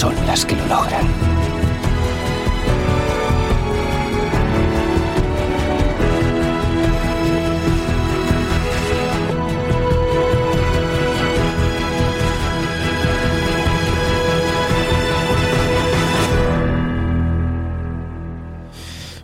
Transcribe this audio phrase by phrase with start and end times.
[0.00, 1.06] son las que lo logran.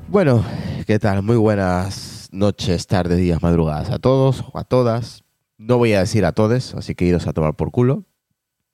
[0.09, 0.45] Bueno,
[0.87, 1.23] ¿qué tal?
[1.23, 5.25] Muy buenas noches, tardes, días, madrugadas a todos o a todas.
[5.57, 8.05] No voy a decir a todos, así que iros a tomar por culo.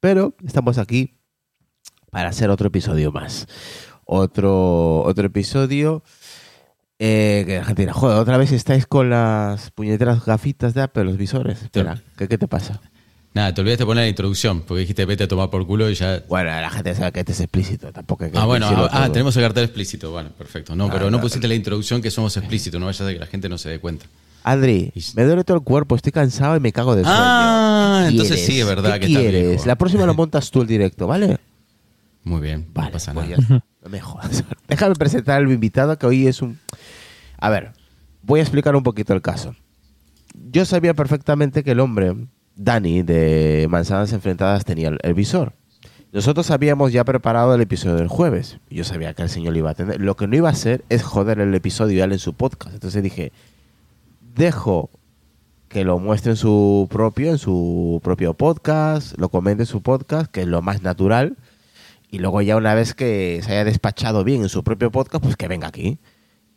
[0.01, 1.22] Pero estamos aquí
[2.13, 3.47] para hacer otro episodio más.
[4.05, 6.03] Otro, otro episodio
[6.99, 11.05] eh, que la gente dirá, joder, otra vez estáis con las puñeteras gafitas de Apple,
[11.05, 11.63] los visores.
[11.63, 12.81] Espera, ¿qué, qué te pasa?
[13.33, 16.23] Nada, te olvidaste poner la introducción, porque dijiste vete a tomar por culo y ya.
[16.29, 19.09] Bueno, la gente sabe que este es explícito, tampoco hay que Ah, bueno, ah, ah,
[19.11, 20.11] tenemos el cartel explícito.
[20.11, 20.77] Bueno, perfecto.
[20.77, 21.23] No, Ah, pero no claro.
[21.23, 23.79] pusiste la introducción que somos explícitos, no vayas a que la gente no se dé
[23.79, 24.05] cuenta.
[24.45, 27.17] Adri, Y- me duele todo el cuerpo, estoy cansado y me cago de sueño.
[27.19, 29.65] Ah, ¿Qué entonces sí, es verdad ¿Qué que quieres?
[29.65, 31.39] La próxima lo montas tú el directo, ¿vale?
[32.25, 33.43] Muy bien, Vale, no pasa pues nada.
[33.49, 33.65] ya.
[33.83, 34.45] No me jodas.
[34.69, 36.59] Déjame presentar al invitado que hoy es un...
[37.39, 37.73] A ver,
[38.23, 39.57] voy a explicar un poquito el caso.
[40.51, 42.15] Yo sabía perfectamente que el hombre,
[42.55, 45.53] Dani, de Manzanas Enfrentadas, tenía el, el visor.
[46.13, 48.59] Nosotros habíamos ya preparado el episodio del jueves.
[48.71, 50.01] Yo sabía que el señor lo iba a tener.
[50.01, 52.75] Lo que no iba a hacer es joder el episodio y darle en su podcast.
[52.75, 53.33] Entonces dije,
[54.35, 54.91] dejo
[55.69, 60.31] que lo muestre en su propio, en su propio podcast, lo comente en su podcast,
[60.31, 61.37] que es lo más natural.
[62.13, 65.35] Y luego ya una vez que se haya despachado bien en su propio podcast, pues
[65.35, 65.99] que venga aquí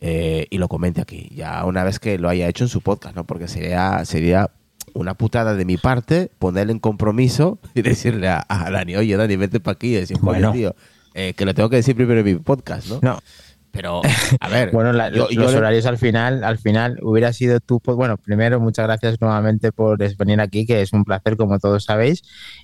[0.01, 1.31] eh, y lo comente aquí.
[1.33, 3.23] Ya una vez que lo haya hecho en su podcast, ¿no?
[3.23, 4.51] Porque sería, sería
[4.93, 9.35] una putada de mi parte ponerle en compromiso y decirle a, a Dani, oye Dani,
[9.37, 10.51] vete para aquí y decir, Bueno.
[10.51, 10.75] tío,
[11.13, 12.99] eh, que lo tengo que decir primero en mi podcast, ¿no?
[13.01, 13.19] No,
[13.75, 14.01] Pero,
[14.39, 17.59] a ver, bueno, la- yo- los yo le- horarios al final, al final hubiera sido
[17.59, 17.79] tú.
[17.79, 21.83] pues, Bueno, primero, muchas gracias nuevamente por venir aquí, que es un placer, como todos
[21.83, 22.21] sabéis,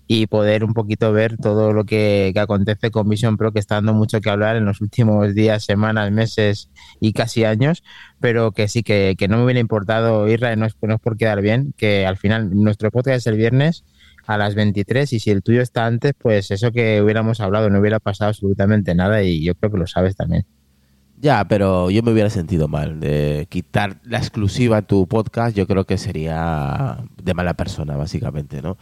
[0.07, 3.75] y poder un poquito ver todo lo que, que acontece con Vision Pro, que está
[3.75, 6.69] dando mucho que hablar en los últimos días, semanas, meses
[6.99, 7.83] y casi años,
[8.19, 10.99] pero que sí, que, que no me hubiera importado, Irra, y no es, no es
[11.01, 13.83] por quedar bien, que al final nuestro podcast es el viernes
[14.27, 17.79] a las 23 y si el tuyo está antes, pues eso que hubiéramos hablado no
[17.79, 20.45] hubiera pasado absolutamente nada y yo creo que lo sabes también.
[21.21, 25.55] Ya, pero yo me hubiera sentido mal de quitar la exclusiva a tu podcast.
[25.55, 28.77] Yo creo que sería de mala persona, básicamente, ¿no?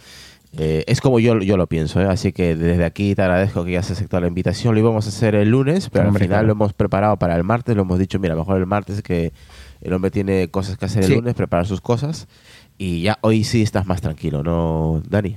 [0.58, 2.06] Eh, es como yo, yo lo pienso, ¿eh?
[2.06, 4.74] así que desde aquí te agradezco que ya se aceptado la invitación.
[4.74, 6.48] Lo íbamos a hacer el lunes, pero Hombre, al final claro.
[6.48, 7.76] lo hemos preparado para el martes.
[7.76, 9.34] Lo hemos dicho, mira, mejor el martes que
[9.82, 11.16] el hombre tiene cosas que hacer el Sí.
[11.16, 12.28] lunes, preparar sus cosas.
[12.78, 15.36] Y ya hoy sí estás más tranquilo, ¿no, Dani?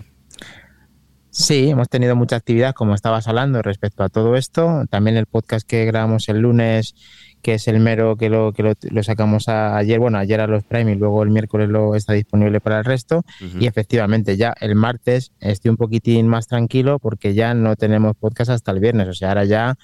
[1.34, 4.84] Sí, hemos tenido mucha actividad, como estabas hablando, respecto a todo esto.
[4.91, 6.94] También el podcast que grabamos el lunes,
[7.41, 10.47] que es el mero que lo, que lo, lo sacamos a- ayer, bueno, ayer a
[10.47, 13.25] los Prime y luego el miércoles lo está disponible para el resto.
[13.59, 18.50] Y efectivamente, ya el martes estoy un poquitín más tranquilo porque ya no tenemos podcast
[18.50, 19.09] hasta el viernes.
[19.09, 19.76] O sea, ahora ya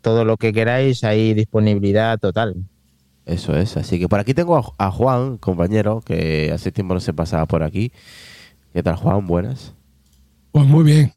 [0.00, 2.54] todo lo que queráis, hay disponibilidad total.
[3.26, 7.00] Eso es, así que por aquí tengo a, a Juan, compañero, que hace tiempo no
[7.00, 7.92] se pasaba por aquí.
[8.72, 9.26] ¿Qué tal, Juan?
[9.26, 9.74] Buenas.
[10.54, 11.12] Pues muy bien.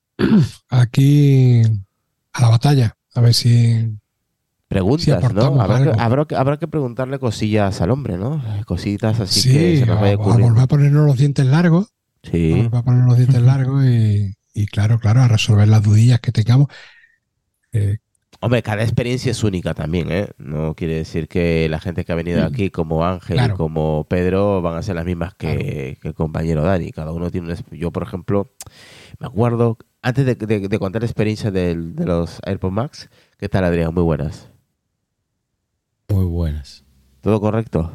[0.69, 1.62] Aquí
[2.34, 2.98] a la batalla.
[3.13, 3.98] A ver si.
[4.68, 5.62] Preguntas, Sí, ¿no?
[5.62, 6.01] Habrá que, algo.
[6.01, 8.44] habrá, que, habrá que preguntarle cosillas al hombre, ¿no?
[8.66, 11.88] Cositas así sí, que se nos a, vaya a volver a ponernos los dientes largos.
[11.88, 15.83] A Sí, volver a poner los dientes largos y, y claro, claro, a resolver las
[15.83, 16.68] dudillas que tengamos.
[17.72, 17.98] Eh,
[18.39, 20.30] hombre, cada experiencia es única también, ¿eh?
[20.38, 24.62] No quiere decir que la gente que ha venido aquí, como Ángel y como Pedro,
[24.62, 26.92] van a ser las mismas que, que el compañero Dani.
[26.92, 27.57] Cada uno tiene una...
[27.72, 28.50] Yo, por ejemplo,
[29.19, 33.50] me acuerdo, antes de, de- de contar la experiencia del- de los AirPods Max, ¿qué
[33.50, 33.94] tal, Adrián?
[33.94, 34.50] Muy buenas.
[36.10, 36.83] Muy buenas.
[37.22, 37.92] ¿Todo correcto?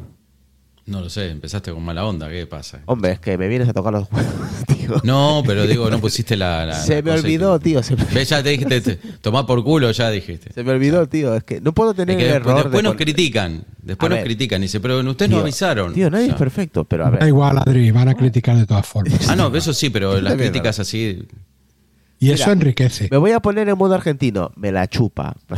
[0.85, 2.81] No lo sé, empezaste con mala onda, ¿qué pasa?
[2.87, 4.33] Hombre, es que me vienes a tocar los huevos,
[4.67, 5.01] tío.
[5.05, 6.65] No, pero digo, no pusiste la.
[6.65, 7.81] la- se la me olvidó, tío.
[7.81, 10.51] Se me, Ves, ya te dijiste, te- tomá por culo, ya dijiste.
[10.51, 11.35] se me olvidó, tío.
[11.35, 12.63] Es que no puedo Es tener que el después, error.
[12.65, 13.63] después de nos critican.
[13.81, 14.25] Después A nos ver.
[14.25, 14.61] critican.
[14.61, 15.93] Dice, pero ustedes no avisaron.
[15.93, 17.27] Tío, nadie O sea, es perfecto, pero a Da ver.
[17.29, 19.29] igual, Adri, van a criticar de todas formas.
[19.29, 21.25] Ah, no, eso sí, pero las críticas así.
[22.23, 23.07] Y eso Mira, enriquece.
[23.11, 24.51] Me voy a poner en modo argentino.
[24.55, 25.35] Me la chupa.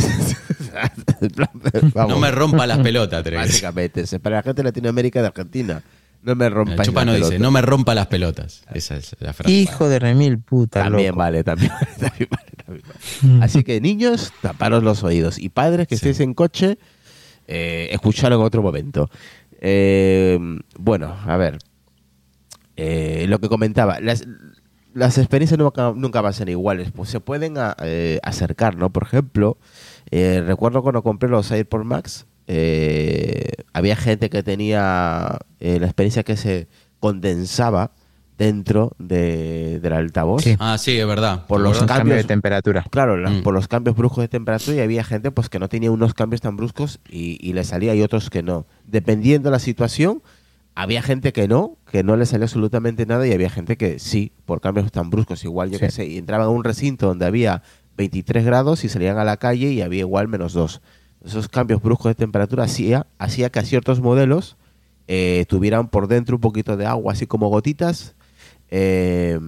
[2.07, 3.39] No me rompa las pelotas, Tres.
[3.39, 5.83] Básicamente, para la gente de Latinoamérica y de Argentina.
[6.23, 8.63] No me rompa Chupa no dice, no me rompa las pelotas.
[8.73, 9.53] Esa es la frase.
[9.53, 11.19] Hijo de remil puta, También loco.
[11.19, 12.83] vale, también vale, también vale, también
[13.31, 13.45] vale.
[13.45, 15.37] Así que niños, taparos los oídos.
[15.37, 16.07] Y padres que Sí.
[16.09, 16.79] estéis en coche,
[17.47, 19.09] eh, escucharlo en otro momento.
[19.61, 20.39] Eh,
[20.79, 21.59] bueno, a ver.
[22.75, 24.25] Eh, lo que comentaba, las,
[24.95, 26.91] las experiencias nunca, nunca van a ser iguales.
[26.91, 28.89] Pues se pueden a- eh, acercar, ¿no?
[28.89, 29.57] Por ejemplo,
[30.09, 36.23] eh, recuerdo cuando compré los AirPods Max, eh, había gente que tenía eh, la experiencia
[36.23, 36.67] que se
[36.99, 37.91] condensaba
[38.37, 40.43] dentro de, del altavoz.
[40.43, 40.55] Sí.
[40.59, 41.45] Ah, sí, es verdad.
[41.45, 41.81] Por ¿Te los acordás?
[41.81, 42.85] Un cambio de cambios- temperatura.
[42.89, 43.43] Claro, la- Mm.
[43.43, 46.41] por los cambios bruscos de temperatura y había gente pues que no tenía unos cambios
[46.41, 48.65] tan bruscos y, y le salía y otros que no.
[48.85, 50.21] Dependiendo de la situación,
[50.75, 54.33] había gente que no, que no le salía absolutamente nada y había gente que sí,
[54.45, 55.43] por cambios tan bruscos.
[55.45, 55.85] Igual, yo Sí.
[55.85, 57.63] qué sé, y entraban a un recinto donde había
[57.97, 60.81] 23 grados y salían a la calle y había igual menos 2.
[61.23, 64.57] Esos cambios bruscos de temperatura hacía, hacía que a ciertos modelos
[65.07, 68.15] eh, tuvieran por dentro un poquito de agua, así como gotitas.
[68.69, 69.39] Eh,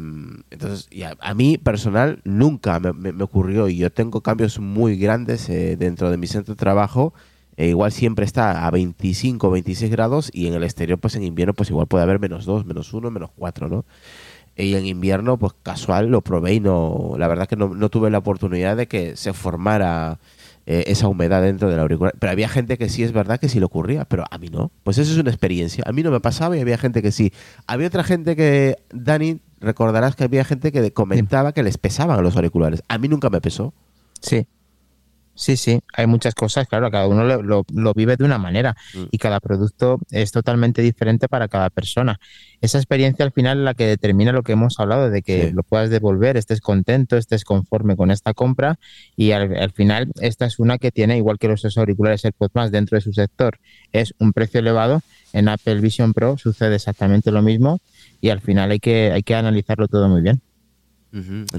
[0.52, 4.60] entonces, y a, a mí personal nunca me, me- me ocurrió y yo tengo cambios
[4.60, 7.14] muy grandes eh, dentro de mi centro de trabajo.
[7.58, 11.54] Eh, igual siempre está a 25, 26 grados y en el exterior, pues en invierno,
[11.54, 13.86] pues igual puede haber menos 2, menos 1, menos 4, ¿no?
[14.56, 18.10] Y en invierno, pues casual, lo probé y no, la verdad que no, no tuve
[18.10, 20.20] la oportunidad de que se formara
[20.70, 22.14] eh, esa humedad dentro del auricular.
[22.20, 24.70] Pero había gente que sí es verdad que sí le ocurría, pero a mí no.
[24.84, 25.84] Pues eso es una experiencia.
[25.88, 27.32] A mí no me pasaba y había gente que sí.
[27.68, 32.36] Había otra gente que, Dani, recordarás que había gente que comentaba que les pesaban los
[32.36, 32.84] auriculares.
[32.90, 33.74] A mí nunca me pesó.
[34.20, 34.46] Sí.
[35.40, 38.76] Sí, sí, hay muchas cosas, claro, cada uno lo, lo- lo vive de una manera
[38.96, 39.04] Mm.
[39.12, 42.20] y cada producto es totalmente diferente para cada persona.
[42.60, 45.54] Esa experiencia al final es la que determina lo que hemos hablado, de que Sí.
[45.54, 48.80] lo puedas devolver, estés contento, estés conforme con esta compra
[49.16, 52.72] y al, al final esta es una que tiene, igual que los auriculares AirPods más
[52.72, 53.60] dentro de su sector,
[53.92, 55.02] es un precio elevado.
[55.34, 57.80] En Apple Vision Pro sucede exactamente lo mismo
[58.22, 60.42] y al final hay que, hay que analizarlo todo muy bien.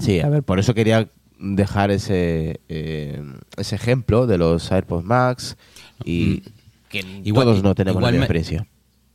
[0.01, 3.23] Sí, a ver, por eso quería dejar ese, eh,
[3.57, 5.57] ese ejemplo de los AirPods Max
[6.05, 6.43] y
[6.89, 7.27] que Mm.
[7.27, 8.67] Igual- todos no tenemos la misma experiencia.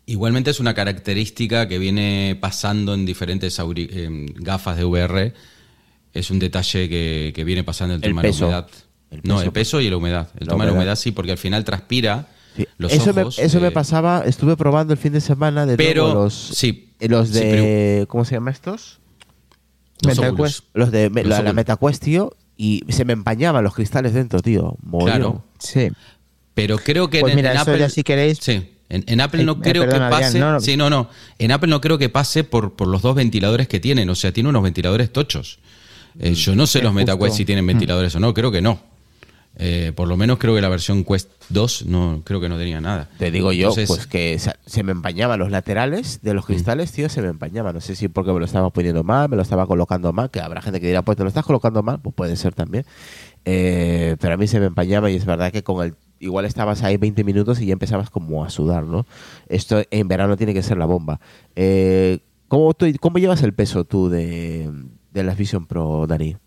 [0.05, 3.59] Igualmente es una característica que viene pasando en diferentes
[4.35, 5.33] gafas de VR.
[6.13, 8.45] Es un detalle que, que viene pasando el El tema peso.
[8.45, 8.71] de la humedad.
[9.11, 9.45] El no, peso.
[9.45, 10.29] el peso y la humedad.
[10.39, 10.73] El La tema de la humedad.
[10.75, 13.37] humedad sí, porque al final transpira Sí, los eso ojos.
[13.39, 16.89] me, eso me eh, pasaba, estuve probando el fin de semana de Pero, los, sí,
[16.99, 18.99] eh, los sí, de, ¿cómo se llama estos?
[20.01, 20.59] Los MetaQuest.
[20.59, 20.63] Oculus.
[20.73, 21.53] Los de me- Los la, la.
[21.53, 24.75] MetaQuest, tío, y se me empañaban los cristales dentro, tío.
[24.83, 25.15] Mogollón.
[25.17, 25.43] Claro.
[25.59, 25.89] Sí.
[26.53, 27.79] Pero creo que Pues en, mira, en eso Apple.
[27.79, 28.69] ya si queréis- Sí.
[28.89, 30.39] En, en Apple no eh, creo perdona, que Adrián, pase.
[30.39, 30.59] no, no.
[30.59, 31.09] Sí, no, no.
[31.39, 34.07] En Apple no creo que pase por, por los dos ventiladores que tienen.
[34.09, 35.59] O sea, tiene unos ventiladores tochos.
[36.19, 36.93] Eh, yo no sé Es los.
[36.93, 38.33] MetaQuest si tienen ventiladores o no.
[38.35, 38.79] Creo que no.
[39.55, 42.81] Eh, por lo menos creo que la versión Quest 2 no creo que no tenía
[42.81, 43.07] nada.
[43.19, 47.07] Te digo yo, Entonces, pues que se, me empañaban los laterales de los cristales, tío,
[47.07, 47.75] se me empañaban.
[47.75, 50.39] No sé si porque me lo estaba poniendo mal, me lo estaba colocando mal, que
[50.39, 52.85] habrá gente que dirá, pues te lo estás colocando mal, pues puede ser también.
[53.45, 56.81] Eh, pero a mí se me empañaba y es verdad que con el igual estabas
[56.83, 59.05] ahí 20 minutos y ya empezabas como a sudar, ¿no?
[59.49, 61.19] Esto en verano tiene que ser la bomba.
[61.55, 64.71] Eh, ¿cómo, tú- ¿Cómo llevas el peso tú de,
[65.11, 66.37] de las Vision Pro, Dani?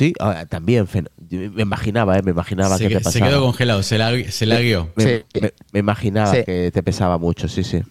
[0.00, 0.88] Sí, Ah, también,
[1.28, 2.22] me imaginaba, ¿eh?
[2.22, 3.26] me imaginaba se, que te se pasaba.
[3.28, 4.90] quedó congelado, se, la, se lagueó.
[4.96, 5.24] Me, Sí.
[5.42, 6.42] me- me imaginaba Sí.
[6.46, 7.82] que te pesaba mucho, sí, sí.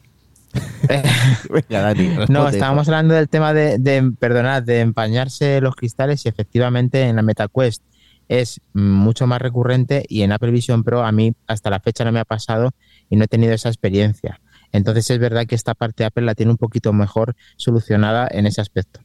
[1.52, 6.30] Venga, Dani, No, estábamos hablando del tema de, de, perdonad, de empañarse los cristales y
[6.30, 7.84] efectivamente en la MetaQuest
[8.28, 12.12] es mucho más recurrente y en Apple Vision Pro a mí hasta la fecha no
[12.12, 12.72] me ha pasado
[13.08, 14.42] y no he tenido esa experiencia.
[14.72, 18.62] Entonces es verdad que esta parte Apple la tiene un poquito mejor solucionada en ese
[18.62, 19.02] aspecto.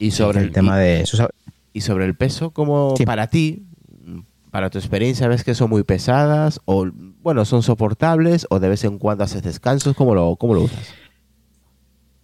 [0.00, 1.22] Y sobre el tema de sus-
[1.72, 3.04] y sobre el peso, como Sí.
[3.04, 3.64] para ti,
[4.50, 6.86] para tu experiencia, ves que son muy pesadas o,
[7.22, 10.88] bueno, son soportables o de vez en cuando haces descansos, ¿cómo lo, cómo lo usas?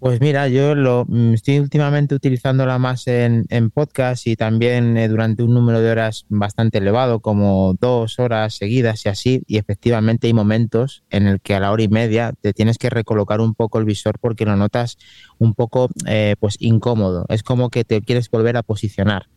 [0.05, 5.09] Pues mira, yo lo mm, estoy últimamente utilizándola más en, en podcast y también eh,
[5.09, 9.43] durante un número de horas bastante elevado, como dos horas seguidas y así.
[9.47, 12.91] Y efectivamente hay momentos en el que a la hora y media te tienes que
[12.91, 14.99] recolocar un poco el visor porque lo notas
[15.39, 17.25] un poco eh, pues incómodo.
[17.31, 19.29] Es como que te quieres volver a posicionar.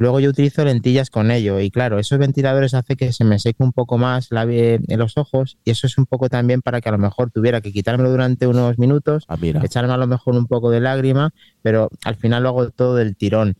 [0.00, 3.62] Luego yo utilizo lentillas con ello y claro, esos ventiladores hace que se me seque
[3.62, 6.88] un poco más la, en los ojos y eso es un poco también para que
[6.88, 10.46] a lo mejor tuviera que quitármelo durante unos minutos, Ah, echarme a lo mejor un
[10.46, 13.56] poco de lágrima, pero al final lo hago todo del tirón.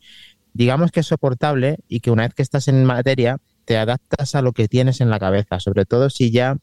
[0.54, 4.40] Digamos que es soportable y que una vez que estás en materia te adaptas a
[4.40, 6.56] lo que tienes en la cabeza, sobre todo si ya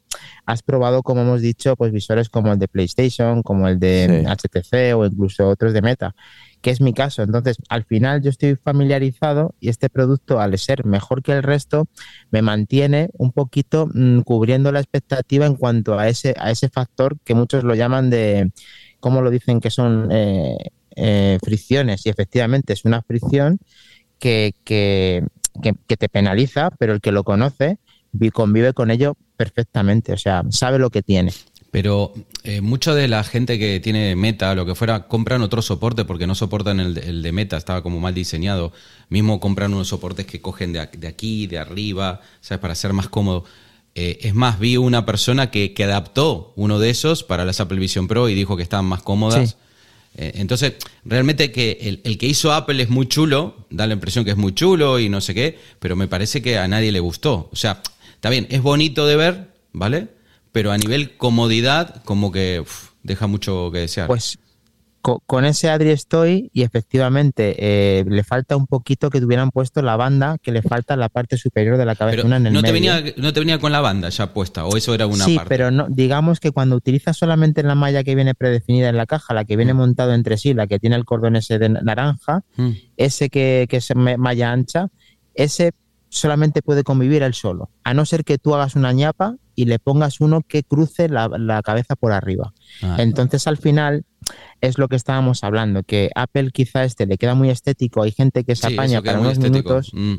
[0.44, 4.48] has probado, como hemos dicho, pues visores como el de PlayStation, como el de Sí.
[4.48, 6.14] HTC o incluso otros de Meta,
[6.60, 7.22] que es mi caso.
[7.22, 11.86] Entonces, al final yo estoy familiarizado y este producto, al ser mejor que el resto,
[12.30, 17.16] me mantiene un poquito mm, cubriendo la expectativa en cuanto a ese, a ese factor
[17.24, 18.50] que muchos lo llaman de,
[19.00, 19.60] ¿cómo lo dicen?
[19.60, 20.56] Que son eh,
[20.96, 22.04] eh, fricciones.
[22.06, 23.58] Y efectivamente es una fricción
[24.18, 25.24] que, que,
[25.62, 27.78] que- que te penaliza, pero el que lo conoce
[28.12, 30.12] vi- convive con ello perfectamente.
[30.12, 31.32] O sea, sabe lo que tiene.
[31.70, 36.06] Pero eh, mucho de la gente que tiene Meta, lo que fuera, compran otro soporte
[36.06, 38.72] porque no soportan el, de- el de Meta, estaba como mal diseñado.
[39.10, 42.60] Mismo compran unos soportes que cogen de, aquí, de arriba, ¿sabes?
[42.60, 43.44] Para ser más cómodo.
[43.94, 47.78] Eh, es más, vi una persona que, que adaptó uno de esos para las Apple
[47.78, 49.50] Vision Pro y dijo que estaban más cómodas.
[49.50, 49.56] Sí.
[50.16, 50.72] Eh, entonces,
[51.04, 54.36] realmente que el, el que hizo Apple es muy chulo, da la impresión que es
[54.38, 57.50] muy chulo y no sé qué, pero me parece que a nadie le gustó.
[57.52, 57.82] O sea,
[58.14, 60.08] está bien, es bonito de ver, ¿vale?
[60.52, 64.06] Pero a nivel comodidad, como que uf, deja mucho que desear.
[64.06, 64.38] Pues
[65.00, 69.80] co- con ese Adri estoy y efectivamente eh, le falta un poquito que tuvieran puesto
[69.82, 72.52] la banda que le falta la parte superior de la cabeza, pero una en el
[72.52, 72.92] no te, medio.
[72.94, 75.48] venía, no te venía con la banda ya puesta, o eso era una sí, parte.
[75.48, 79.34] pero no, digamos que cuando utilizas solamente la malla que viene predefinida en la caja,
[79.34, 82.70] la que viene montado entre sí, la que tiene el cordón ese de naranja, Mm.
[82.96, 84.88] ese que, que es malla ancha,
[85.34, 85.72] ese
[86.08, 89.78] solamente puede convivir él solo, a no ser que tú hagas una ñapa y le
[89.78, 92.52] pongas uno que cruce la, la cabeza por arriba.
[92.82, 94.04] Ah, Entonces al final
[94.60, 98.44] es lo que estábamos hablando, que Apple quizá este le queda muy estético, hay gente
[98.44, 100.14] que se sí, apaña para unos minutos, Mm.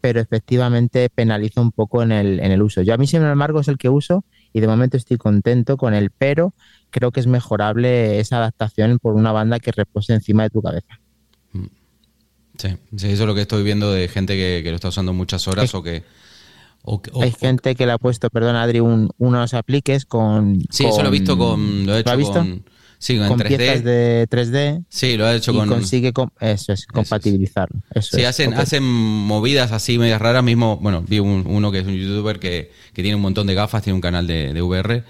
[0.00, 2.82] pero efectivamente penaliza un poco en el, en el uso.
[2.82, 5.92] Yo a mí, sin embargo, es el que uso y de momento estoy contento con
[5.94, 6.54] él, pero
[6.90, 10.98] creo que es mejorable esa adaptación por una banda que repose encima de tu cabeza.
[12.58, 15.12] Sí, sí, eso es lo que estoy viendo de gente que, que lo está usando
[15.12, 16.02] muchas horas Es- o que...
[16.82, 20.60] o que- o- Hay gente que le ha puesto, perdón Adri, un- unos apliques con...
[20.70, 21.86] sí, eso lo he visto con...
[21.86, 22.32] Lo he hecho visto?
[22.34, 22.64] con...
[23.00, 23.46] Sí, con, Con 3D.
[23.56, 25.68] piezas de 3D Sí, lo he hecho y con...
[25.68, 27.80] consigue eso es, compatibilizarlo.
[27.94, 30.42] Eso Sí, es, hacen, hacen movidas así medias raras.
[30.42, 33.54] Mismo, bueno, vi un- uno que es un youtuber que, que tiene un montón de
[33.54, 35.04] gafas, tiene un canal de, de VR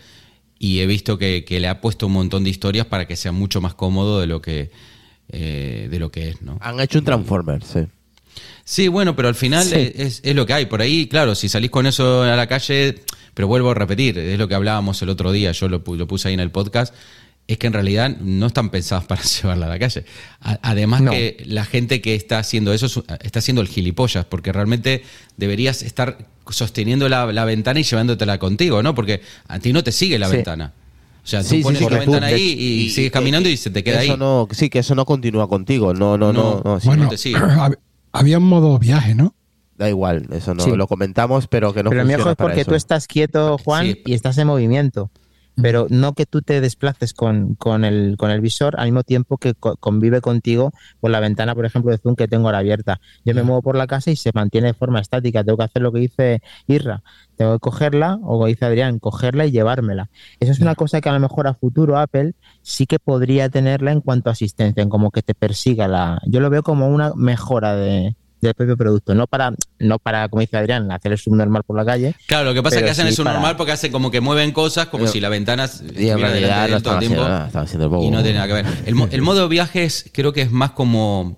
[0.58, 3.32] y he visto que, que le ha puesto un montón de historias para que sea
[3.32, 4.70] mucho más cómodo de lo que,
[5.30, 6.58] eh, de lo que es, ¿no?
[6.60, 7.80] Han hecho un Transformer, sí.
[8.64, 9.74] Sí, bueno, pero al final Sí.
[9.74, 10.66] es, es- es lo que hay.
[10.66, 12.96] Por ahí, claro, si salís con eso a la calle,
[13.34, 16.28] pero vuelvo a repetir, es lo que hablábamos el otro día, yo lo, lo puse
[16.28, 16.94] ahí en el podcast,
[17.46, 20.04] es que en realidad no están pensadas para llevarla a la calle.
[20.42, 21.10] A- además No.
[21.12, 25.02] que la gente que está haciendo eso es- está haciendo el gilipollas, porque realmente
[25.38, 26.18] deberías estar
[26.50, 28.94] sosteniendo la, la ventana y llevándotela contigo, ¿no?
[28.94, 30.36] Porque a ti no te sigue la Sí.
[30.36, 30.72] ventana.
[31.28, 33.68] O sea, tú Sí, sí, pones sí, la ventana ahí y, sigues caminando y se
[33.68, 34.18] te queda eso ahí.
[34.18, 35.92] No, sí, que eso no continúa contigo.
[35.92, 36.62] No, no, no.
[36.64, 36.78] No.
[36.78, 37.10] no, bueno,
[38.12, 39.34] había un modo viaje, ¿no?
[39.76, 40.70] Da igual, eso no Sí.
[40.74, 44.02] lo comentamos, pero que no pero lo mejor es porque tú estás quieto, Juan, Sí.
[44.06, 45.10] y estás en movimiento.
[45.60, 49.38] Pero no que tú te desplaces con, con, el, con el visor al mismo tiempo
[49.38, 53.00] que co- convive contigo por la ventana, por ejemplo, de Zoom que tengo ahora abierta.
[53.24, 55.42] Yo me muevo por la casa y se mantiene de forma estática.
[55.44, 57.02] Tengo que hacer lo que dice Irra.
[57.36, 60.10] Tengo que cogerla, o como dice Adrián, cogerla y llevármela.
[60.40, 63.92] Eso es una cosa que a lo mejor a futuro Apple sí que podría tenerla
[63.92, 66.20] en cuanto a asistencia, en como que te persiga la.
[66.26, 70.40] Yo lo veo como una mejora de, del propio producto, no para, no para, como
[70.40, 73.06] dice Adrián, hacer el subnormal por la calle, Claro, lo que pasa es que hacen
[73.06, 75.64] sí eso para- normal porque hacen como que mueven cosas como Pero- si la ventana
[75.64, 75.66] Y
[76.08, 77.22] estuviera delante de todo el tiempo.
[77.22, 78.04] haciendo el.
[78.04, 78.66] Y no tiene nada que ver.
[78.86, 81.36] El, el modo viaje es, creo que es más como,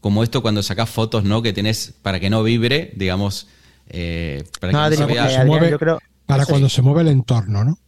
[0.00, 1.42] como esto cuando sacás fotos, ¿no?
[1.42, 3.48] Que tenés para que no vibre, digamos,
[3.88, 5.22] eh, para No, que no se vea.
[5.24, 7.78] se Adrián, mueve yo creo- Para cuando se mueve el entorno, ¿no?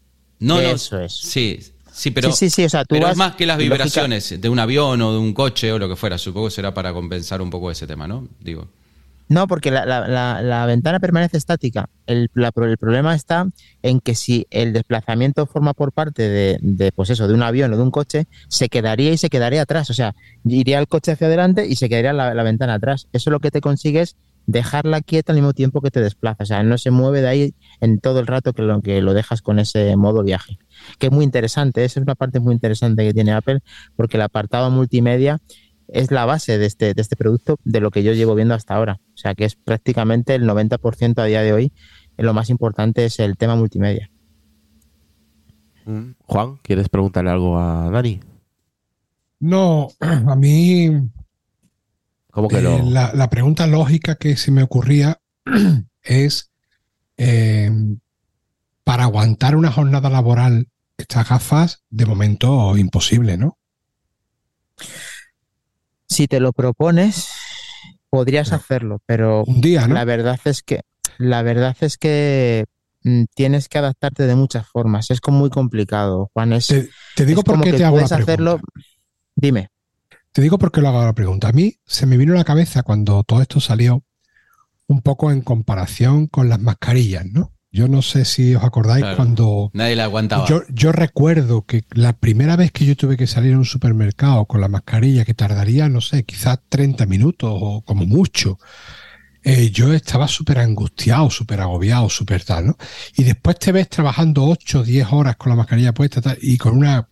[0.40, 0.60] No, no.
[0.60, 1.12] Eso es.
[1.12, 1.60] Sí,
[1.98, 3.74] sí, pero, Sí, sí, sí, o sea, tú pero vas- es más que las lógica-
[3.74, 6.16] vibraciones de un avión o de un coche o lo que fuera.
[6.18, 8.26] Supongo que será para compensar un poco ese tema, ¿no?
[8.40, 8.68] Digo.
[9.30, 11.90] No, porque la, la- la- la ventana permanece estática.
[12.06, 13.46] El, el problema está
[13.82, 17.70] en que si el desplazamiento forma por parte de, de, pues eso, de un avión
[17.74, 19.90] o de un coche, se quedaría y se quedaría atrás.
[19.90, 20.14] O sea,
[20.46, 23.06] iría el coche hacia adelante y se quedaría la, la ventana atrás.
[23.12, 24.16] Eso lo que te consigue es
[24.48, 26.42] dejarla quieta al mismo tiempo que te desplaza.
[26.42, 29.12] O sea, no se mueve de ahí en todo el rato que lo, que lo
[29.12, 30.58] dejas con ese modo viaje.
[30.98, 31.84] Que es muy interesante.
[31.84, 33.60] Esa es una parte muy interesante que tiene Apple,
[33.94, 35.38] porque el apartado multimedia
[35.86, 38.74] es la base de este, de este producto de lo que yo llevo viendo hasta
[38.74, 39.00] ahora.
[39.14, 41.72] O sea que es prácticamente el 90% a día de hoy.
[42.16, 44.10] Lo más importante es el tema multimedia.
[45.84, 46.12] Mm.
[46.24, 48.20] Juan, ¿quieres preguntarle algo a Dani?
[49.40, 50.90] No, a mí,
[52.38, 52.90] ¿Cómo que Eh, no?
[52.90, 55.21] la, la pregunta lógica que se me ocurría
[56.02, 56.50] es,
[57.16, 57.71] eh,
[58.85, 63.57] para aguantar una jornada laboral, estas gafas, de momento imposible, ¿no?
[66.09, 67.28] Si te lo propones,
[68.11, 69.95] podrías hacerlo, pero Un día, ¿no?
[69.95, 70.83] la verdad es que
[71.18, 72.64] la verdad es que
[73.04, 75.11] mm, tienes que adaptarte de muchas formas.
[75.11, 76.52] Es como muy complicado, Juan.
[76.52, 78.33] Es, Te, te digo es por qué te hago la puedes pregunta.
[78.33, 78.61] hacerlo.
[79.37, 79.68] Dime.
[80.38, 81.49] Te digo por qué lo hago la pregunta.
[81.49, 84.04] A mí se me vino a la cabeza cuando todo esto salió
[84.87, 87.52] un poco en comparación con las mascarillas, ¿no?
[87.73, 89.16] Yo no sé si os acordáis Claro.
[89.16, 90.47] cuando Nadie la aguantaba.
[90.47, 94.45] yo, yo recuerdo que la primera vez que yo tuve que salir a un supermercado
[94.45, 98.61] con la mascarilla, que tardaría, no sé, quizás 30 minutos o como mucho,
[99.42, 102.76] eh, yo estaba súper angustiado, súper agobiado, súper tal, ¿no?
[103.16, 106.59] Y después te ves trabajando 8 o 10 horas con la mascarilla puesta tal, y
[106.59, 107.09] con una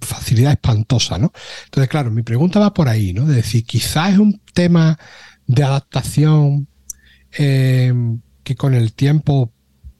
[0.00, 1.32] facilidad espantosa, ¿no?
[1.64, 3.26] Entonces, claro, mi pregunta va por ahí, ¿no?
[3.26, 4.98] De decir, quizás es un tema
[5.46, 6.68] de adaptación
[7.38, 7.92] eh,
[8.42, 9.52] que con el tiempo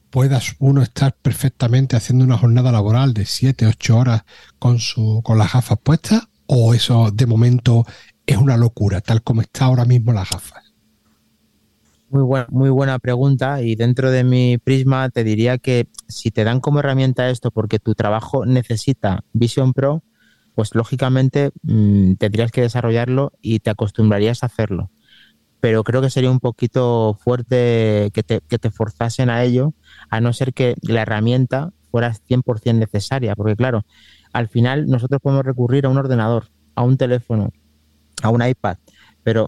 [0.09, 4.23] puedas uno estar perfectamente haciendo una jornada laboral de 7, 8 horas
[4.59, 7.85] con, su, con las gafas puestas, o eso de momento
[8.25, 10.70] es una locura, tal como está ahora mismo las gafas.
[12.11, 16.43] Muy buena, muy buena pregunta y dentro de mi prisma te diría que si te
[16.43, 20.03] dan como herramienta esto porque tu trabajo necesita Vision Pro,
[20.53, 24.91] pues lógicamente mm, tendrías que desarrollarlo y te acostumbrarías a hacerlo.
[25.61, 29.73] Pero creo que sería un poquito fuerte que te, que te forzasen a ello,
[30.09, 33.85] a no ser que la herramienta fuera 100% necesaria, porque claro,
[34.33, 37.51] al final nosotros podemos recurrir a un ordenador, a un teléfono,
[38.21, 38.75] a un iPad,
[39.23, 39.47] pero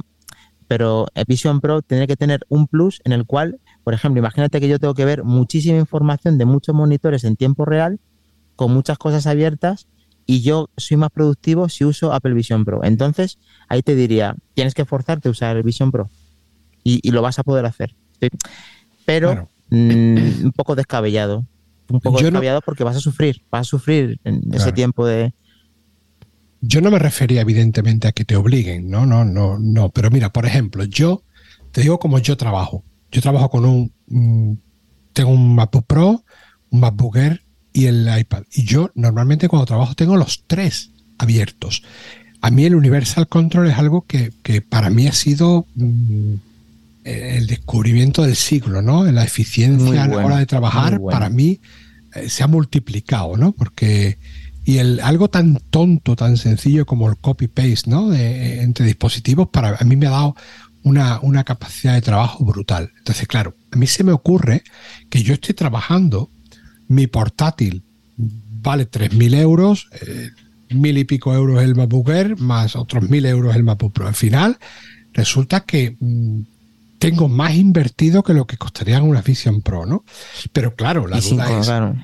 [0.73, 4.67] pero Vision Pro tendría que tener un plus en el cual, por ejemplo, imagínate que
[4.67, 7.99] yo tengo que ver muchísima información de muchos monitores en tiempo real,
[8.55, 9.85] con muchas cosas abiertas,
[10.25, 12.83] y yo soy más productivo si uso Apple Vision Pro.
[12.83, 13.37] Entonces,
[13.69, 16.09] ahí te diría, tienes que forzarte a usar el Vision Pro
[16.83, 17.93] y, y lo vas a poder hacer.
[18.19, 18.29] Sí.
[19.05, 21.45] Pero mm, un poco descabellado.
[21.87, 25.05] Un poco Yo no- descabellado porque vas a sufrir, vas a sufrir en ese tiempo
[25.05, 25.35] de...
[26.65, 29.89] Yo no me refería evidentemente a que te obliguen, no, no, no, no.
[29.89, 31.23] Pero mira, por ejemplo, yo
[31.73, 32.85] te digo cómo yo trabajo.
[33.11, 34.53] Yo trabajo con un, mm,
[35.11, 36.23] tengo un MacBook Pro,
[36.69, 37.41] un MacBook Air
[37.73, 38.43] y el iPad.
[38.53, 41.83] Y yo normalmente cuando trabajo tengo los tres abiertos.
[42.39, 46.35] A mí el Universal Control es algo que, que para mí ha sido mm,
[47.03, 49.03] el descubrimiento del siglo, ¿no?
[49.11, 51.13] La eficiencia Muy a la bueno, hora de trabajar, bueno.
[51.13, 51.59] para mí
[52.15, 53.51] eh, se ha multiplicado, ¿no?
[53.51, 54.17] Porque
[54.65, 58.09] y el algo tan tonto, tan sencillo como el copy paste, ¿no?
[58.09, 60.35] De- entre dispositivos, para a mí me ha dado
[60.83, 62.91] una, una capacidad de trabajo brutal.
[62.97, 64.63] Entonces, claro, a mí se me ocurre
[65.09, 66.29] que yo estoy trabajando,
[66.87, 67.83] mi portátil
[68.17, 70.29] vale 3.000 euros, eh,
[70.69, 74.07] mil y pico euros el MacBook Air, más otros mil euros el MacBook Pro.
[74.07, 74.57] Al final,
[75.13, 76.41] resulta que mm,
[76.99, 80.03] tengo más invertido que lo que costarían una Vision Pro, ¿no?
[80.51, 81.95] Pero claro, la duda es, claro.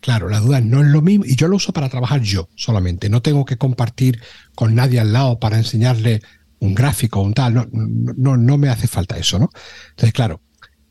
[0.00, 3.08] Claro, la duda no es lo mismo y yo lo uso para trabajar yo solamente.
[3.08, 4.20] No tengo que compartir
[4.54, 6.22] con nadie al lado para enseñarle
[6.60, 7.68] un gráfico o un tal.
[7.72, 9.50] No, no, me hace falta eso, ¿no?
[9.90, 10.40] Entonces, claro,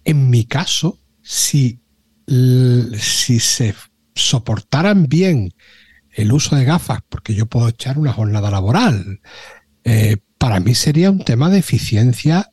[0.03, 1.81] en mi caso, si,
[2.27, 3.75] si se
[4.13, 5.53] soportaran bien
[6.11, 9.21] el uso de gafas, porque yo puedo echar una jornada laboral,
[9.83, 12.51] eh, para mí sería un tema de eficiencia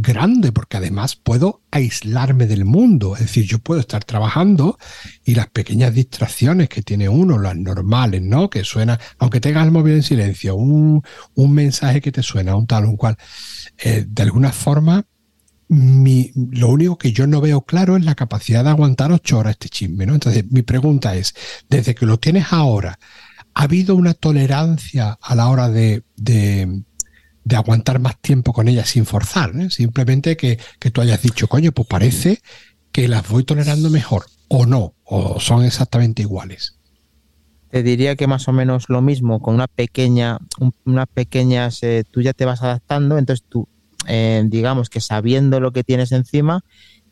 [0.00, 3.14] grande, porque además puedo aislarme del mundo.
[3.14, 4.78] Es decir, yo puedo estar trabajando
[5.24, 8.50] y las pequeñas distracciones que tiene uno, las normales, ¿no?
[8.50, 11.02] Que suena, aunque tengas el móvil en silencio, un,
[11.34, 13.16] un mensaje que te suena, un tal, un cual,
[13.78, 15.04] eh, de alguna forma,
[15.68, 19.52] mi, lo único que yo no veo claro es la capacidad de aguantar ocho horas
[19.52, 20.14] este chisme, ¿no?
[20.14, 21.34] Entonces, mi pregunta es,
[21.68, 22.98] desde que lo tienes ahora,
[23.54, 26.82] ¿ha habido una tolerancia a la hora de, de,
[27.48, 29.50] de aguantar más tiempo con ella sin forzar?
[29.56, 29.70] ¿eh?
[29.70, 32.40] Simplemente que, que tú hayas dicho, coño, pues parece
[32.92, 36.76] que las voy tolerando mejor, o no, o son exactamente iguales.
[37.70, 42.04] te diría que más o menos lo mismo, con una pequeña, un- unas pequeñas, eh,
[42.10, 43.68] tú ya te vas adaptando, entonces tú,
[44.06, 46.62] eh, digamos que sabiendo lo que tienes encima,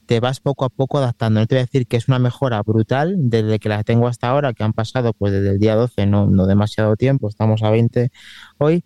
[0.07, 1.41] te vas poco a poco adaptando.
[1.41, 4.29] No te voy a decir que es una mejora brutal desde que la tengo hasta
[4.29, 7.71] ahora, que han pasado pues desde el día 12, no, no demasiado tiempo, estamos a
[7.71, 8.11] 20
[8.59, 8.85] hoy.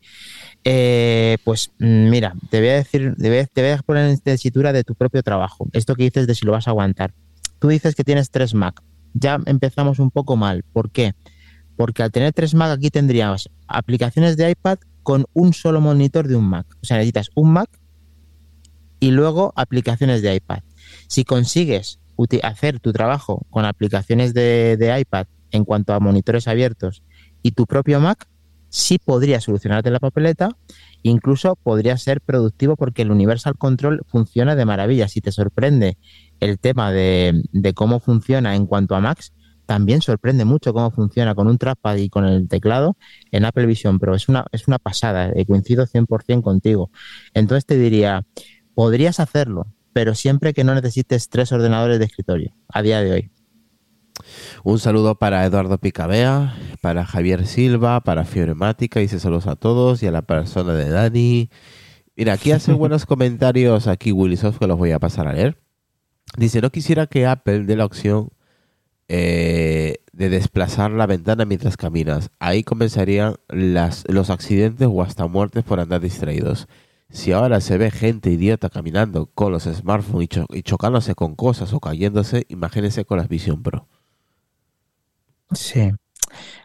[0.65, 4.85] Eh, pues mm, mira, te voy a decir, te voy a, poner en tesitura de
[4.85, 5.69] tu propio trabajo.
[5.73, 7.15] Esto que dices de si lo vas a aguantar.
[7.59, 8.83] Tú dices que tienes tres Mac.
[9.15, 10.63] Ya empezamos un poco mal.
[10.73, 11.15] ¿Por qué?
[11.77, 16.37] Porque al tener tres Mac aquí tendríamos aplicaciones de iPad con un solo monitor de
[16.37, 16.67] un Mac.
[16.83, 17.71] O sea, necesitas un Mac
[19.01, 20.61] y luego aplicaciones de iPad.
[21.07, 22.01] Si consigues
[22.43, 27.03] hacer tu trabajo con aplicaciones de, de iPad en cuanto a monitores abiertos
[27.43, 28.29] y tu propio Mac,
[28.71, 30.57] sí podría solucionarte la papeleta,
[31.03, 35.09] incluso podría ser productivo porque el Universal Control funciona de maravilla.
[35.09, 35.99] Si te sorprende
[36.39, 37.43] el tema de,
[37.75, 39.35] cómo funciona en cuanto a Macs,
[39.67, 42.97] también sorprende mucho cómo funciona con un trackpad y con el teclado
[43.31, 44.15] en Apple Vision Pro.
[44.15, 46.91] Es una, es una pasada, eh, coincido 100% contigo.
[47.35, 48.25] Entonces te diría,
[48.75, 53.31] podrías hacerlo, pero siempre que no necesites tres ordenadores de escritorio a día de hoy.
[54.65, 60.07] Un saludo para Eduardo Picabea, para Javier Silva, para Fioremática, dice saludos a todos y
[60.07, 61.51] a la persona de Dani.
[62.17, 65.59] Mira, aquí hace buenos comentarios aquí Willysoft que los voy a pasar a leer.
[66.37, 68.31] Dice, no quisiera que Apple dé la opción
[69.09, 72.31] eh, de desplazar la ventana mientras caminas.
[72.39, 76.69] Ahí comenzarían las, los accidentes o hasta muertes por andar distraídos.
[77.11, 81.81] Si ahora se ve gente idiota caminando con los smartphones y, chocándose con cosas o
[81.81, 83.89] cayéndose, imagínense con las Vision Pro.
[85.53, 85.91] Sí.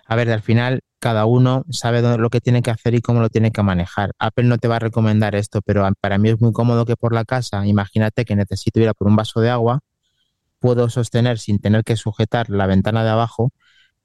[0.08, 3.30] A ver, al final cada uno sabe lo que tiene que hacer y cómo lo
[3.30, 4.14] tiene que manejar.
[4.20, 7.14] Apple no te va a recomendar esto, pero para mí es muy cómodo que por
[7.14, 9.82] la casa, imagínate que necesito ir a por un vaso de agua,
[10.60, 13.52] puedo sostener sin tener que sujetar la ventana de abajo,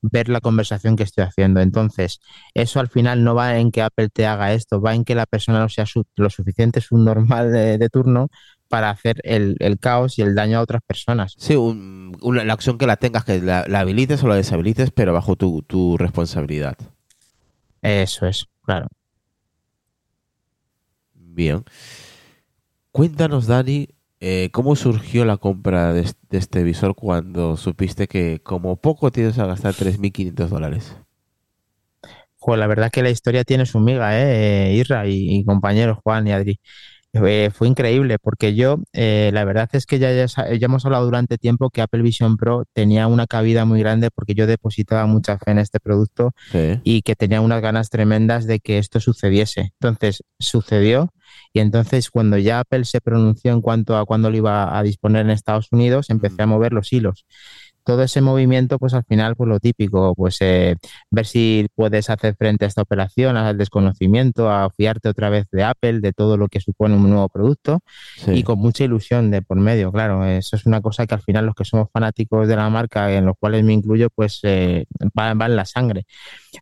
[0.02, 1.60] ver la conversación que estoy haciendo.
[1.60, 2.20] Entonces,
[2.54, 5.26] eso al final no va en que Apple te haga esto, va en que la
[5.26, 8.28] persona no sea lo suficiente normal de, turno
[8.70, 11.34] para hacer el, caos y el daño a otras personas.
[11.36, 11.54] Sí,
[12.22, 15.98] la acción que la tengas, que la, habilites o la deshabilites, pero bajo tu, tu
[15.98, 16.78] responsabilidad.
[17.82, 18.86] Eso es, claro.
[21.14, 21.64] Bien.
[22.92, 23.88] Cuéntanos, Dani,
[24.22, 29.46] eh, ¿Cómo surgió la compra de, este visor cuando supiste que como poco tienes a
[29.46, 30.96] gastar 3.500 dólares?
[32.46, 34.74] la verdad que la historia tiene su miga, ¿eh?
[34.74, 36.60] Irra y, compañeros Juan y Adri.
[37.12, 40.26] Eh, fue increíble porque yo, eh, la verdad es que ya, ya,
[40.60, 44.46] hemos hablado durante tiempo que Apple Vision Pro tenía una cabida muy grande porque yo
[44.46, 46.32] depositaba mucha fe en este producto
[46.84, 49.72] y que tenía unas ganas tremendas de que esto sucediese.
[49.80, 51.10] Entonces, sucedió
[51.52, 55.22] y entonces cuando ya Apple se pronunció en cuanto a cuándo lo iba a disponer
[55.22, 57.26] en Estados Unidos, empecé a mover los hilos.
[57.84, 60.76] Todo ese movimiento, pues al final, pues lo típico, pues eh,
[61.10, 65.64] ver si puedes hacer frente a esta operación, al desconocimiento, a fiarte otra vez de
[65.64, 67.80] Apple, de todo lo que supone un nuevo producto
[68.26, 70.24] y con mucha ilusión de por medio, claro.
[70.24, 73.26] Eso es una cosa que al final los que somos fanáticos de la marca, en
[73.26, 74.86] los cuales me incluyo, pues eh,
[75.18, 76.06] va, en la sangre.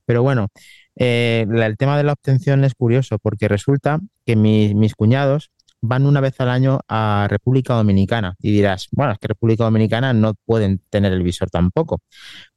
[0.05, 0.49] Pero bueno,
[0.97, 5.51] eh, el tema de la obtención es curioso porque resulta que mis cuñados
[5.81, 10.13] van una vez al año a República Dominicana y dirás, bueno, es que República Dominicana
[10.13, 12.01] no pueden tener el visor tampoco.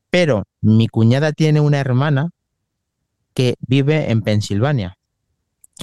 [0.09, 2.29] Pero mi cuñada tiene una hermana
[3.33, 4.97] que vive en Pensilvania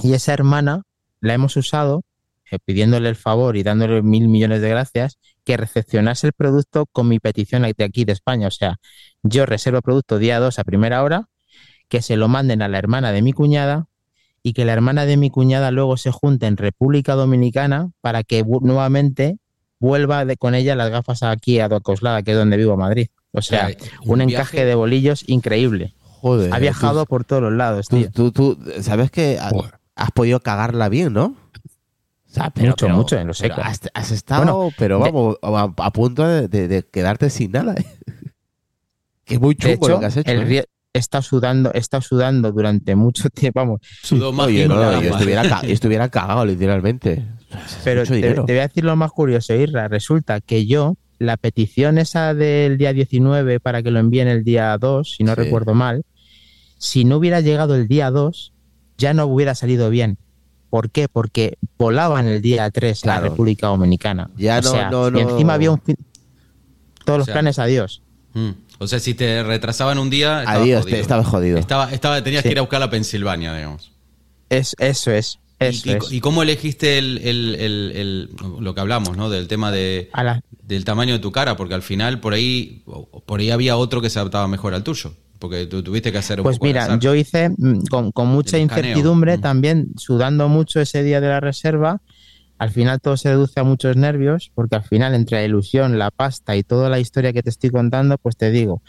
[0.03, 0.83] y esa hermana
[1.19, 2.03] la hemos usado
[2.51, 7.07] eh, pidiéndole el favor y dándole mil millones de gracias que recepcionase el producto con
[7.07, 8.47] mi petición de aquí de España.
[8.47, 8.77] O sea,
[9.23, 11.27] yo reservo producto día 2 a primera hora
[11.87, 13.87] que se lo manden a la hermana de mi cuñada
[14.43, 18.43] y que la hermana de mi cuñada luego se junte en República Dominicana para que
[18.43, 19.37] nuevamente
[19.79, 23.07] vuelva de, con ella las gafas aquí a Docoslada, que es donde vivo, Madrid.
[23.31, 23.69] O sea,
[24.05, 25.93] un, encaje de bolillos increíble.
[26.03, 26.53] Joder.
[26.53, 28.11] Ha viajado por todos los lados, tío.
[28.11, 31.35] Tú, tú, sabes que has, podido cagarla bien, ¿no?
[32.55, 37.73] mucho, mucho, en lo Has, estado, pero vamos, a, punto de, quedarte sin nada.
[37.73, 37.85] ¿eh?
[39.25, 40.31] que muy chungo lo que has hecho.
[40.31, 40.65] El, ¿eh?
[40.93, 43.59] Está sudando, está sudando durante mucho tiempo.
[43.59, 43.81] Vamos.
[44.01, 47.25] Sudó más Oye, no, estuviera, estuviera, cagado, literalmente.
[47.83, 49.87] Pero te, voy a decir lo más curioso, Irra.
[49.87, 54.77] Resulta que yo, la petición esa del día 19 para que lo envíen el día
[54.77, 56.03] 2, si no recuerdo mal,
[56.77, 58.53] si no hubiera llegado el día 2,
[58.97, 60.17] ya no hubiera salido bien.
[60.69, 61.07] ¿Por qué?
[61.07, 64.29] Porque volaban el día 3 la República Dominicana.
[64.37, 65.95] Ya no, Y encima había un fin...
[67.03, 68.03] Todos los planes, adiós.
[68.33, 68.51] Mm.
[68.79, 70.39] O sea, si te retrasaban un día.
[70.39, 70.97] Estaba Adiós, jodido.
[70.97, 71.57] estaba jodido.
[71.57, 73.91] Estaba, estaba, tenías que ir a buscar a Pensilvania, digamos.
[74.49, 75.39] Es, eso es.
[76.09, 79.29] ¿Y, cómo elegiste el, lo que hablamos, ¿no?
[79.29, 80.09] Del tema de,
[80.63, 82.83] del tamaño de tu cara, porque al final por ahí,
[83.25, 85.13] por ahí había otro que se adaptaba mejor al tuyo.
[85.37, 89.37] Porque tú tuviste que hacer un Pues mira, yo hice mm, con, con mucha incertidumbre,
[89.37, 89.41] mm.
[89.41, 92.01] también sudando mucho ese día de la reserva,
[92.59, 96.11] al final todo se reduce a muchos nervios, porque al final entre la ilusión, la
[96.11, 98.83] pasta y toda la historia que te estoy contando, pues te digo,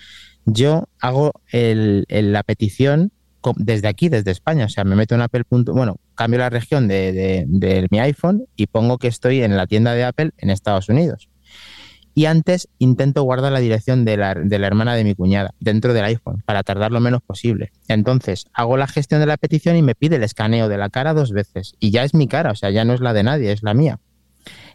[0.44, 3.12] yo hago la petición
[3.56, 5.44] desde aquí, desde España, o sea, me meto en Apple.
[5.48, 9.94] Bueno, cambio la región de, de mi iPhone y pongo que estoy en la tienda
[9.94, 11.29] de Apple en Estados Unidos
[12.14, 15.94] y antes intento guardar la dirección de la, de la, hermana de mi cuñada dentro
[15.94, 17.72] del iPhone para tardar lo menos posible.
[17.88, 21.14] Entonces hago la gestión de la petición y me pide el escaneo de la cara
[21.14, 23.52] dos veces y ya es mi cara, o sea, ya no es la de nadie,
[23.52, 24.00] es la mía.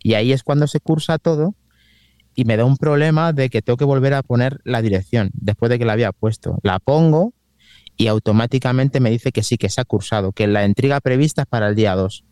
[0.02, 1.56] Y ahí es cuando se cursa todo
[2.36, 5.70] y me da un problema de que tengo que volver a poner la dirección después
[5.70, 6.60] de que la había puesto.
[6.64, 7.34] La pongo
[7.98, 11.48] y automáticamente me dice que sí, que se ha cursado, que la entrega prevista es
[11.48, 12.26] para el día 2.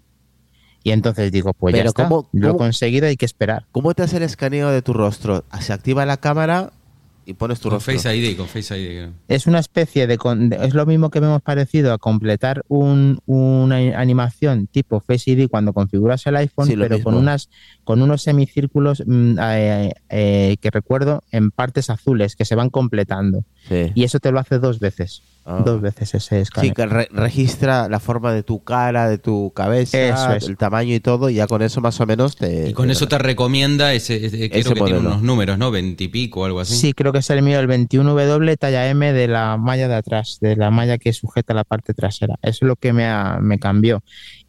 [0.83, 3.65] Y entonces digo, pues ya está, ¿cómo- lo he conseguido, hay que esperar.
[3.71, 5.45] ¿Cómo te hace el escaneo de tu rostro?
[5.61, 6.73] Se activa la cámara
[7.25, 7.93] y pones tu Con rostro.
[7.93, 9.07] Face ID, con Face ID.
[9.29, 10.17] Es una especie de,
[10.61, 15.71] Es lo mismo que vemos parecido a completar un- una animación tipo Face ID cuando
[15.71, 17.49] configuras el iPhone, Sí, pero con, unas,
[17.85, 23.45] con unos semicírculos mm, eh, eh, que recuerdo en partes azules que se van completando.
[23.69, 23.93] Sí.
[23.95, 25.21] Y eso te lo hace dos veces.
[25.45, 25.61] Ah.
[25.65, 26.69] Dos veces ese escaneo.
[26.69, 30.47] Sí, que re- registra la forma de tu cara, de tu cabeza, Eso es.
[30.47, 32.69] el tamaño y todo, y ya con eso más o menos te...
[32.69, 35.69] Y con te- eso te recomienda ese, ese- creo Ese que tiene unos números, ¿no?
[35.69, 36.75] Veintipico o algo así.
[36.75, 40.37] Sí, creo que es el mío, el 21W talla M de la malla de atrás,
[40.39, 42.35] de la malla que sujeta la parte trasera.
[42.41, 44.01] Eso es lo que me, ha- me cambió.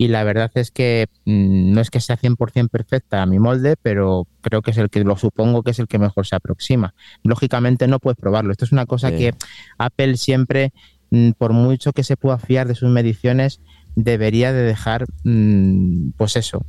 [0.05, 3.77] Y la verdad es que mm, no es que sea 100% perfecta a mi molde,
[3.81, 6.93] pero creo que es el que lo supongo que es el que mejor se aproxima.
[7.23, 8.53] Lógicamente no puedes probarlo.
[8.53, 9.17] Esto es una cosa Sí.
[9.17, 9.35] que
[9.79, 10.73] Apple siempre,
[11.11, 13.61] mm, por mucho que se pueda fiar de sus mediciones,
[13.95, 16.61] debería de dejar, mm, pues eso,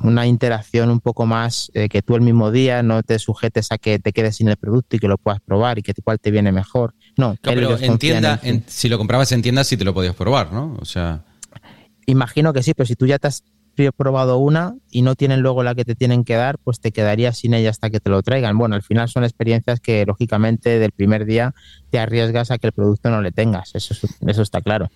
[0.00, 3.78] una interacción un poco más eh, que tú el mismo día no te sujetes a
[3.78, 6.30] que te quedes sin el producto y que lo puedas probar y que cuál te
[6.30, 6.94] viene mejor.
[7.16, 8.48] No, Claro, pero en confían tienda, ti.
[8.50, 10.76] en- si lo comprabas en tienda sí te lo podías probar, ¿no?
[10.80, 11.24] O sea,
[12.06, 13.42] Imagino que sí, pero si tú ya te has
[13.96, 17.38] probado una y no tienen luego la que te tienen que dar, pues te quedarías
[17.38, 18.56] sin ella hasta que te lo traigan.
[18.56, 21.54] Bueno, al final son experiencias que lógicamente del primer día
[21.90, 24.90] te arriesgas a que el producto no le tengas, eso, es- eso está claro.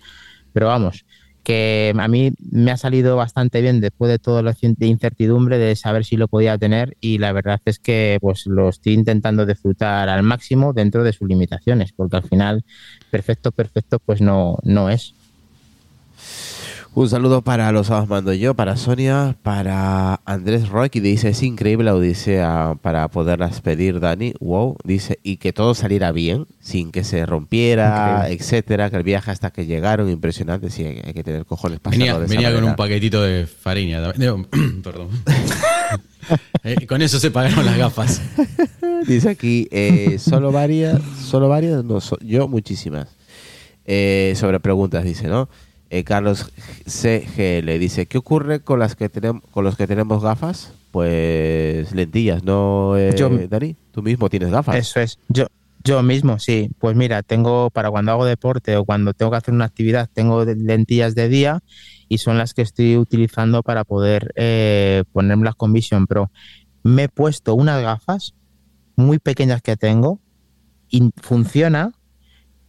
[0.53, 1.03] Pero vamos,
[1.43, 6.05] que a mí me ha salido bastante bien después de toda la incertidumbre de saber
[6.05, 10.23] si lo podía tener y la verdad es que pues lo estoy intentando disfrutar al
[10.23, 12.63] máximo dentro de sus limitaciones, porque al final
[13.11, 15.15] perfecto, perfecto pues no, no es.
[16.99, 21.85] Un saludo para los sábados mando yo, para Sonia, para Andrés que dice, es increíble
[21.85, 24.33] la odisea para poderlas pedir, Dani.
[24.41, 28.35] Wow, dice, y que todo saliera bien, sin que se rompiera, Increíble.
[28.43, 32.19] etcétera, que el viaje hasta que llegaron, impresionante, sí, hay, que tener cojones para venía,
[32.19, 34.11] de esa venía con un paquetito de farina.
[34.11, 34.45] Digo,
[34.83, 35.07] Perdón.
[36.63, 38.21] Eh, con eso se pagaron las gafas.
[39.07, 43.07] Dice aquí, eh, solo varias, solo varias, no, so- yo muchísimas.
[43.85, 45.49] Eh, sobre preguntas, dice, ¿no?
[45.91, 46.51] Eh, Carlos
[46.85, 50.71] CGL dice, ¿qué ocurre con las que tenemos, con los que tenemos gafas?
[50.91, 53.75] Pues lentillas, ¿no, eh, Yo- Dani?
[53.91, 54.75] Tú mismo tienes gafas.
[54.75, 55.17] Eso es.
[55.29, 55.47] Yo,
[55.83, 56.69] yo mismo, sí.
[56.79, 60.45] Pues mira, tengo para cuando hago deporte o cuando tengo que hacer una actividad, tengo
[60.45, 61.59] lentillas de día
[62.07, 66.31] y son las que estoy utilizando para poder eh, ponérmelas con Vision Pro.
[66.83, 68.33] Me he puesto unas gafas
[68.95, 70.19] muy pequeñas que tengo
[70.89, 71.91] y funciona,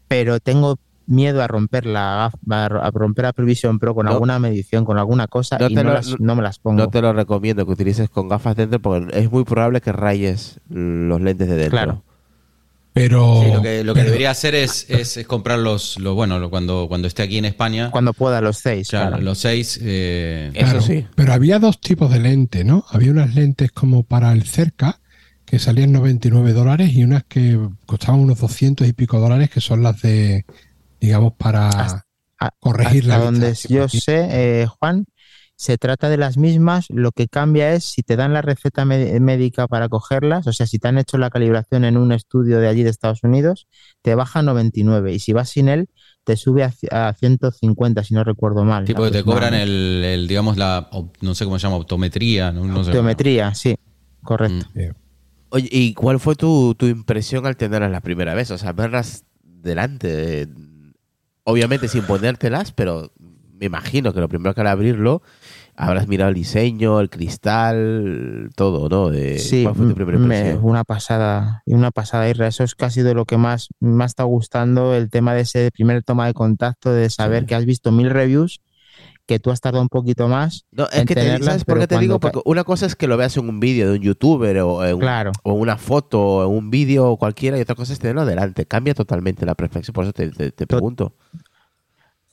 [0.09, 0.79] pero tengo
[1.11, 4.13] miedo a romper la a ro- a romper la Vision Pro con No.
[4.13, 6.79] alguna medición, con alguna cosa No y te no, lo- las- no me las pongo.
[6.79, 10.61] No te lo recomiendo que utilices con gafas dentro porque es muy probable que rayes
[10.71, 11.71] los lentes de dentro.
[11.71, 12.03] Claro.
[12.93, 16.15] Pero, Sí, lo que, lo que pero- debería hacer es, es, es comprar los, los
[16.17, 18.89] bueno, lo- cuando, cuando esté aquí en España, Cuando pueda los seis.
[18.89, 19.23] claro, claro.
[19.23, 21.07] los seis, eh, Eso Claro, sí.
[21.15, 22.85] Pero había dos tipos de lentes, ¿no?
[22.91, 24.99] Había unas lentes como para el cerca,
[25.45, 29.83] que salían 99 dólares, y unas que costaban unos 200 y pico dólares, que son
[29.85, 30.45] las de,
[31.01, 32.07] digamos, para Hasta-
[32.39, 34.29] a- corregir la donde yo sé,
[34.63, 35.05] eh, Juan,
[35.57, 36.87] se trata de las mismas.
[36.89, 40.79] Lo que cambia es si te dan la receta médica para cogerlas, o sea, si
[40.79, 43.67] te han hecho la calibración en un estudio de allí de Estados Unidos,
[44.01, 45.91] te baja a 99 y si vas sin él,
[46.25, 48.85] te sube a, a 150, si no recuerdo mal.
[48.87, 50.89] tipo que te cobran el, el, digamos, la,
[51.21, 52.91] no sé cómo se llama, optometría, no, no sé.
[52.91, 53.77] Optometría, sí,
[54.23, 54.67] correcto.
[54.75, 54.81] Mm.
[55.51, 58.51] Oye, ¿y cuál fue tu, tu impresión al tenerlas la primera vez?
[58.51, 60.47] O sea, verlas delante,
[61.45, 63.13] obviamente sin ponértelas, pero
[63.59, 65.23] me imagino que lo primero que al abrirlo
[65.77, 69.11] habrás mirado el diseño, el cristal, todo, ¿no?
[69.11, 70.61] De, Sí, ¿Cuál fue tu primera me- impresión?
[70.65, 72.47] una pasada, y una pasada, Irra.
[72.47, 75.71] Eso es casi de lo que más me ha estado gustando, el tema de ese
[75.73, 77.47] primer toma de contacto, de saber Sí.
[77.47, 78.61] que has visto mil reviews,
[79.31, 80.67] que tú has tardado un poquito más.
[80.73, 82.19] No, es en que te, tenerlas, ¿sabes por qué te digo?
[82.19, 84.99] Porque una cosa es que lo veas en un vídeo de un youtuber o en,
[84.99, 85.31] Claro.
[85.45, 88.67] o una foto o en un vídeo o cualquiera y otra cosa es tenerlo delante.
[88.67, 91.15] Cambia totalmente la perspectiva, por eso te, te- te pregunto.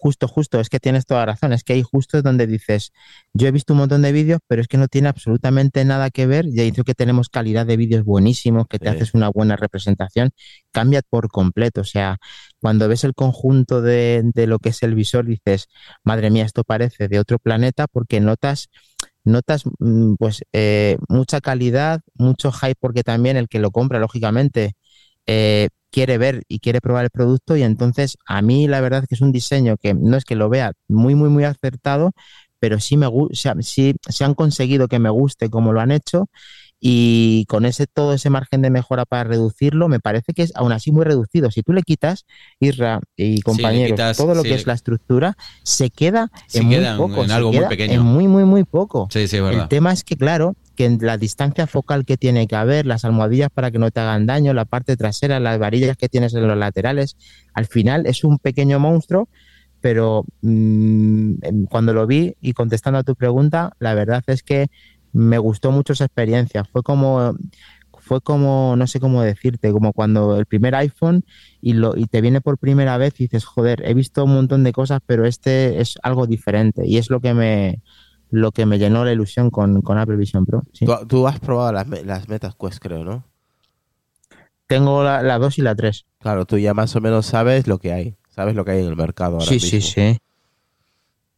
[0.07, 1.51] Justo, justo, es que tienes toda razón.
[1.51, 2.93] Es que ahí justo es donde dices,
[3.33, 6.25] yo he visto un montón de vídeos, pero es que no tiene absolutamente nada que
[6.27, 6.45] ver.
[6.49, 8.95] Ya dicho que tenemos calidad de vídeos buenísimos, que te Sí.
[8.95, 10.29] haces una buena representación,
[10.71, 11.81] cambia por completo.
[11.81, 12.19] O sea,
[12.61, 15.67] cuando ves el conjunto de, de lo que es el visor, dices,
[16.05, 18.69] madre mía, esto parece de otro planeta, porque notas,
[19.25, 24.75] notas mm, pues eh, mucha calidad, mucho hype, porque también el que lo compra, lógicamente,
[25.25, 29.15] eh, quiere ver y quiere probar el producto y entonces a mí la verdad que
[29.15, 32.11] es un diseño que no es que lo vea muy muy muy acertado
[32.59, 35.91] pero sí me o sea, sí, sí han conseguido que me guste como lo han
[35.91, 36.27] hecho
[36.79, 40.71] y con ese todo ese margen de mejora para reducirlo, me parece que es aún
[40.71, 41.49] así muy reducido.
[41.49, 42.25] Si tú le quitas,
[42.59, 47.31] Isra y compañeros, todo lo que es la estructura, se queda en muy poco, en
[47.31, 47.93] algo muy pequeño.
[47.93, 49.07] En muy, muy, muy poco.
[49.11, 49.63] Sí, sí, es verdad.
[49.63, 53.49] El tema es que, claro, que la distancia focal que tiene que haber, las almohadillas
[53.51, 56.57] para que no te hagan daño, la parte trasera, las varillas que tienes en los
[56.57, 57.17] laterales,
[57.53, 59.27] al final es un pequeño monstruo,
[59.81, 64.67] pero mm, cuando lo vi y contestando a tu pregunta, la verdad es que
[65.13, 66.63] me gustó mucho esa experiencia.
[66.63, 67.35] Fue como,
[67.99, 71.23] fue como, no sé cómo decirte, como cuando el primer iPhone
[71.61, 74.63] y, lo, y te viene por primera vez y dices, joder, he visto un montón
[74.63, 76.85] de cosas, pero este es algo diferente.
[76.85, 77.81] Y es lo que me,
[78.29, 80.63] lo que me llenó la ilusión con, Apple Vision Pro.
[81.07, 83.25] ¿Tú, has probado las, las Metas Quest, creo, ¿no?
[84.67, 86.05] Tengo la, la 2 y la 3.
[86.19, 88.15] Claro, tú ya más o menos sabes lo que hay.
[88.29, 90.17] Sabes lo que hay en el mercado ahora sí, Sí, sí,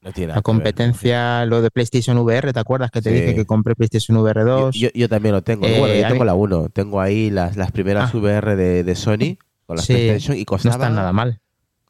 [0.01, 4.43] la competencia, lo de PlayStation VR, ¿te acuerdas que te dije que compré PlayStation VR
[4.43, 4.75] 2?
[4.75, 5.61] Yo, también lo tengo.
[5.61, 6.69] bueno, yo eh, tengo la 1.
[6.69, 8.17] Tengo ahí las, las primeras ah.
[8.17, 10.79] VR de, Sony con las PlayStation y costaban...
[10.79, 11.41] No están nada mal.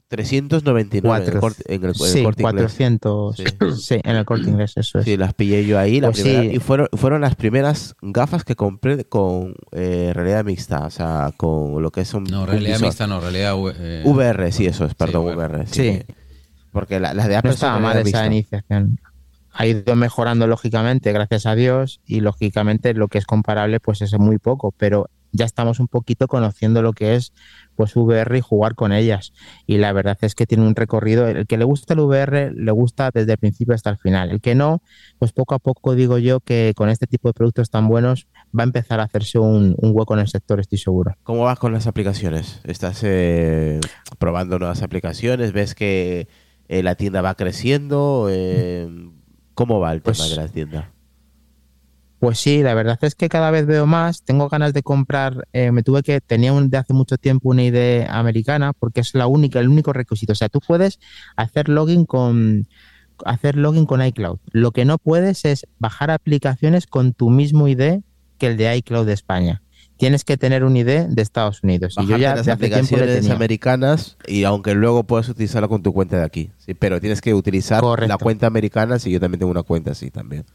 [0.09, 3.37] 399 en el, corte, en el, sí, 400,
[3.79, 3.99] Sí.
[4.03, 5.05] en el corte inglés, eso es.
[5.05, 6.01] Sí, las pillé yo ahí.
[6.01, 10.87] La pues primera, y fueron, fueron las primeras gafas que compré con eh, realidad mixta,
[10.87, 12.23] o sea, con lo que es un.
[12.23, 13.55] No, realidad mixta, no, realidad.
[13.77, 15.67] Eh, VR, sí, eso es, perdón, VR.
[15.67, 16.01] sí.
[16.79, 18.99] Porque las de Apple no estaba mal esa iniciación.
[19.51, 24.17] Ha ido mejorando lógicamente, gracias a Dios, y lógicamente lo que es comparable, pues es
[24.17, 27.33] muy poco, pero ya estamos un poquito conociendo lo que es
[27.75, 29.31] pues VR y jugar con ellas.
[29.65, 31.27] Y la verdad es que tiene un recorrido.
[31.27, 34.31] El que le gusta el VR le gusta desde el principio hasta el final.
[34.31, 34.81] El que no,
[35.17, 38.63] pues poco a poco digo yo que con este tipo de productos tan buenos va
[38.63, 41.15] a empezar a hacerse un, hueco en el sector, estoy seguro.
[41.23, 42.61] ¿Cómo vas con las aplicaciones?
[42.65, 43.79] ¿Estás eh,
[44.17, 45.53] probando nuevas aplicaciones?
[45.53, 46.27] ¿Ves que
[46.69, 48.27] eh, la tienda va creciendo.
[48.29, 48.87] Eh,
[49.55, 50.93] ¿Cómo va el tema pues de la tienda?
[52.19, 54.23] Pues sí, la verdad es que cada vez veo más.
[54.23, 55.47] Tengo ganas de comprar.
[55.51, 59.15] Eh, me tuve que tenía un, de hace mucho tiempo una idea americana porque es
[59.15, 60.33] la única, el único requisito.
[60.33, 60.99] O sea, tú puedes
[61.35, 62.67] hacer login con
[63.25, 64.37] hacer login con iCloud.
[64.51, 68.01] Lo que no puedes es bajar aplicaciones con tu mismo ID
[68.37, 69.61] que el de iCloud de España
[69.99, 71.95] tienes que tener un ID de Estados Unidos.
[71.99, 76.23] y yo ya las aplicaciones americanas y aunque luego puedas utilizarla con tu cuenta de
[76.23, 79.91] aquí, sí, pero tienes que utilizar la cuenta americana si yo también tengo una cuenta
[79.91, 80.45] así también.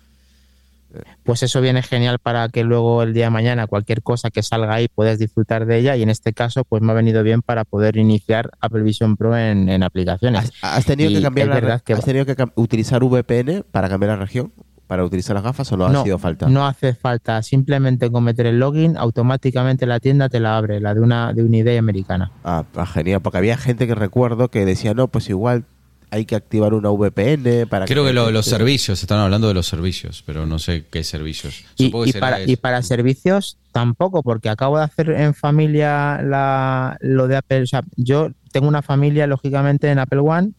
[1.24, 4.74] Pues eso viene genial para que luego el día de mañana cualquier cosa que salga
[4.74, 7.64] ahí puedas disfrutar de ella y en este caso pues me ha venido bien para
[7.64, 10.52] poder iniciar Apple Vision Pro en, aplicaciones.
[10.62, 14.52] ¿Has, tenido que cambiar la, ¿Has tenido que utilizar VPN para cambiar la región?
[14.86, 16.48] Para utilizar las gafas o no, ha sido falta?
[16.48, 20.94] No hace falta, simplemente con meter el login, automáticamente la tienda te la abre, la
[20.94, 22.30] de una, de una idea americana.
[22.44, 25.64] Ah, ah genial, porque había gente que recuerdo que decía, no, pues igual
[26.14, 30.22] hay que activar una VPN para Creo que, los servicios, están hablando de los servicios,
[30.24, 31.64] pero no sé qué servicios.
[31.76, 37.36] Y, para, y para servicios tampoco, porque acabo de hacer en familia la, lo de
[37.36, 37.62] Apple.
[37.62, 40.52] O sea, yo tengo una familia, lógicamente, en Apple One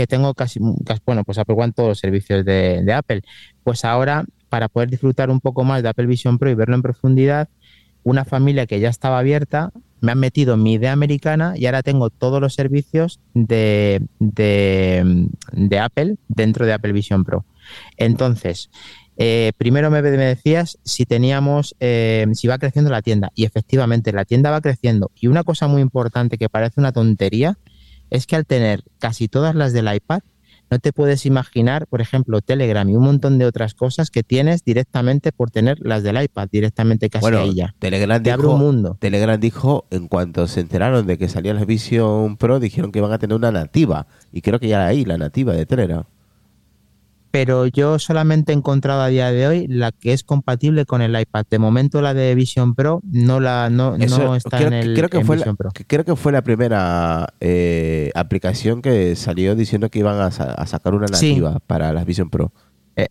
[0.00, 0.58] que tengo casi,
[1.04, 3.20] bueno, pues Apple todos los servicios de, Apple.
[3.62, 6.80] Pues ahora, para poder disfrutar un poco más de Apple Vision Pro y verlo en
[6.80, 7.50] profundidad,
[8.02, 12.08] una familia que ya estaba abierta, me han metido mi idea americana y ahora tengo
[12.08, 17.44] todos los servicios de, de, Apple dentro de Apple Vision Pro.
[17.98, 18.70] Entonces,
[19.18, 23.32] eh, primero me, decías si teníamos, eh, si va creciendo la tienda.
[23.34, 25.10] Y efectivamente, la tienda va creciendo.
[25.14, 27.58] Y una cosa muy importante que parece una tontería
[28.10, 30.20] es que al tener casi todas las del iPad,
[30.70, 34.64] no te puedes imaginar, por ejemplo, Telegram y un montón de otras cosas que tienes
[34.64, 37.74] directamente por tener las del iPad, directamente casi bueno, ahí ya.
[37.80, 38.96] Telegram te dijo, un mundo.
[39.00, 43.12] Telegram dijo, en cuanto se enteraron de que salía la Vision Pro, dijeron que iban
[43.12, 44.06] a tener una nativa.
[44.32, 46.04] Y creo que ya ahí, la nativa de Telegram
[47.30, 51.18] pero yo solamente he encontrado a día de hoy la que es compatible con el
[51.18, 51.46] iPad.
[51.48, 53.96] De momento la de Vision Pro no la no,
[54.34, 55.70] está en el creo que fue Vision la, Pro.
[55.86, 61.06] Creo que fue la primera eh, aplicación que salió diciendo que iban a, sacar una
[61.06, 62.52] nativa para las Vision Pro.
[62.96, 63.08] Eh,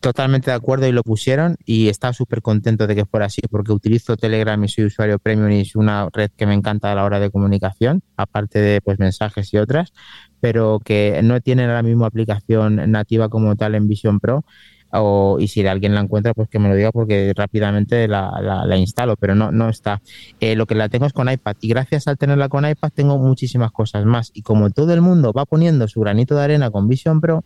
[0.00, 3.72] totalmente de acuerdo y lo pusieron y estaba súper contento de que fuera así porque
[3.72, 7.04] utilizo Telegram y soy usuario premium y es una red que me encanta a la
[7.04, 9.92] hora de comunicación, aparte de pues mensajes y otras
[10.40, 14.44] pero que no tienen la misma aplicación nativa como tal en Vision Pro.
[14.92, 18.76] O, y si alguien la encuentra, pues que me lo diga porque rápidamente la, la,
[18.76, 20.02] instalo, pero no, no está.
[20.40, 23.16] Eh, lo que la tengo es con iPad y gracias al tenerla con iPad tengo
[23.18, 24.32] muchísimas cosas más.
[24.34, 27.44] Y como todo el mundo va poniendo su granito de arena con Vision Pro,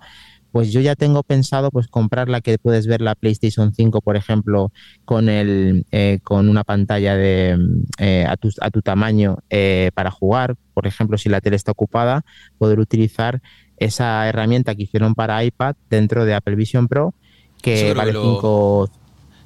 [0.55, 4.15] pues yo ya tengo pensado pues comprar la que puedes ver la PlayStation 5, por
[4.15, 4.71] ejemplo,
[5.05, 7.59] con el eh, con una pantalla de
[7.99, 10.55] eh, a, tu, a, tu, tamaño eh, para jugar.
[10.73, 12.25] Por ejemplo, si la tele está ocupada,
[12.57, 13.43] poder utilizar
[13.79, 17.15] esa herramienta que hicieron para iPad dentro de Apple Vision Pro,
[17.61, 18.91] que vale 5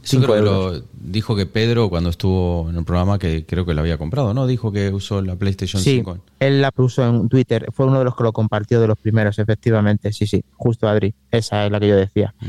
[0.03, 3.75] Eso creo que lo dijo que Pedro cuando estuvo en el programa que creo que
[3.75, 4.47] lo había comprado, ¿no?
[4.47, 6.19] Dijo que usó la PlayStation Sí, 5.
[6.41, 9.39] él la puso en Twitter, fue uno de los que lo compartió de los primeros,
[9.39, 12.35] efectivamente, sí, sí, justo Adri, esa es la que yo decía.
[12.41, 12.47] Mm.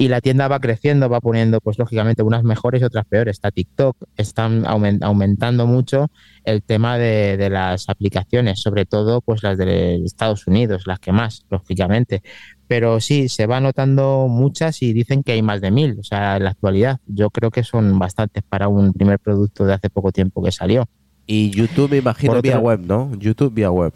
[0.00, 3.32] Y la tienda va creciendo, va poniendo, pues lógicamente, unas mejores y otras peores.
[3.36, 6.08] Está TikTok, están aumen- aumentando mucho
[6.44, 11.10] el tema de, de las aplicaciones, sobre todo pues las de Estados Unidos, las que
[11.10, 12.22] más, lógicamente.
[12.68, 16.36] Pero sí, se va notando muchas y dicen que hay más de mil, o sea,
[16.36, 17.00] en la actualidad.
[17.06, 20.86] Yo creo que son bastantes para un primer producto de hace poco tiempo que salió.
[21.26, 23.10] Y YouTube me imagino Por vía otro- web, ¿no?
[23.18, 23.92] YouTube vía web.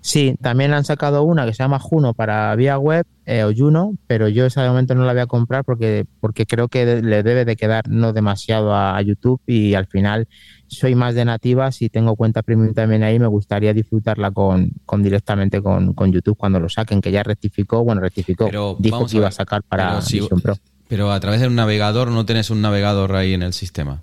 [0.00, 3.94] Sí, también han sacado una que se llama Juno para vía web eh, o Juno,
[4.06, 7.22] pero yo esa de momento no la voy a comprar porque, porque creo que le
[7.24, 10.28] debe de quedar no demasiado a, a YouTube y al final
[10.68, 15.02] soy más de nativas y tengo cuenta premium también ahí, me gustaría disfrutarla con, con
[15.02, 19.10] directamente con, con YouTube cuando lo saquen, que ya rectificó, bueno, rectificó, Pero dijo vamos
[19.12, 20.56] que a iba a sacar para pero si- Vision Pro.
[20.88, 24.02] Pero a través de un navegador no tenés un navegador ahí en el sistema.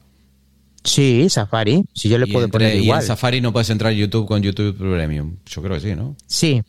[0.83, 2.99] Sí, Safari, si yo le y, puedo entre- poner y igual.
[2.99, 5.37] en Safari no puedes entrar YouTube con YouTube Premium.
[5.45, 6.15] Yo creo que sí, ¿no?
[6.27, 6.61] Sí,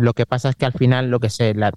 [0.00, 1.72] lo que pasa es que al final, lo que sé, la-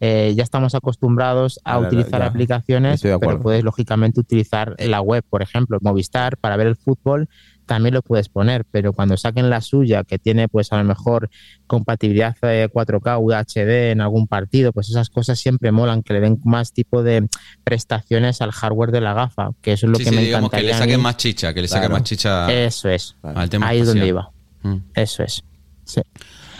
[0.00, 2.26] eh, ya estamos acostumbrados a utilizar ya.
[2.26, 7.28] aplicaciones, de pero puedes lógicamente utilizar la web, por ejemplo, Movistar para ver el fútbol,
[7.66, 11.28] también lo puedes poner, pero cuando saquen la suya, que tiene pues a lo mejor
[11.66, 16.40] compatibilidad eh, 4K, UHD en algún partido, pues esas cosas siempre molan, que le den
[16.44, 17.28] más tipo de
[17.64, 20.50] prestaciones al hardware de la gafa, que eso es lo sí, que sí, me digamos
[20.50, 23.80] que le saquen más chicha, que le saquen más chicha Eso es, al tema ahí
[23.80, 24.30] es donde iba,
[24.62, 24.76] Mm.
[24.94, 25.44] eso es.
[25.84, 26.00] Sí.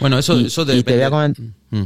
[0.01, 1.05] Bueno, eso, Y- eso y te voy depende.
[1.05, 1.83] a comentar- Mm.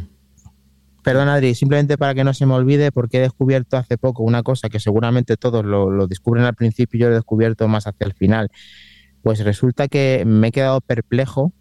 [1.02, 4.44] Perdón, Adri, simplemente para que no se me olvide, porque he descubierto hace poco una
[4.44, 7.88] cosa que seguramente todos lo, lo descubren al principio y yo lo he descubierto más
[7.88, 8.50] hacia el final.
[9.22, 11.52] Pues resulta que me he quedado perplejo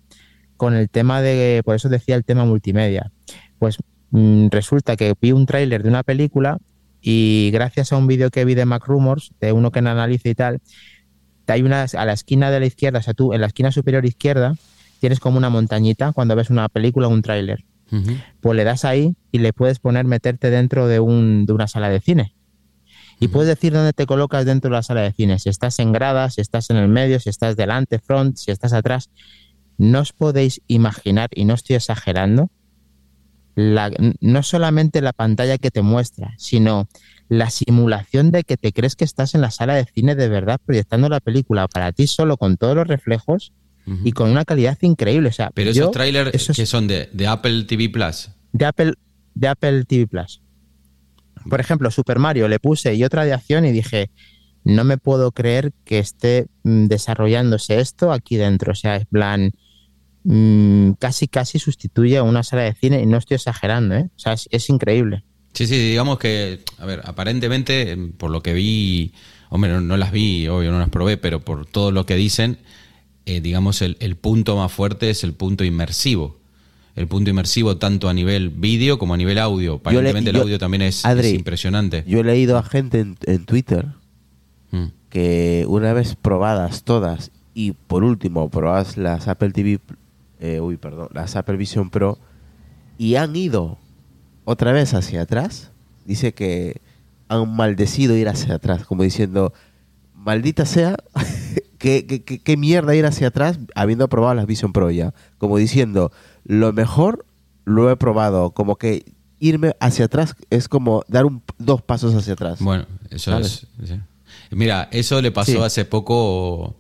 [0.58, 3.12] con el tema de, por eso decía el tema multimedia.
[3.58, 3.78] Pues
[4.12, 6.60] mm, resulta que vi un tráiler de una película
[7.02, 10.36] y gracias a un vídeo que vi de Mac Rumors, de uno que analiza y
[10.36, 10.60] tal,
[11.48, 14.06] hay una a la esquina de la izquierda, o sea, tú en la esquina superior
[14.06, 14.56] izquierda
[15.02, 17.66] tienes como una montañita cuando ves una película o un tráiler
[18.40, 21.90] pues le das ahí y le puedes poner meterte dentro de, un, de una sala
[21.90, 22.34] de cine.
[23.20, 25.92] Y puedes decir dónde te colocas dentro de la sala de cine, si estás en
[25.92, 29.10] gradas, si estás en el medio, si estás delante, front, si estás atrás.
[29.78, 32.50] No os podéis imaginar, y no estoy exagerando,
[33.56, 33.92] la-
[34.22, 36.88] no solamente la pantalla que te muestra, sino
[37.28, 40.60] la simulación de que te crees que estás en la sala de cine de verdad
[40.66, 43.52] proyectando la película para ti solo con todos los reflejos
[44.04, 45.30] Y con una calidad increíble.
[45.30, 48.30] O sea, Pero yo- esos trailers que son de, de Apple TV Plus.
[48.54, 48.94] de Apple,
[49.34, 50.42] de Apple TV Plus.
[51.50, 54.12] Por ejemplo, Super Mario le puse y otra de acción y dije,
[54.64, 58.74] no me puedo creer que esté mm, desarrollándose esto aquí dentro.
[58.74, 59.52] O sea, es plan,
[60.24, 64.10] mm, casi casi sustituye a una sala de cine y no estoy exagerando, ¿eh?
[64.16, 65.24] O sea, es, es increíble.
[65.54, 69.14] Sí, sí, digamos que, a ver, aparentemente, em, por lo que vi,
[69.50, 72.60] hombre, no, no las vi, obvio, no las probé, pero por todo lo que dicen,
[73.26, 76.38] eh, digamos, el, el punto más fuerte es el punto inmersivo.
[76.96, 79.76] El punto inmersivo tanto a nivel vídeo como a nivel audio.
[79.76, 82.04] Aparentemente el yo- audio también es, Adri, es impresionante.
[82.06, 83.86] Yo he leído a gente en, en Twitter
[84.74, 84.86] Mm.
[85.10, 89.80] que una vez probadas todas y por último probadas las Apple TV,
[90.40, 92.18] eh, uy, perdón, las Apple Vision Pro
[92.98, 93.78] y han ido
[94.46, 95.72] otra vez hacia atrás,
[96.06, 96.80] dice que
[97.28, 99.54] han maldecido ir hacia atrás, como diciendo,
[100.24, 100.96] maldita sea,
[101.78, 105.14] ¿qué, qué, qué- qué mierda ir hacia atrás habiendo probado las Vision Pro ya?
[105.38, 106.12] Como diciendo,
[106.46, 107.26] lo mejor
[107.66, 109.06] lo he probado, como que
[109.40, 112.60] irme hacia atrás es como dar un, dos pasos hacia atrás.
[112.62, 113.68] Bueno, eso ¿Sabes?
[113.82, 113.90] es.
[113.90, 113.96] sí.
[114.52, 115.58] Mira, eso le pasó Sí.
[115.58, 116.76] hace poco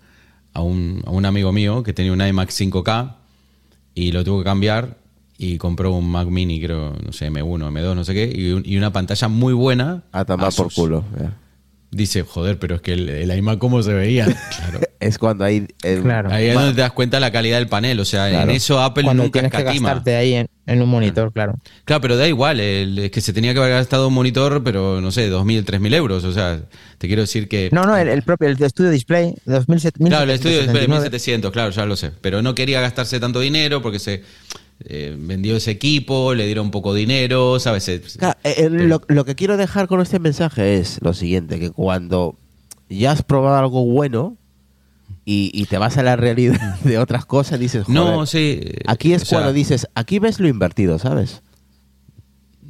[0.53, 3.15] a un, a un amigo mío que tenía un iMac 5K
[3.95, 4.97] y lo tuvo que cambiar
[5.37, 8.63] y compró un Mac Mini, creo, no sé, M1, M2, no sé qué, y, un-
[8.65, 10.03] y una pantalla muy buena.
[10.11, 11.03] A tomar por culo.
[11.19, 11.33] ya.
[11.93, 14.25] Dice, joder, pero es que el, el iMac, ¿cómo se veía?
[14.55, 14.79] Claro.
[15.01, 15.67] Es cuando hay...
[15.83, 16.31] el- Claro.
[16.31, 17.99] Ahí es donde te das cuenta la calidad del panel.
[17.99, 18.49] O sea, Claro.
[18.49, 19.89] en eso Apple Cuando nunca tienes que escatima.
[19.89, 21.55] gastarte ahí en, en un monitor, claro.
[21.83, 22.59] Claro, pero da igual.
[22.61, 25.93] el- es que se tenía que haber gastado un monitor, pero no sé, 2.000, 3.000
[25.95, 26.23] euros.
[26.23, 26.61] O sea,
[26.97, 27.69] te quiero decir que.
[27.73, 29.99] No, no, el, el propio, el estudio display, 2007.
[30.05, 30.87] Claro, el estudio es 1779.
[31.09, 32.11] 1700, claro, ya lo sé.
[32.21, 34.23] Pero no quería gastarse tanto dinero porque se
[34.86, 37.89] eh, vendió ese equipo, le dieron poco dinero, ¿sabes?
[38.17, 42.36] Claro, eh, lo, lo que quiero dejar con este mensaje es lo siguiente, que cuando
[42.89, 44.38] ya has probado algo bueno
[45.25, 48.59] y, y te vas a la realidad de otras cosas, dices, joder, no, sí.
[48.88, 51.41] aquí es sea, cuando dices, aquí ves lo invertido, ¿sabes?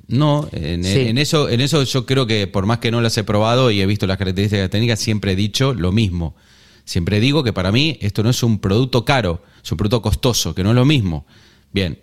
[0.08, 1.08] No, en, Sí.
[1.08, 3.80] en eso, en eso yo creo que por más que no las he probado y
[3.82, 6.36] he visto las características técnicas, siempre he dicho lo mismo.
[6.84, 10.54] Siempre digo que para mí esto no es un producto caro, es un producto costoso,
[10.54, 11.26] que no es lo mismo.
[11.74, 12.00] Bien,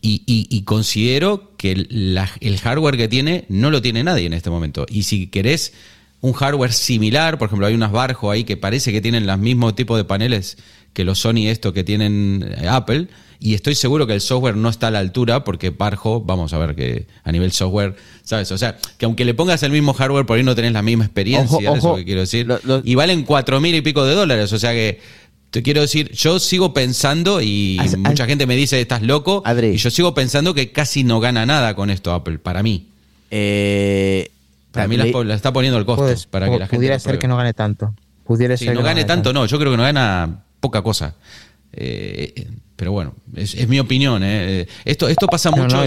[0.00, 4.26] y, y- y considero que el, la- el hardware que tiene no lo tiene nadie
[4.26, 4.86] en este momento.
[4.88, 5.72] Y si querés
[6.20, 9.74] un hardware similar, por ejemplo, hay unas Barjo ahí que parece que tienen los mismos
[9.74, 10.56] tipos de paneles
[10.92, 13.08] que los Sony esto que tienen eh, Apple,
[13.40, 16.58] y estoy seguro que el software no está a la altura porque Barjo, vamos a
[16.58, 18.52] ver que a nivel software, ¿sabes?
[18.52, 21.04] O sea, que aunque le pongas el mismo hardware, por ahí no tenés la misma
[21.06, 21.96] experiencia, Ojo, eso ojo.
[21.96, 22.46] que quiero decir.
[22.46, 25.00] Lo- lo- y valen cuatro mil y pico de dólares, o sea que
[25.52, 29.42] te quiero decir, yo sigo pensando y As- mucha as- gente me dice, estás loco,
[29.44, 29.68] Adri.
[29.68, 32.88] y yo sigo pensando que casi no gana nada con esto Apple, para mí.
[33.30, 34.30] Eh,
[34.72, 37.18] Para mí le- la, la está poniendo el costo para que la gente pudiera ser
[37.18, 37.94] que no gane tanto.
[38.24, 41.14] Pudiera Sí, ser no que gane tanto, no, yo creo que no gana poca cosa.
[41.74, 42.46] Eh, eh,
[42.76, 44.22] pero bueno, es, es mi opinión.
[44.24, 44.66] eh.
[44.84, 45.82] Esto, esto pasa No, mucho.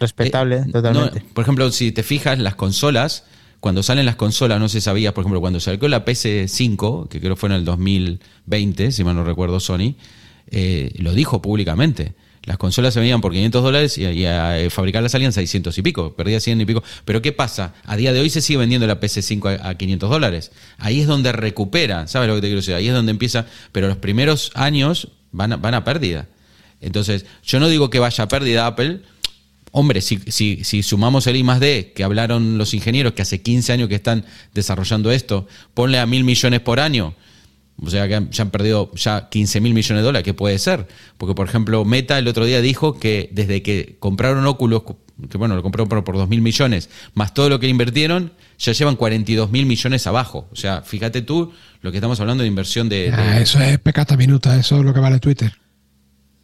[0.00, 1.20] respetable, Eh, totalmente.
[1.20, 3.24] no, por ejemplo, si te fijas, las consolas,
[3.64, 7.18] cuando salen las consolas, no sé si sabías, por ejemplo, cuando salió la PS5, que
[7.18, 9.94] creo fue en el 2020, si mal no recuerdo, Sony,
[10.50, 12.12] eh, lo dijo públicamente.
[12.42, 15.80] Las consolas se vendían por 500 dólares y, y a, eh, fabricarlas salían 600 y
[15.80, 16.82] pico, perdía 100 y pico.
[17.06, 17.72] Pero ¿qué pasa?
[17.84, 20.52] A día de hoy se sigue vendiendo la PS5 a, a 500 dólares.
[20.76, 22.74] Ahí es donde recupera, ¿sabes lo que te quiero decir?
[22.74, 26.28] Ahí es donde empieza, pero los primeros años van a, van a pérdida.
[26.82, 29.00] Entonces, yo no digo que vaya a pérdida Apple.
[29.76, 33.42] Hombre, si, si, si sumamos el I más D, que hablaron los ingenieros que hace
[33.42, 37.14] 15 años que están desarrollando esto, ponle a mil millones por año.
[37.82, 40.24] O sea que ya han perdido ya 15 mil millones de dólares.
[40.24, 40.86] ¿Qué puede ser?
[41.18, 44.82] Porque, por ejemplo, Meta el otro día dijo que desde que compraron Oculus,
[45.28, 48.70] que bueno, lo compraron por, por 2 mil millones, más todo lo que invirtieron, ya
[48.72, 50.46] llevan 42 mil millones abajo.
[50.52, 51.52] O sea, fíjate tú
[51.82, 53.10] lo que estamos hablando de inversión de...
[53.10, 55.52] de- Ah, eso es pecata minuta, eso es lo que vale Twitter.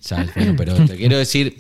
[0.01, 0.31] ¿sabes?
[0.35, 1.59] Bueno, pero te quiero decir,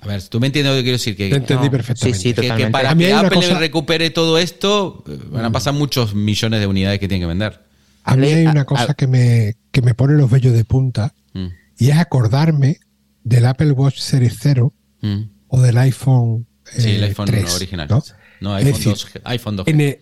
[0.00, 2.18] a ver, tú me entiendes lo que quiero decir, que, Te entendí No, perfectamente.
[2.18, 5.44] sí, sí, que- que, para A mí que Apple cosa- recupere todo esto, eh, van
[5.44, 7.60] a pasar muchos millones de unidades que tienen que vender.
[8.04, 10.64] A mí hay una a- cosa a- que, me, que me pone los vellos de
[10.64, 11.46] punta Mm,
[11.78, 12.78] y es acordarme
[13.22, 14.72] del Apple Watch Series 0
[15.02, 15.20] mm.
[15.48, 17.86] o del iPhone, Sí, el eh, iPhone 3, original.
[17.88, 18.02] ¿no?
[18.40, 19.68] No, iPhone, decir, 2, iPhone 2.
[19.68, 19.98] En el,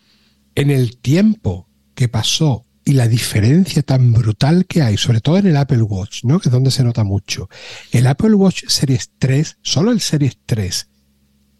[0.54, 5.46] en el tiempo que pasó y la diferencia tan brutal que hay, sobre todo en
[5.46, 6.40] el Apple Watch, ¿no?
[6.40, 7.50] que es donde se nota mucho.
[7.92, 10.88] El Apple Watch Series 3, solo el Series 3,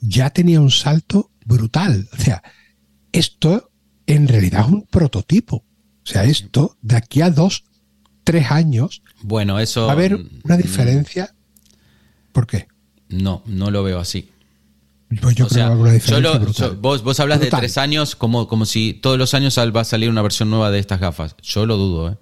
[0.00, 2.08] ya tenía un salto brutal.
[2.14, 2.42] O sea,
[3.12, 3.70] esto
[4.06, 5.56] en realidad es un prototipo.
[5.56, 7.64] O sea, esto de aquí a dos,
[8.24, 9.82] tres años Bueno, eso...
[9.82, 11.34] va a haber una mm, diferencia.
[12.32, 12.68] ¿Por qué?
[13.10, 14.30] No, no lo veo así.
[15.08, 16.68] Pues yo O creo sea, que va a haber una yo diferencia lo- brutal.
[16.70, 17.60] yo- vos, vos hablas Brutal.
[17.60, 20.70] de tres años como, como si todos los años va a salir una versión nueva
[20.70, 21.34] de estas gafas.
[21.42, 22.16] Yo lo dudo, ¿eh?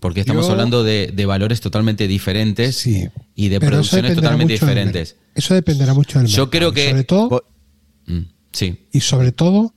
[0.00, 3.08] Porque estamos Yo- hablando de, de valores totalmente diferentes Sí.
[3.34, 5.16] y de producciones totalmente del diferentes.
[5.34, 6.50] Eso dependerá mucho del Yo mercado.
[6.50, 7.44] creo que- Sobre todo,
[8.06, 8.20] Mm,
[8.52, 8.86] sí.
[8.92, 9.74] y sobre todo,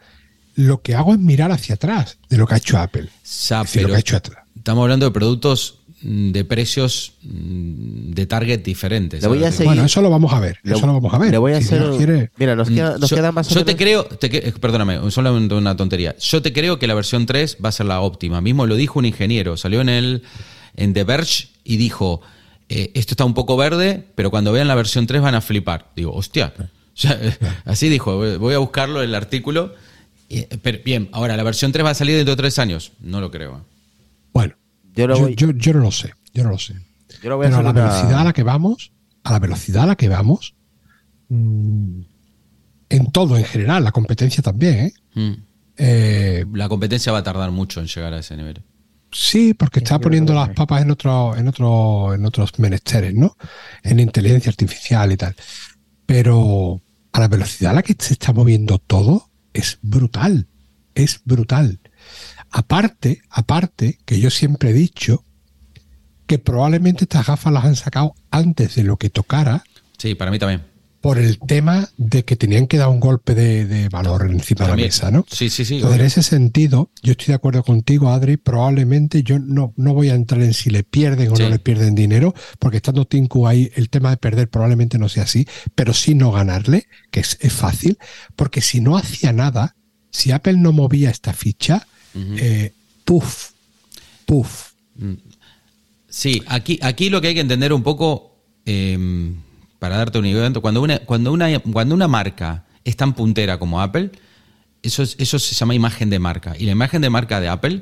[0.56, 3.08] lo que hago es mirar hacia atrás de lo que ha hecho Apple.
[3.24, 4.44] Decir, lo que ha hecho atrás.
[4.58, 9.22] estamos hablando de productos de precios mm, de target diferentes.
[9.22, 9.56] Le voy a ¿sabes?
[9.56, 10.58] seguir- Bueno, eso lo vamos a ver.
[10.64, 11.32] Le- eso lo vamos a ver.
[11.32, 11.80] Le voy a Si hacer.
[11.80, 14.50] Dios un- quiere- Mira, nos queda, nos yo, queda más o yo te creo, te
[14.50, 16.16] eh, perdóname, solamente una tontería.
[16.18, 18.42] Yo te creo que la versión 3 va a ser la óptima.
[18.42, 20.24] Mismo lo dijo un ingeniero, salió en el
[20.76, 22.22] en The Verge y dijo,
[22.70, 25.92] eh, esto está un poco verde, pero cuando vean la versión 3 van a flipar.
[25.96, 26.54] Digo, hostia.
[27.04, 27.36] Eh,
[27.66, 29.74] así dijo, voy a buscarlo el artículo.
[30.62, 32.92] Pero bien, ahora la versión 3 va a salir dentro de tres años.
[33.02, 33.66] No lo creo.
[34.34, 34.54] Bueno,
[34.96, 36.14] Yo lo yo, voy- yo- yo no lo sé.
[36.34, 36.76] Yo no lo sé.
[37.22, 38.92] Yo lo voy a Pero a la velocidad a la que vamos,
[39.24, 40.56] a la velocidad a la que vamos,
[41.30, 42.02] mm,
[42.90, 44.94] en todo en general, la competencia también, ¿eh?
[45.16, 45.32] Mm.
[45.78, 48.62] Eh, La competencia va a tardar mucho en llegar a ese nivel.
[49.12, 53.36] Sí, porque está poniendo las papas en otro, en otro, en otros menesteres, ¿no?
[53.84, 55.36] En inteligencia artificial y tal.
[56.06, 56.82] Pero
[57.12, 60.48] a la velocidad a la que se está moviendo todo es brutal.
[60.96, 61.81] Es brutal.
[62.52, 65.24] Aparte, aparte, que yo siempre he dicho
[66.28, 69.64] que probablemente estas gafas las han sacado antes de lo que tocara
[69.98, 70.64] Sí, para mí también.
[71.02, 74.72] por el tema de que tenían que dar un golpe de, de valor encima de
[74.72, 75.26] la mesa, ¿no?
[75.30, 75.76] Sí, sí, sí.
[75.76, 78.38] Entonces, en ese sentido, yo estoy de acuerdo contigo, Adri.
[78.38, 81.44] Probablemente yo no, no voy a entrar en si le pierden o Sí.
[81.44, 85.24] no le pierden dinero, porque estando Tinku ahí, el tema de perder probablemente no sea
[85.24, 87.98] así, pero sí no ganarle, que es, es fácil,
[88.36, 89.76] porque si no hacía nada,
[90.12, 92.74] si Apple no movía esta ficha, eh,
[93.06, 93.52] puff,
[94.26, 94.72] puff.
[96.10, 98.36] Sí, aquí, aquí lo que hay que entender un poco,
[98.66, 99.32] eh,
[99.80, 103.82] para darte un idea, cuando una, cuando, una, cuando una marca es tan puntera como
[103.82, 104.12] Apple,
[104.84, 106.56] eso, es- eso se llama imagen de marca.
[106.58, 107.82] Y la imagen de marca de Apple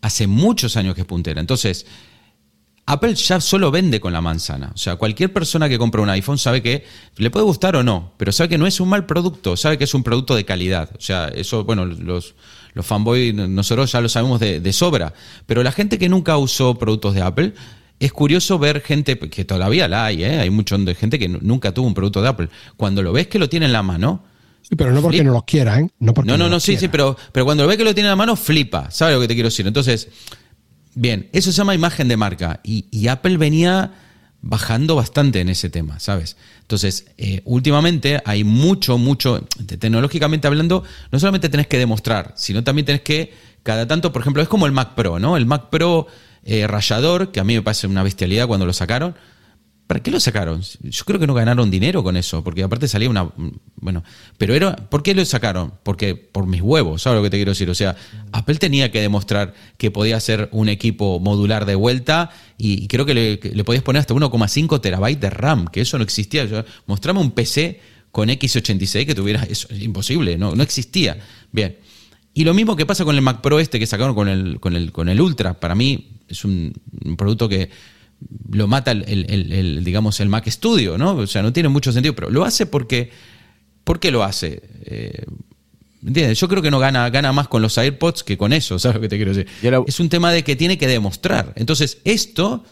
[0.00, 1.40] hace muchos años que es puntera.
[1.40, 1.86] Entonces,
[2.88, 4.70] Apple ya solo vende con la manzana.
[4.72, 6.84] O sea, cualquier persona que compra un iPhone sabe que
[7.16, 9.84] le puede gustar o no, pero sabe que no es un mal producto, sabe que
[9.84, 10.90] es un producto de calidad.
[10.96, 12.34] O sea, eso, bueno, los,
[12.76, 15.12] los fanboys, nosotros ya lo sabemos de, de sobra.
[15.46, 17.54] Pero la gente que nunca usó productos de Apple,
[17.98, 20.38] es curioso ver gente, que todavía la hay, ¿eh?
[20.40, 22.48] hay mucha gente que nu- nunca tuvo un producto de Apple.
[22.76, 24.22] Cuando lo ves que lo tiene en la mano,
[24.68, 25.88] Sí, pero no porque Flip- no los quiera, ¿eh?
[26.00, 27.94] No, porque No, no, no, los sí, sí, pero, pero cuando lo ve que lo
[27.94, 28.90] tiene en la mano, flipa.
[28.90, 29.66] ¿Sabes lo que te quiero decir?
[29.66, 30.08] Entonces,
[30.94, 32.60] bien, eso se llama imagen de marca.
[32.64, 33.92] Y, y Apple venía
[34.48, 36.36] bajando bastante en ese tema, ¿sabes?
[36.60, 42.62] Entonces, eh, últimamente hay mucho, mucho, te- tecnológicamente hablando, no solamente tenés que demostrar, sino
[42.62, 45.36] también tenés que, cada tanto, por ejemplo, es como el Mac Pro, ¿no?
[45.36, 46.06] El Mac Pro
[46.44, 49.16] eh, rayador, que a mí me parece una bestialidad cuando lo sacaron.
[49.88, 50.62] ¿Para qué lo sacaron?
[50.80, 53.30] Yo creo que no ganaron dinero con eso, porque aparte salía una.
[53.76, 54.02] Bueno,
[54.36, 54.74] pero era.
[54.74, 55.74] ¿Por qué lo sacaron?
[55.84, 57.70] Porque por mis huevos, ¿sabes lo que te quiero decir?
[57.70, 57.94] O sea,
[58.32, 63.14] Apple tenía que demostrar que podía ser un equipo modular de vuelta y, creo que
[63.14, 66.46] le, podías poner hasta 1,5 terabytes de RAM, que eso no existía.
[66.86, 67.80] Mostrame un PC
[68.10, 69.42] con X86 que tuviera.
[69.44, 71.18] Eso es imposible, no, no existía.
[71.52, 71.76] Bien.
[72.32, 74.74] Y lo mismo que pasa con el Mac Pro este que sacaron con el, con
[74.76, 75.58] el, con el Ultra.
[75.60, 76.72] Para mí es un,
[77.16, 77.70] producto que
[78.50, 81.16] lo mata el- el- el, digamos, el Mac Studio, ¿no?
[81.16, 83.10] O sea, no tiene mucho sentido, pero lo hace porque...
[83.84, 84.62] ¿Por qué lo hace?
[84.84, 85.24] Eh,
[86.04, 86.38] ¿entiendes?
[86.40, 89.00] Yo creo que no gana, gana más con los AirPods que con eso, ¿sabes lo
[89.00, 89.46] que te quiero decir?
[89.86, 91.52] Es un tema de que tiene que demostrar.
[91.56, 92.64] Entonces, esto,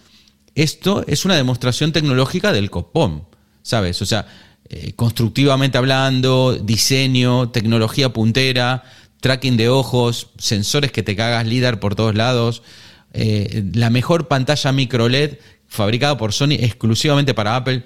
[0.54, 3.24] esto es una demostración tecnológica del copón,
[3.62, 4.02] ¿sabes?
[4.02, 4.26] O sea,
[4.68, 8.84] eh, constructivamente hablando, diseño, tecnología puntera,
[9.20, 12.62] tracking de ojos, sensores que te cagas LIDAR por todos lados,
[13.12, 17.84] eh, la mejor pantalla micro LED fabricada por Sony exclusivamente para Apple.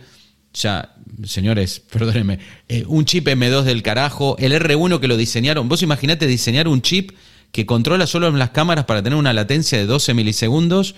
[0.55, 0.95] Ya,
[1.25, 2.39] señores, perdónenme,
[2.69, 5.69] eh, un chip M2 del carajo, el R1 que lo diseñaron.
[5.69, 7.13] Vos imaginate diseñar un chip
[7.53, 10.95] que controla solo las cámaras para tener una latencia de 12 milisegundos.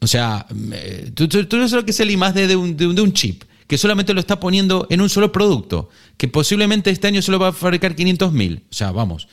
[0.00, 2.86] O sea, eh, tú, tú- no sabes lo que es el I de un, de
[2.86, 6.90] un- de un chip, que solamente lo está poniendo en un solo producto, que posiblemente
[6.90, 8.62] este año solo va a fabricar 500.000.
[8.70, 9.28] O sea, vamos,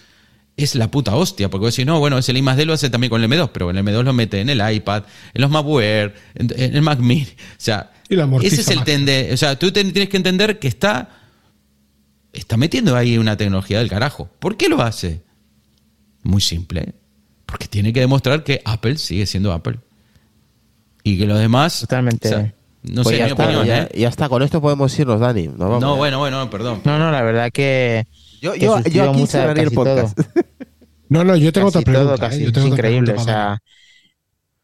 [0.58, 2.90] es la puta hostia, porque vos decís, no, bueno, ese I más D lo hace
[2.90, 5.04] también con el M2, pero el M2 lo mete en el iPad,
[5.34, 7.24] en los en, en el Mac Mini.
[7.24, 8.86] O sea, Y la ese es el más.
[8.86, 9.30] tende.
[9.34, 11.10] O sea, tú ten- tienes que entender que está,
[12.34, 14.30] está metiendo ahí una tecnología del carajo.
[14.40, 15.22] ¿Por qué lo hace?
[16.24, 16.94] Muy simple.
[17.46, 19.80] Porque tiene que demostrar que Apple sigue siendo Apple.
[21.04, 21.82] Y que los demás.
[21.82, 22.28] Totalmente.
[22.28, 22.54] o sea,
[22.84, 23.90] no Pues sé, ya mi está, opinión, ya, ¿eh?
[23.96, 25.48] ya está, con esto podemos irnos, Dani.
[25.48, 25.82] Nos vamos.
[25.82, 26.82] No, bueno, bueno, perdón.
[26.86, 28.06] No, no, la verdad que.
[28.42, 30.16] Yo, que yo, suscribo yo aquí mucho a cerraría el podcast.
[30.18, 30.44] todo.
[31.10, 32.16] No, no, yo tengo Casi otra pregunta.
[32.16, 32.30] todo, ¿eh?
[32.30, 33.14] casi, Yo tengo es increíble.
[33.14, 33.64] pregunta O para sea,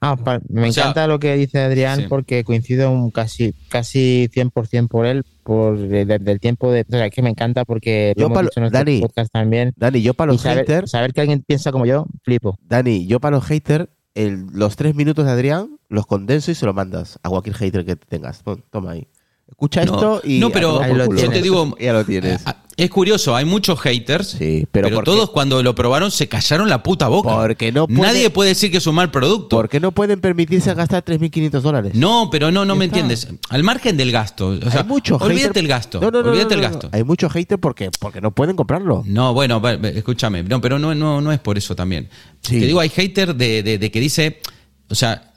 [0.03, 2.05] ah, me O sea, encanta lo que dice Adrián sí.
[2.09, 6.81] porque coincido un casi casi 100% por él, por desde el tiempo de.
[6.81, 9.73] O sea, que me encanta porque Yo lo hemos dicho en nuestro Dani, podcast también.
[9.75, 12.57] Dani, yo para los saber, haters, saber que alguien piensa como yo, flipo.
[12.61, 16.65] Dani, yo para los haters, el- los tres minutos de Adrián los condenso y se
[16.65, 18.43] lo mandas a cualquier hater que tengas.
[18.43, 19.07] Pon, Toma ahí.
[19.53, 20.39] Escucha No, esto y.
[20.39, 21.75] no, pero Ahí lo yo te digo.
[21.79, 22.43] Ya lo tienes.
[22.75, 24.29] Es curioso, hay muchos haters.
[24.29, 27.35] Sí, pero, pero todos cuando lo probaron se callaron la puta boca.
[27.35, 29.57] Porque no puede- Nadie puede decir que es un mal producto.
[29.57, 31.91] ¿Por qué no pueden permitirse gastar 3.500 dólares?
[31.93, 32.97] No, pero no, no me está.
[32.97, 33.27] entiendes.
[33.49, 34.47] Al margen del gasto.
[34.65, 36.01] O sea, hay mucho olvídate hater- el gasto.
[36.01, 36.89] No, no, no, olvídate el gasto.
[36.91, 39.03] Hay muchos haters porque, porque no pueden comprarlo.
[39.05, 42.09] No, bueno, escúchame, no, pero no, no, no es por eso también.
[42.41, 42.59] Sí.
[42.59, 44.41] Te digo, hay hater de, de- de que dice,
[44.89, 45.32] o sea,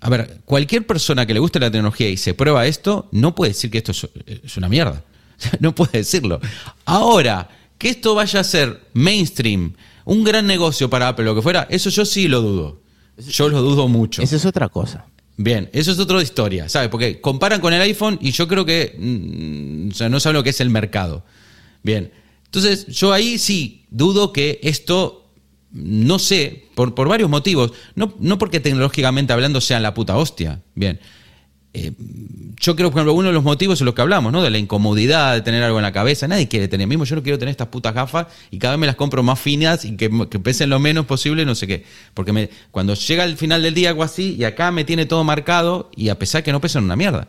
[0.00, 3.50] a ver, cualquier persona que le guste la tecnología y se prueba esto, no puede
[3.50, 5.04] decir que esto es, es una mierda.
[5.60, 6.38] No puede decirlo.
[6.84, 7.48] Ahora,
[7.78, 9.72] que esto vaya a ser mainstream,
[10.04, 12.82] un gran negocio para Apple, lo que fuera, eso yo sí lo dudo.
[13.16, 14.22] Yo lo dudo mucho.
[14.22, 15.06] Esa es otra cosa.
[15.36, 16.90] Bien, eso es otra historia, ¿sabes?
[16.90, 20.42] Porque comparan con el iPhone y yo creo que mm, o sea, no saben lo
[20.42, 21.24] que es el mercado.
[21.82, 22.12] Bien,
[22.44, 25.19] entonces yo ahí sí dudo que esto,
[25.72, 30.60] no sé, por, por varios motivos, no, no porque tecnológicamente hablando sea la puta hostia.
[30.74, 30.98] Bien,
[31.72, 31.92] Eh,
[32.58, 34.42] yo creo por ejemplo, uno de los motivos es lo que hablamos, ¿no?
[34.42, 36.26] De la incomodidad de tener algo en la cabeza.
[36.26, 38.86] Nadie quiere tener, mismo yo no quiero tener estas putas gafas y cada vez me
[38.88, 41.84] las compro más finas y que, que pesen lo menos posible, no sé qué.
[42.12, 45.22] Porque me, cuando llega el final del día algo así y acá me tiene todo
[45.22, 47.28] marcado y a pesar que no pesan una mierda.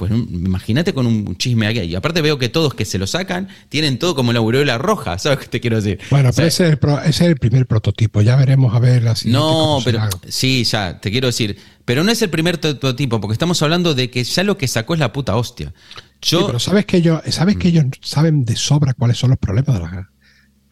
[0.00, 1.80] Pues imagínate con un chisme aquí.
[1.80, 5.18] Y aparte veo que todos que se lo sacan tienen todo como la aureola roja,
[5.18, 5.98] ¿sabes qué te quiero decir?
[6.08, 8.22] Bueno, O sea, pero ese es, el pro- ese es el primer prototipo.
[8.22, 11.58] Ya veremos a ver la no, pero sí, ya, te quiero decir.
[11.84, 14.94] Pero no es el primer prototipo, porque estamos hablando de que ya lo que sacó
[14.94, 15.74] es la puta hostia.
[16.22, 19.38] Sí, Yo, pero sabes que ellos, sabes que ellos saben de sobra cuáles son los
[19.38, 20.10] problemas de la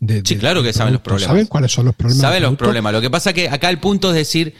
[0.00, 1.28] de- Sí, de- claro que saben los problemas.
[1.28, 2.22] Saben cuáles son los problemas.
[2.22, 2.92] saben los problemas.
[2.94, 4.54] Lo que pasa que acá el punto es decir,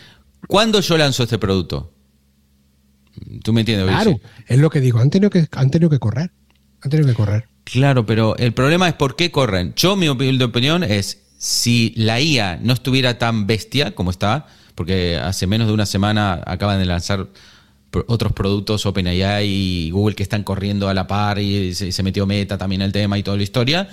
[0.47, 1.95] ¿cuándo yo lanzo este producto?
[3.43, 3.87] ¿Tú me entiendes?
[3.89, 4.99] Claro, es lo que digo.
[4.99, 6.31] Han tenido que, han tenido que correr.
[6.83, 7.49] Han tenido que correr.
[7.65, 9.75] Claro, pero el problema es por qué corren.
[9.77, 15.17] Yo, mi opi- opinión es, si la IA no estuviera tan bestia como está, porque
[15.17, 17.29] hace menos de una semana acaban de lanzar
[18.07, 22.27] otros productos, OpenAI y Google, que están corriendo a la par y se, se metió
[22.27, 23.89] Meta también el tema y toda la historia,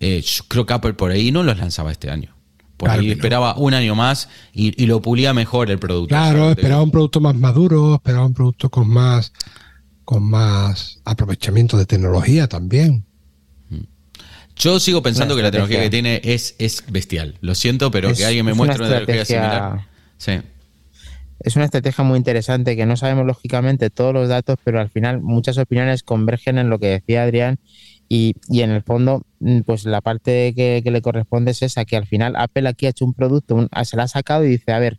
[0.00, 2.34] eh, yo creo que Apple por ahí no los lanzaba este año.
[2.76, 3.18] Por Claro ahí que no.
[3.18, 6.08] esperaba un año más y, y lo pulía mejor el producto.
[6.08, 6.58] Claro, ¿sabes?
[6.58, 9.32] esperaba un producto más maduro, esperaba un producto con más,
[10.04, 13.04] con más aprovechamiento de tecnología también.
[14.58, 17.36] Yo sigo pensando Una que la tecnología que tiene es, es bestial.
[17.42, 19.86] Lo siento, pero Es- que alguien me es una muestre una tecnología estrategia- similar.
[20.16, 20.32] Sí.
[21.40, 25.20] Es una estrategia muy interesante que no sabemos lógicamente todos los datos, pero al final
[25.20, 27.58] muchas opiniones convergen en lo que decía Adrián
[28.08, 31.84] y, y en el fondo, mm, pues la parte que, que le corresponde es esa,
[31.84, 34.48] que al final Apple aquí ha hecho un producto, un- se la ha sacado y
[34.48, 34.98] dice, a ver,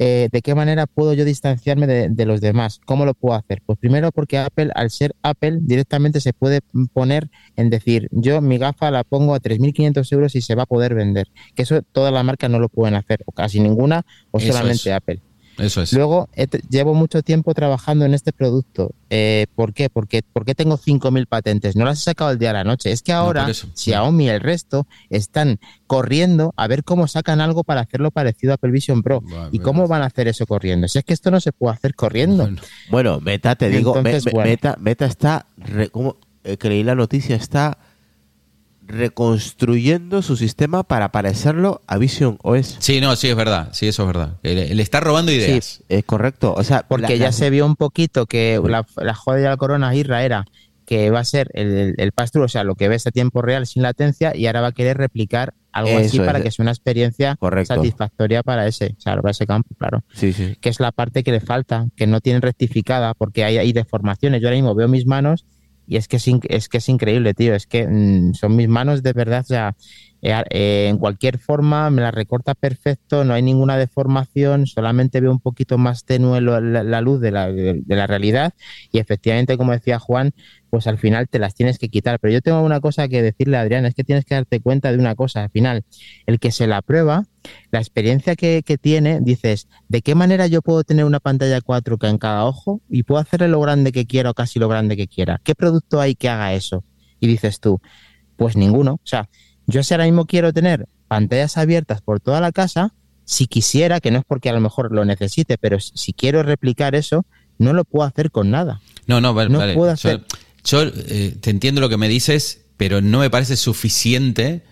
[0.00, 2.78] eh, ¿de qué manera puedo yo distanciarme de, de los demás?
[2.84, 3.60] ¿Cómo lo puedo hacer?
[3.66, 6.60] Pues primero porque Apple, al ser Apple, directamente se puede
[6.92, 10.66] poner en decir, yo mi gafa la pongo a 3.500 euros y se va a
[10.66, 11.26] poder vender.
[11.56, 14.88] Que eso todas las marcas no lo pueden hacer, o casi ninguna, o Eso solamente
[14.90, 14.94] es.
[14.94, 15.20] Apple.
[15.58, 15.92] Eso es.
[15.92, 18.92] Luego, t- llevo mucho tiempo trabajando en este producto.
[19.10, 19.90] Eh, ¿Por qué?
[19.90, 21.74] Porque, porque tengo 5.000 patentes.
[21.76, 22.92] No las he sacado el día a la noche.
[22.92, 23.46] Es que ahora.
[23.74, 28.54] Xiaomi y el resto están corriendo a ver cómo sacan algo para hacerlo parecido a
[28.54, 29.22] Apple Vision Pro.
[29.50, 30.86] ¿Y cómo van a hacer eso corriendo?
[30.88, 32.44] Si es que esto no se puede hacer corriendo.
[32.44, 34.50] Bueno, Bueno, Meta, te digo, me- Entonces, me- bueno.
[34.50, 36.16] Meta, Meta está, re- ¿cómo?
[36.44, 37.78] Eh, que leí la noticia, está
[38.88, 42.76] reconstruyendo su sistema para parecerlo a Vision OS.
[42.80, 43.68] Sí, no, sí, es verdad.
[43.72, 44.36] Sí, eso es verdad.
[44.42, 45.82] Le, le está robando ideas.
[45.88, 46.54] Es correcto.
[46.56, 49.48] O sea, Porque la- ya la- se vio un poquito que la, la joya de
[49.48, 50.44] la corona Irra era
[50.86, 53.42] que va a ser el, el, el pass-through, o sea, lo que ves a tiempo
[53.42, 56.44] real sin latencia, y ahora va a querer replicar algo así para es.
[56.44, 57.74] que sea una experiencia Correcto.
[57.74, 60.02] satisfactoria para ese, o sea, para ese campo, claro.
[60.14, 60.56] Sí, sí.
[60.62, 64.40] Que es la parte que le falta, que no tienen rectificada, porque hay, hay deformaciones.
[64.40, 65.44] Yo ahora mismo veo mis manos
[65.88, 67.54] y es que es, que es increíble, tío.
[67.54, 69.54] Es que mm, son mis manos de verdad, o
[70.20, 75.30] eh, eh, en cualquier forma me las recorta perfecto, no hay ninguna deformación, solamente veo
[75.30, 78.52] un poquito más tenue la, la luz de la, de la realidad
[78.92, 80.32] y efectivamente, como decía Juan,
[80.70, 82.18] pues al final te las tienes que quitar.
[82.20, 84.90] Pero yo tengo una cosa que decirle a Adrián, es que tienes que darte cuenta
[84.92, 85.84] de una cosa, al final,
[86.26, 87.24] el que se la prueba,
[87.70, 92.10] la experiencia que, que tiene, dices, ¿de qué manera yo puedo tener una pantalla 4K
[92.10, 95.08] en cada ojo y puedo hacerle lo grande que quiera o casi lo grande que
[95.08, 95.40] quiera?
[95.42, 96.84] ¿Qué producto hay que haga eso?
[97.20, 97.80] Y dices tú,
[98.36, 98.94] pues ninguno.
[98.94, 99.28] O sea,
[99.66, 102.94] yo si ahora mismo quiero tener pantallas abiertas por toda la casa,
[103.24, 106.94] si quisiera, que no es porque a lo mejor lo necesite, pero si quiero replicar
[106.94, 107.26] eso,
[107.58, 108.80] no lo puedo hacer con nada.
[109.06, 109.50] No, no, vale.
[109.50, 109.74] No vale.
[109.74, 110.22] puedo hacer-
[110.68, 114.62] Yo, eh, te entiendo lo que me dices, pero no me parece suficiente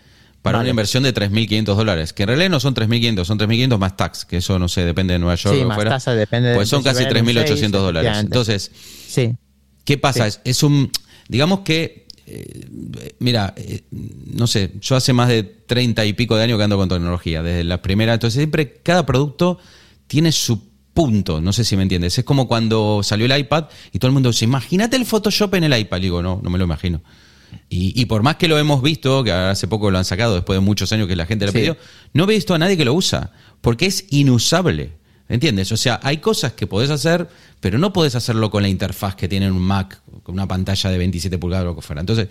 [0.41, 0.67] para Vale.
[0.67, 2.13] una inversión de 3.500 dólares.
[2.13, 5.13] Que en realidad no son 3.500, son 3.500 más tax, que eso no sé, depende
[5.13, 5.89] de Nueva York Sí, o más fuera.
[5.91, 8.17] tasa, depende de- Pues son de si casi valen un 3.800 seis, dólares.
[8.19, 8.71] Entonces,
[9.07, 9.35] Sí.
[9.83, 10.29] ¿Qué pasa?
[10.29, 10.39] Sí.
[10.43, 10.91] Es un.
[11.29, 12.05] Digamos que.
[12.29, 12.67] eh,
[13.19, 16.75] mira, eh, no sé, yo hace más de 30 y pico de años que ando
[16.77, 18.13] con tecnología, desde la primera.
[18.13, 19.57] Entonces, siempre cada producto
[20.07, 20.66] tiene su
[20.97, 21.39] punto.
[21.41, 22.17] No sé si me entiendes.
[22.17, 25.63] Es como cuando salió el iPad y todo el mundo dice: Imagínate el Photoshop en
[25.65, 26.01] el iPad.
[26.01, 27.01] digo, no, no me lo imagino.
[27.69, 30.57] Y, y por más que lo hemos visto, que hace poco lo han sacado después
[30.57, 31.59] de muchos años que la gente lo Sí.
[31.59, 31.77] pidió,
[32.13, 33.31] no he visto a nadie que lo usa,
[33.61, 34.91] porque es inusable.
[35.29, 35.71] ¿Entiendes?
[35.73, 37.27] O sea, hay cosas que podés hacer,
[37.59, 40.97] pero no podés hacerlo con la interfaz que tiene un Mac, con una pantalla de
[40.97, 41.99] 27 pulgadas o lo que fuera.
[41.99, 42.29] Entonces,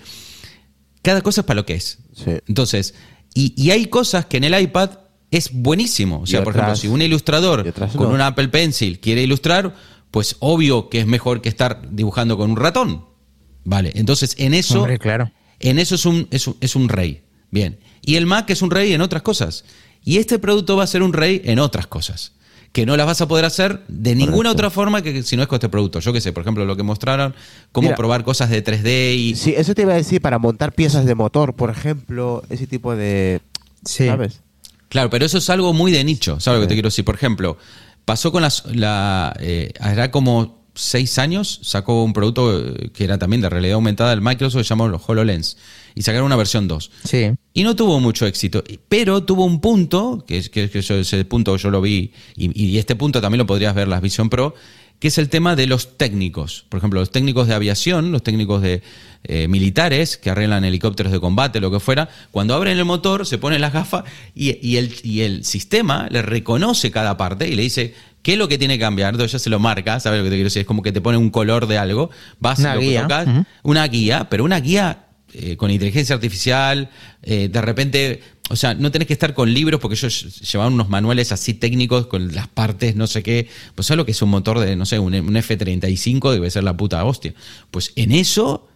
[1.03, 1.99] cada cosa es para lo que es.
[2.15, 2.33] Sí.
[2.49, 2.95] Entonces,
[3.35, 4.91] y, y hay cosas que en el iPad
[5.31, 6.21] es buenísimo.
[6.21, 8.15] O sea, Y por ejemplo, si un ilustrador con no.
[8.15, 9.75] un Apple Pencil quiere ilustrar,
[10.11, 13.05] pues obvio que es mejor que estar dibujando con un ratón.
[13.65, 15.31] Vale, entonces en eso, Hombre, claro.
[15.59, 17.23] en eso es un, es un, es un rey.
[17.51, 17.79] Bien.
[18.03, 19.65] Y el Mac es un rey en otras cosas.
[20.05, 22.33] Y este producto va a ser un rey en otras cosas.
[22.73, 24.51] Que no las vas a poder hacer de ninguna Correcto.
[24.53, 25.99] otra forma que si no es con este producto.
[25.99, 27.35] Yo qué sé, por ejemplo, lo que mostraron,
[27.73, 27.97] cómo Mira.
[27.97, 29.35] probar cosas de 3D y.
[29.35, 32.95] Sí, eso te iba a decir para montar piezas de motor, por ejemplo, ese tipo
[32.95, 33.41] de.
[33.85, 34.07] Sí.
[34.07, 34.43] ¿Sabes?
[34.89, 36.39] Claro, pero eso es algo muy de nicho.
[36.41, 37.05] ¿Sabes lo que te quiero decir?
[37.05, 37.57] Por ejemplo,
[38.05, 39.35] pasó con las, la.
[39.41, 44.11] Eh, hará como seis años, sacó un producto eh, que era también de realidad aumentada
[44.11, 45.57] del Microsoft, se llamó HoloLens.
[45.95, 46.91] Y sacaron una versión 2.
[47.05, 47.31] Sí.
[47.55, 51.25] Y no tuvo mucho éxito, pero tuvo un punto, que, es, que, que yo- ese
[51.25, 54.55] punto yo lo vi, y, y este punto también lo podrías ver las Vision Pro,
[54.99, 56.65] que es el tema de los técnicos.
[56.69, 58.83] Por ejemplo, los técnicos de aviación, los técnicos de
[59.25, 63.39] eh, militares que arreglan helicópteros de combate, lo que fuera, cuando abren el motor, se
[63.39, 67.63] ponen las gafas y, y el, y el sistema le reconoce cada parte y le
[67.63, 69.15] dice qué es lo que tiene que cambiar.
[69.15, 70.61] Entonces ya se lo marca, ¿sabes lo que te quiero decir?
[70.61, 73.03] Es como que te pone un color de algo, vas Una lo guía.
[73.03, 73.45] tocas, Ujú.
[73.65, 76.91] una guía, pero una guía eh, con inteligencia artificial,
[77.23, 80.89] eh, de repente, o sea, no tenés que estar con libros porque ellos llevaban unos
[80.89, 83.49] manuales así técnicos con las partes, no sé qué.
[83.75, 86.65] Pues sabes lo que es un motor de, no sé, un, un F-35, debe ser
[86.65, 87.35] la puta hostia.
[87.71, 88.69] Pues en eso,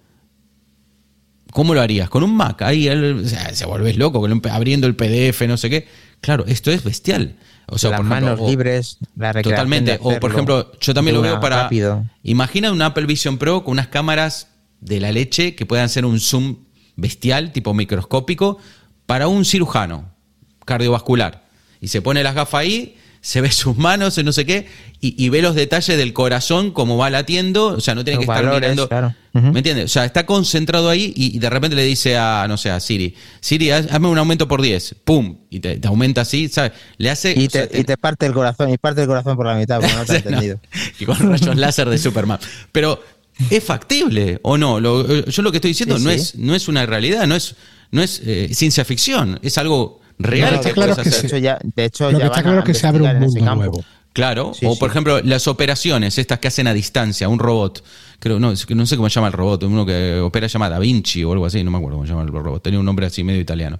[1.53, 2.09] ¿cómo lo harías?
[2.11, 5.71] Con un Mac, ahí él, o sea, se volvés loco, abriendo el PDF, no sé
[5.71, 5.87] qué.
[6.21, 7.37] Claro, esto es bestial.
[7.67, 9.99] O sea, Las por ejemplo, manos o- libres, la Totalmente.
[10.03, 11.63] O por ejemplo, yo también lo veo para.
[11.63, 12.05] rápido.
[12.25, 14.49] Imagina un Apple Vision Pro con unas cámaras
[14.81, 16.57] de la leche que puedan hacer un zoom
[16.97, 18.59] bestial, tipo microscópico,
[19.07, 20.11] para un cirujano
[20.65, 21.45] cardiovascular.
[21.81, 24.67] Y se pone las gafas ahí, se ve sus manos, no sé qué,
[25.03, 28.45] y, ve los detalles del corazón, como va latiendo, o sea, no tiene que estar
[28.45, 28.87] mirando.
[29.33, 29.87] ¿Me entiendes?
[29.87, 33.15] O sea, está concentrado ahí y, de repente le dice a, no sé, a Siri,
[33.41, 35.39] Siri, hazme un aumento por 10, ¡pum!
[35.49, 36.73] Y te, aumenta así, ¿sabes?
[36.99, 37.33] Le hace.
[37.35, 40.13] Y te, parte el corazón, y parte el corazón por la mitad, porque no te
[40.13, 40.61] he entendido.
[40.99, 42.39] y con rayos láser de Superman.
[42.73, 43.03] Pero,
[43.49, 44.79] ¿es factible o no?
[44.81, 47.55] yo lo que estoy diciendo no, Es, no es una realidad, no es,
[47.91, 51.41] no es eh, ciencia ficción, es algo real que claro puedes hacer.
[51.41, 53.85] Ya, de hecho, lo que está claro que se abre un mundo nuevo.
[54.13, 57.85] Claro, o por ejemplo, las operaciones, estas que hacen a distancia, un robot.
[58.19, 60.81] Creo, no, no sé cómo se llama el robot, uno que opera se llama Da
[60.81, 62.63] Vinci o algo así, no me acuerdo cómo se llama el robot.
[62.63, 63.79] Tenía un nombre así medio italiano.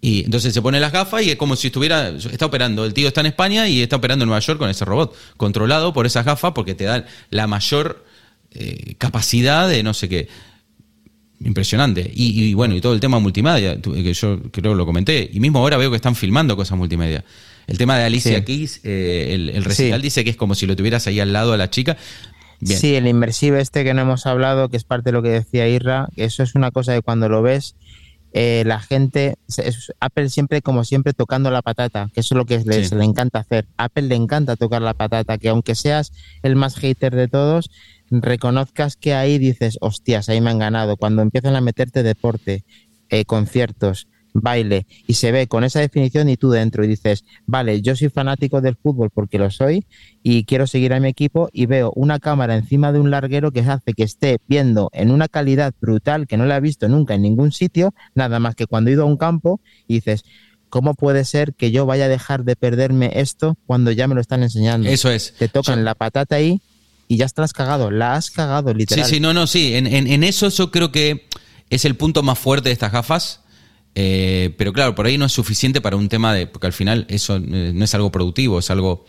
[0.00, 3.06] Y entonces se pone las gafas y es como si estuviera, está operando, el tío
[3.06, 6.24] está en España y está operando en Nueva York con ese robot, controlado por esas
[6.26, 8.04] gafas porque te da la mayor
[8.54, 10.28] eh, capacidad de no sé qué.
[11.44, 12.08] Impresionante.
[12.14, 15.58] Y, bueno, y todo el tema multimedia, que yo creo que lo comenté, y mismo
[15.58, 17.24] ahora veo que están filmando cosas multimedia.
[17.66, 21.06] El tema de Alicia Keys, eh, el, recital dice que es como si lo tuvieras
[21.08, 21.96] ahí al lado a la chica.
[22.64, 25.66] Sí, el inmersive este que no hemos hablado, que es parte de lo que decía
[25.68, 27.74] Irra, que eso es una cosa que cuando lo ves,
[28.34, 29.34] eh, la gente,
[30.00, 33.40] Apple siempre como siempre tocando la patata, que eso es lo que les, le encanta
[33.40, 33.66] hacer.
[33.76, 37.70] Apple le encanta tocar la patata, que aunque seas el más hater de todos,
[38.20, 40.96] reconozcas que ahí dices, hostias, ahí me han ganado.
[40.96, 42.64] Cuando empiezan a meterte deporte,
[43.08, 47.82] eh, conciertos, baile, y se ve con esa definición y tú dentro y dices, vale,
[47.82, 49.86] yo soy fanático del fútbol porque lo soy
[50.22, 53.60] y quiero seguir a mi equipo y veo una cámara encima de un larguero que
[53.60, 57.22] hace que esté viendo en una calidad brutal que no la he visto nunca en
[57.22, 60.24] ningún sitio, nada más que cuando he ido a un campo y dices,
[60.70, 64.20] ¿cómo puede ser que yo vaya a dejar de perderme esto cuando ya me lo
[64.20, 64.88] están enseñando?
[64.88, 65.34] Eso es.
[65.34, 66.62] Te tocan la patata ahí
[67.12, 69.04] y ya estás cagado, la has cagado literal.
[69.04, 71.28] Sí, sí, no, no, sí, en, en, eso yo creo que
[71.68, 73.40] es el punto más fuerte de estas gafas.
[73.94, 76.46] Eh, pero claro, por ahí no es suficiente para un tema de.
[76.46, 79.04] Porque al final eso eh, no es algo productivo, es algo.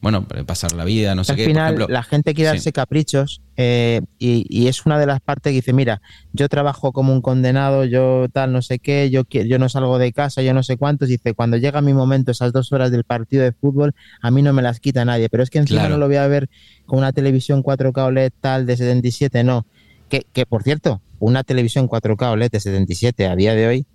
[0.00, 1.44] Bueno, pasar la vida, no sé al qué.
[1.44, 5.50] Al final, la gente quiere darse caprichos eh, y, y, es una de las partes
[5.50, 9.58] que dice: Mira, yo trabajo como un condenado, yo tal, no sé qué, yo, yo
[9.58, 11.08] no salgo de casa, yo no sé cuántos.
[11.08, 14.52] Dice: Cuando llega mi momento, esas dos horas del partido de fútbol, a mí no
[14.52, 15.28] me las quita nadie.
[15.28, 16.48] Pero es que encima no lo voy a ver
[16.84, 19.66] con una televisión 4K OLED tal de 77, no.
[20.08, 23.86] Que, que por cierto, una televisión 4K OLED de 77 a día de hoy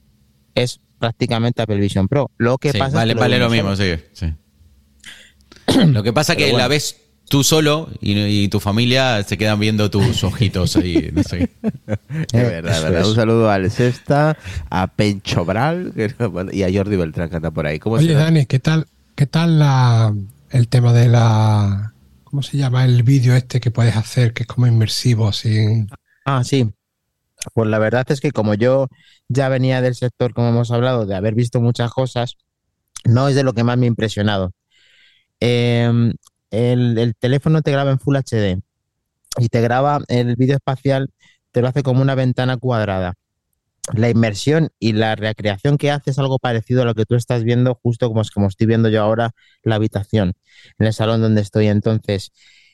[0.55, 2.31] es prácticamente Apple Vision Pro.
[2.37, 3.95] Lo que pasa vale, es que vale lo mismo, sí,
[5.87, 6.97] Lo que pasa es que la ves
[7.29, 11.11] tú solo y, tu familia se quedan viendo tus ojitos ahí.
[11.13, 11.49] No sé.
[11.63, 13.07] es verdad, verdad.
[13.07, 14.37] Un saludo al Sexta,
[14.69, 15.93] a Pencho Bral
[16.51, 17.79] y a Jordi Beltrán que anda por ahí.
[17.79, 20.13] ¿Cómo Oye, Dani, ¿qué tal, qué tal la,
[20.49, 21.91] el tema de la
[22.31, 25.85] ¿Cómo se llama el vídeo este que puedes hacer que es como inmersivo así?
[26.23, 26.71] Ah, sí.
[27.53, 28.87] Pues la verdad es que como yo
[29.27, 32.37] ya venía del sector, como hemos hablado, de haber visto muchas cosas,
[33.03, 34.53] no es de lo que más me ha impresionado.
[35.41, 36.13] Em,
[36.51, 38.61] el, teléfono te graba en Full HD
[39.39, 41.09] y te graba el vídeo espacial,
[41.51, 43.15] te lo hace como una ventana cuadrada.
[43.93, 47.43] La inmersión y la recreación que hace es algo parecido a lo que tú estás
[47.43, 49.31] viendo, justo como, como estoy viendo yo ahora
[49.63, 50.33] la habitación,
[50.77, 51.67] en el salón donde estoy.
[51.67, 52.31] Entonces,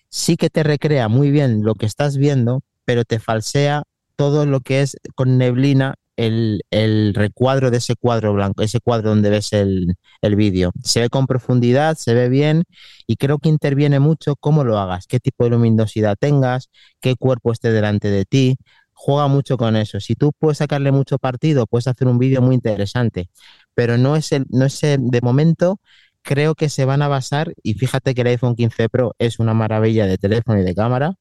[0.10, 3.84] sí que te recrea muy bien lo que estás viendo, pero te falsea
[4.18, 9.30] todo lo que es con neblina el, recuadro de ese cuadro blanco, ese cuadro donde
[9.30, 10.72] ves el, el vídeo.
[10.84, 12.64] Se ve con profundidad, se ve bien
[13.08, 17.52] y creo que interviene mucho cómo lo hagas, qué tipo de luminosidad tengas, qué cuerpo
[17.52, 18.58] esté delante de ti.
[18.94, 20.00] Juega mucho con eso.
[20.00, 23.30] Si tú puedes sacarle mucho partido, puedes hacer un vídeo muy interesante,
[23.76, 25.80] pero no es, el, no es de momento
[26.24, 29.54] creo que se van a basar, y fíjate que el iPhone 15 Pro es una
[29.54, 31.16] maravilla de teléfono y de cámara,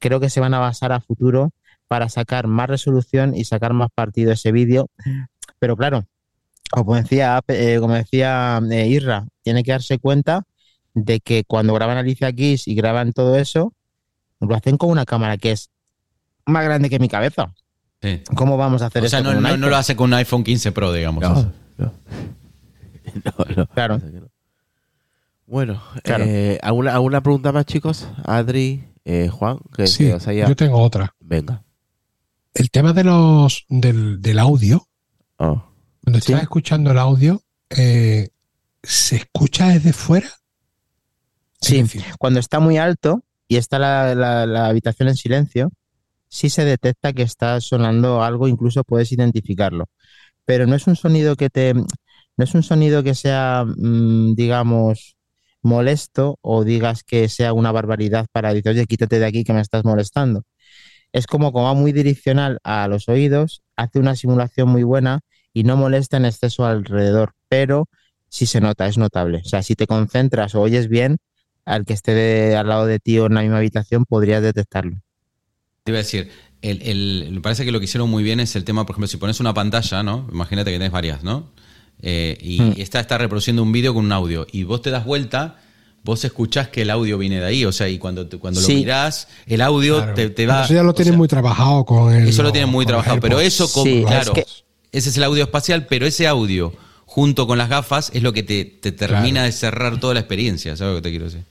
[0.00, 1.52] creo que se van a basar a futuro
[1.90, 4.88] para sacar más resolución y sacar más partido a ese vídeo.
[5.58, 6.06] Pero claro,
[6.70, 10.44] como decía, eh, como decía eh, Irra, tiene que darse cuenta
[10.94, 13.74] de que cuando graban Alicia Keys y graban todo eso,
[14.38, 15.70] lo hacen con una cámara que es
[16.46, 17.52] más grande que mi cabeza.
[18.36, 19.18] ¿Cómo vamos a hacer eso?
[19.18, 21.24] O sea, no, lo hace con un iPhone 15 Pro, digamos.
[23.74, 24.00] claro.
[25.44, 28.06] Bueno, eh, ¿alguna, pregunta más, chicos?
[28.22, 28.84] Adri,
[29.32, 31.12] Juan, que, sí, yo tengo otra.
[31.18, 31.64] Venga
[32.54, 34.86] el tema de los del, audio,
[35.38, 35.62] oh.
[36.02, 38.30] cuando estás escuchando el audio, eh,
[38.82, 40.28] ¿se escucha desde fuera?
[41.60, 41.84] Sí,
[42.18, 45.70] cuando está muy alto y está la, habitación en silencio,
[46.28, 49.88] sí se detecta que está sonando algo, incluso puedes identificarlo.
[50.44, 51.74] Pero no es un sonido que te.
[51.74, 55.16] No es un sonido que sea, mm, digamos,
[55.62, 59.60] molesto o digas que sea una barbaridad para decir, oye, quítate de aquí que me
[59.60, 60.44] estás molestando
[61.12, 65.20] es como, como va muy direccional a los oídos, hace una simulación muy buena
[65.52, 67.88] y no molesta en exceso alrededor, pero
[68.28, 69.42] sí se nota, es notable.
[69.44, 71.18] O sea, si te concentras o oyes bien,
[71.64, 74.96] al que esté de- al lado de ti o en la misma habitación podrías detectarlo.
[75.84, 76.30] Te iba a decir,
[76.62, 79.08] el, el- me parece que lo que hicieron muy bien es el tema, por ejemplo,
[79.08, 80.28] si pones una pantalla, ¿no?
[80.32, 81.50] Imagínate que tenés varias, ¿no?
[82.02, 82.80] Eh, y Hmm.
[82.80, 84.46] esta está reproduciendo un vídeo con un audio.
[84.52, 85.58] Y vos te das vuelta,
[86.04, 87.64] vos escuchás que el audio viene de ahí.
[87.64, 88.72] O sea, y cuando, te- cuando Sí.
[88.72, 90.14] lo mirás, el audio Claro.
[90.14, 90.64] te, te va.
[90.64, 92.28] Eso ya lo o tienen sea, muy trabajado con el.
[92.28, 93.20] Eso lo tienen muy trabajado.
[93.20, 94.46] Pero eso, con- Sí, es claro, que-
[94.92, 96.72] ese es el audio espacial, pero ese audio
[97.06, 99.46] junto con las gafas es lo que te, te termina Claro.
[99.46, 100.76] de cerrar toda la experiencia.
[100.76, 101.42] ¿Sabes lo que te quiero decir?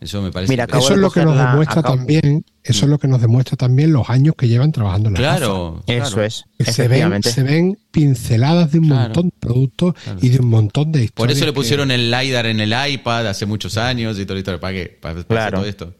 [0.00, 0.50] Eso me parece.
[0.52, 3.20] Mira, Eso es de lo que nos demuestra acabo- también, eso es lo que nos
[3.20, 6.22] demuestra también los años que llevan trabajando en la Claro, Eso claro.
[6.24, 9.02] es, Se ven, se ven pinceladas de un Claro.
[9.04, 11.14] montón de productos y de un montón de historias.
[11.14, 14.38] Por eso le que- pusieron el LiDAR en el iPad hace muchos años y todo,
[14.38, 14.58] esto.
[14.58, 14.98] ¿Para qué?
[15.00, 15.92] Para, para todo esto.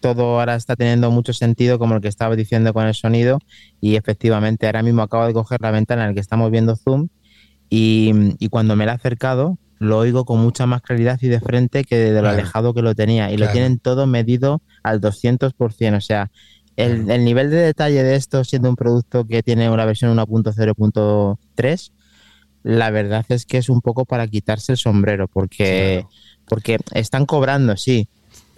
[0.00, 3.38] todo ahora está teniendo mucho sentido, como lo que estaba diciendo con el sonido.
[3.82, 7.08] Y efectivamente, ahora mismo acabo de coger la ventana en la que estamos viendo Zoom.
[7.68, 11.40] Y, y cuando me la he acercado, lo oigo con mucha más claridad y de
[11.40, 12.34] frente que de lo Claro.
[12.38, 13.32] alejado que lo tenía.
[13.32, 15.96] Y lo tienen todo medido al 200%.
[15.96, 16.30] O sea,
[16.76, 21.92] el, el nivel de detalle de esto, siendo un producto que tiene una versión 1.0.3,
[22.62, 26.04] la verdad es que es un poco para quitarse el sombrero, porque,
[26.46, 28.06] porque están cobrando, sí,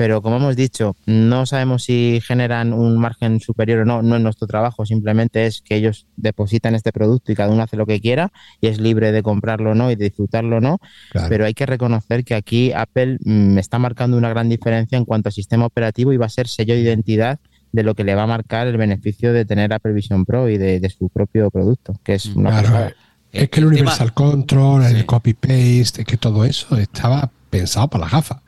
[0.03, 4.21] pero como hemos dicho, no sabemos si generan un margen superior o no, no es
[4.21, 8.01] nuestro trabajo, simplemente es que ellos depositan este producto y cada uno hace lo que
[8.01, 10.81] quiera y es libre de comprarlo o no y de disfrutarlo o no,
[11.13, 11.29] Claro.
[11.29, 15.29] pero hay que reconocer que aquí Apple mm, está marcando una gran diferencia en cuanto
[15.29, 17.39] a sistema operativo y va a ser sello de identidad
[17.71, 20.59] de lo que le va a marcar el beneficio de tener Apple Vision Pro y
[20.59, 22.95] de, de su propio producto, que es una Claro, eh,
[23.31, 24.97] es que el, El tema- Universal Control, Sí.
[24.97, 28.39] el copy-paste, es que todo eso estaba pensado para las gafas.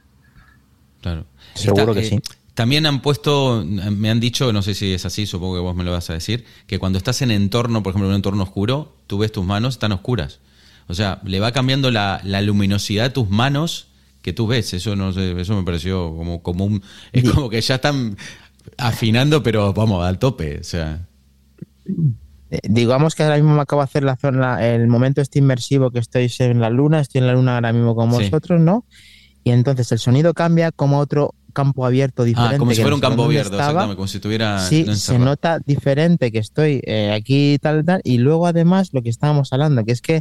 [1.01, 1.27] Claro.
[1.55, 2.21] Seguro que eh, sí.
[2.55, 5.83] También han puesto, me han dicho, no sé si es así, supongo que vos me
[5.83, 8.95] lo vas a decir, que cuando estás en entorno, por ejemplo, en un entorno oscuro,
[9.09, 10.39] tú ves tus manos, están oscuras.
[10.87, 13.89] O sea, le va cambiando la, la luminosidad a tus manos
[14.23, 14.73] que tú ves.
[14.73, 16.83] Eso no sé, eso me pareció como, como un.
[17.13, 18.17] Es como que ya están
[18.79, 20.59] afinando, pero vamos, al tope.
[20.61, 21.07] O sea.
[22.51, 25.91] Eh, digamos que ahora mismo me acabo de hacer la zona, el momento este inmersivo
[25.91, 28.17] que estoy en la luna, estoy en la luna ahora mismo con Sí.
[28.25, 28.85] vosotros, ¿no?
[29.43, 32.57] Y entonces el sonido cambia como otro campo abierto diferente.
[32.57, 34.61] Ah, como si fuera un campo abierto, exactamente, como si estuviera.
[34.69, 38.03] Sí, no se nota diferente que estoy eh, aquí tal, tal.
[38.05, 40.21] Y luego además lo que estábamos hablando, que es que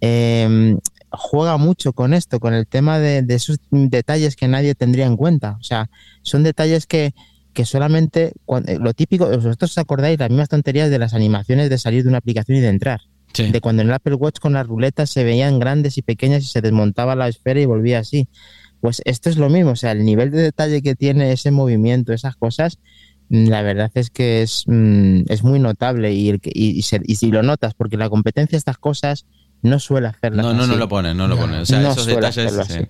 [0.00, 0.76] eh,
[1.10, 5.16] juega mucho con esto, con el tema de, de esos detalles que nadie tendría en
[5.16, 5.56] cuenta.
[5.60, 5.90] O sea,
[6.22, 7.14] son detalles que,
[7.52, 11.70] que solamente, cuan- eh, lo típico, vosotros os acordáis las mismas tonterías de las animaciones
[11.70, 13.00] de salir de una aplicación y de entrar.
[13.32, 13.50] Sí.
[13.50, 16.46] De cuando en el Apple Watch con las ruletas se veían grandes y pequeñas y
[16.46, 18.28] se desmontaba la esfera y volvía así.
[18.86, 22.12] Pues esto es lo mismo, o sea, el nivel de detalle que tiene ese movimiento,
[22.12, 22.78] esas cosas,
[23.30, 26.82] mm, la verdad es que es, mm, es muy notable y, el que- y, y
[26.82, 29.26] se- y si lo notas, porque la competencia estas cosas
[29.60, 31.62] no suele hacerlas No, no, no lo ponen, no lo ponen.
[31.62, 32.52] O sea, No esos detalles.
[32.68, 32.86] sí.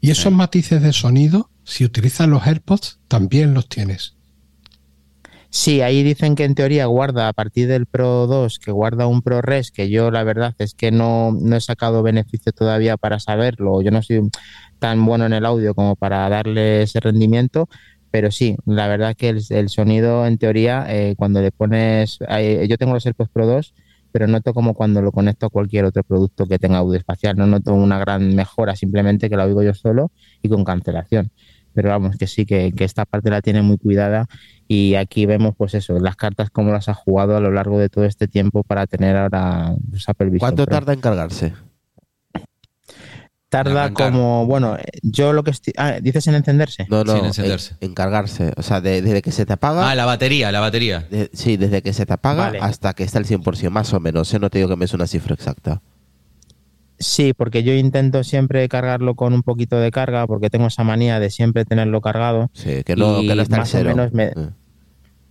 [0.00, 4.15] Y esos matices de sonido, si utilizas los AirPods, también los tienes.
[5.50, 9.22] Sí, ahí dicen que en teoría guarda a partir del Pro 2, que guarda un
[9.22, 13.80] ProRes, que yo la verdad es que no, no he sacado beneficio todavía para saberlo.
[13.82, 14.28] Yo no soy
[14.78, 17.68] tan bueno en el audio como para darle ese rendimiento,
[18.10, 22.18] pero sí, la verdad que el, sonido en teoría, eh, cuando le pones,
[22.68, 23.74] yo tengo los AirPods Pro 2,
[24.12, 27.46] pero noto como cuando lo conecto a cualquier otro producto que tenga audio espacial, no
[27.46, 30.10] noto una gran mejora, simplemente que la oigo yo solo
[30.42, 31.30] y con cancelación.
[31.76, 34.26] Pero vamos, que sí, que, que esta parte la tiene muy cuidada
[34.66, 37.88] y aquí vemos, pues eso, las cartas cómo las ha jugado a lo largo de
[37.88, 39.76] todo este tiempo para tener ahora
[40.08, 40.74] Apple Vision ¿Cuánto Pro.
[40.74, 41.52] tarda en cargarse?
[43.48, 45.72] Tarda como, bueno, eh, yo lo que estoy...
[45.76, 46.84] Ah, ¿dices en encenderse?
[46.90, 47.74] No, no, Sin encenderse.
[47.80, 48.52] En, en cargarse.
[48.56, 49.88] O sea, de- desde que se te apaga.
[49.88, 51.06] Ah, la batería, la batería.
[51.08, 52.58] de- sí, desde que se te apaga Vale.
[52.60, 54.34] hasta que está el 100%, más o menos.
[54.34, 54.40] ¿eh?
[54.40, 55.80] No te digo que me es una cifra exacta.
[56.98, 61.20] Sí, porque yo intento siempre cargarlo con un poquito de carga, porque tengo esa manía
[61.20, 62.50] de siempre tenerlo cargado.
[62.54, 64.50] Sí, que no, que no está más o menos me- Eh.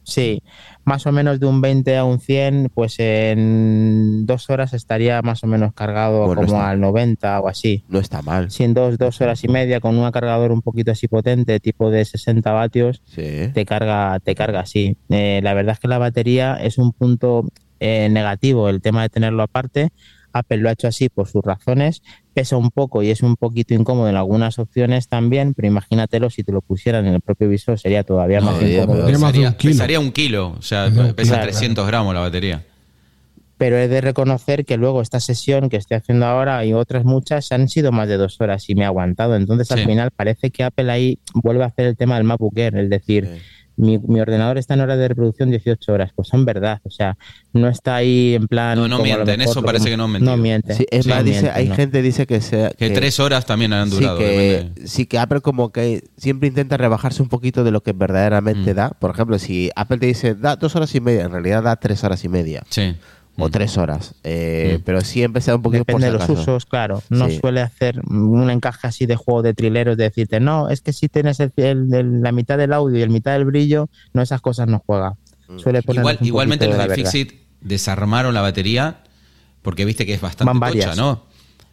[0.07, 0.43] Sí,
[0.83, 5.43] más o menos de un 20 a un 100, pues en dos horas estaría más
[5.43, 7.83] o menos cargado Bueno, como está- al 90 o así.
[7.89, 8.51] No está mal.
[8.51, 11.89] Sí, en dos, dos horas y media con un cargador un poquito así potente, tipo
[11.89, 13.49] de 60 vatios, Sí.
[13.53, 14.95] te carga, te carga así.
[15.09, 17.47] Eh, la verdad es que la batería es un punto
[17.81, 19.89] eh, negativo, el tema de tenerlo aparte.
[20.37, 22.01] Apple lo ha hecho así por sus razones,
[22.33, 26.43] pesa un poco y es un poquito incómodo en algunas opciones también, pero imagínatelo si
[26.43, 29.05] te lo pusieran en el propio visor sería todavía No, más incómodo.
[29.05, 29.71] Pesaría, un kilo.
[29.73, 30.55] pesaría un kilo.
[30.57, 31.43] O sea, pesa kilo.
[31.43, 32.63] 300 gramos la batería.
[33.57, 37.49] pero he de reconocer que luego esta sesión que estoy haciendo ahora y otras muchas
[37.53, 39.37] han sido más de dos horas y me ha aguantado.
[39.37, 42.75] Entonces al final parece que Apple ahí vuelve a hacer el tema del MacBook Air,
[42.77, 43.41] es decir, Sí.
[43.77, 47.17] Mi, mi ordenador está en hora de reproducción 18 horas, pues son verdad, o sea,
[47.53, 48.77] no está ahí en plan...
[48.77, 50.35] No, no mienten, mejor eso parece que no mentido.
[50.35, 50.73] No miente.
[50.75, 51.75] Sí, es Sí, más, no dice, miente, hay no.
[51.75, 54.17] gente dice que se Que tres horas también han sí durado.
[54.17, 58.73] que, sí que Apple como que siempre intenta rebajarse un poquito de lo que verdaderamente
[58.73, 58.75] Mm.
[58.75, 58.89] da.
[58.91, 62.03] Por ejemplo, si Apple te dice da dos horas y media, en realidad da tres
[62.03, 62.95] horas y media Sí.
[63.37, 63.51] O Mm.
[63.51, 64.15] tres horas.
[64.23, 64.83] Eh, Mm.
[64.85, 66.51] Pero siempre se da un poquito Depende de por los si acaso.
[66.53, 67.03] usos, claro.
[67.09, 67.39] No Sí.
[67.39, 71.09] suele hacer un encaje así de juego de trileros de decirte, no, es que si
[71.09, 74.41] tienes el, el- el- la mitad del audio y el mitad del brillo, no, esas
[74.41, 75.15] cosas no juega.
[75.47, 75.59] Mm.
[75.59, 79.01] Suele poner Igual, igualmente los de Fixit desarmaron la batería
[79.61, 80.95] porque viste que es bastante Van tocha.
[80.95, 81.23] ¿no?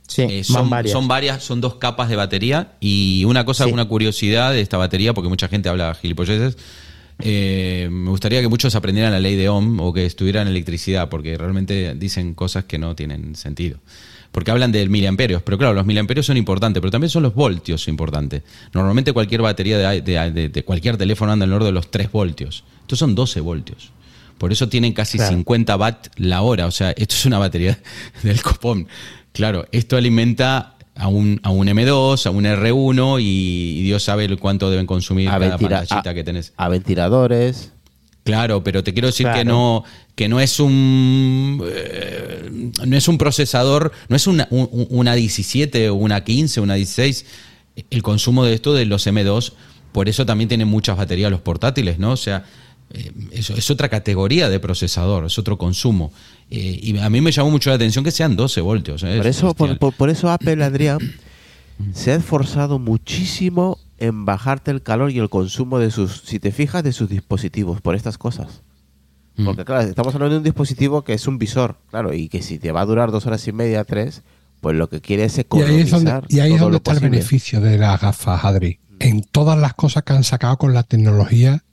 [0.08, 0.92] Sí, Eh, van son, varias.
[0.92, 3.72] son varias, son dos capas de batería y una cosa, Sí.
[3.72, 6.56] una curiosidad de esta batería, porque mucha gente habla gilipolleces,
[7.24, 11.08] eh, me gustaría que muchos aprendieran la ley de Ohm o que estuvieran en electricidad,
[11.08, 13.78] porque realmente dicen cosas que no tienen sentido.
[14.30, 17.86] Porque hablan de miliamperios, pero claro, los miliamperios son importantes, pero también son los voltios
[17.88, 18.42] importantes.
[18.72, 22.64] Normalmente cualquier batería de, de- de- de cualquier teléfono anda alrededor de los 3 voltios.
[22.80, 23.90] Estos son 12 voltios.
[24.38, 25.36] Por eso tienen casi Claro.
[25.36, 26.66] 50 watt la hora.
[26.66, 27.78] O sea, esto es una batería
[28.22, 28.88] del copón.
[29.32, 34.36] Claro, esto alimenta a un, a un M2, a un R1 y, y Dios sabe
[34.36, 36.52] cuánto deben consumir A, cada pantallita a- que tenés.
[36.56, 37.72] a ventiladores.
[38.24, 39.48] Claro, pero te quiero decir que Claro.
[39.50, 39.84] no
[40.14, 45.88] que no es un eh, no es un procesador, no es una, un- una 17
[45.90, 47.26] o una 15, una 16
[47.90, 49.54] el consumo de esto de los M2,
[49.92, 52.12] por eso también tienen muchas baterías los portátiles, ¿no?
[52.12, 52.44] O sea,
[52.92, 56.12] eh, eso es otra categoría de procesador, es otro consumo.
[56.50, 59.02] Eh, y a mí me llamó mucho la atención que sean 12 voltios.
[59.02, 59.16] ¿eh?
[59.16, 59.78] Por Es eso, por, bestial.
[59.78, 60.98] por- por eso Apple, Adrián,
[61.94, 66.50] se ha esforzado muchísimo en bajarte el calor y el consumo de sus, si te
[66.52, 68.62] fijas, de sus dispositivos, por estas cosas.
[69.36, 69.44] Mm.
[69.44, 72.58] Porque claro, estamos hablando de un dispositivo que es un visor, claro, y que si
[72.58, 74.22] te va a durar dos horas y media, tres,
[74.60, 76.92] pues lo que quiere es Y ahí es donde, economizar y ahí es donde está
[76.92, 78.78] el beneficio de las gafas, Adri.
[78.98, 81.64] En todas las cosas que han sacado con la tecnología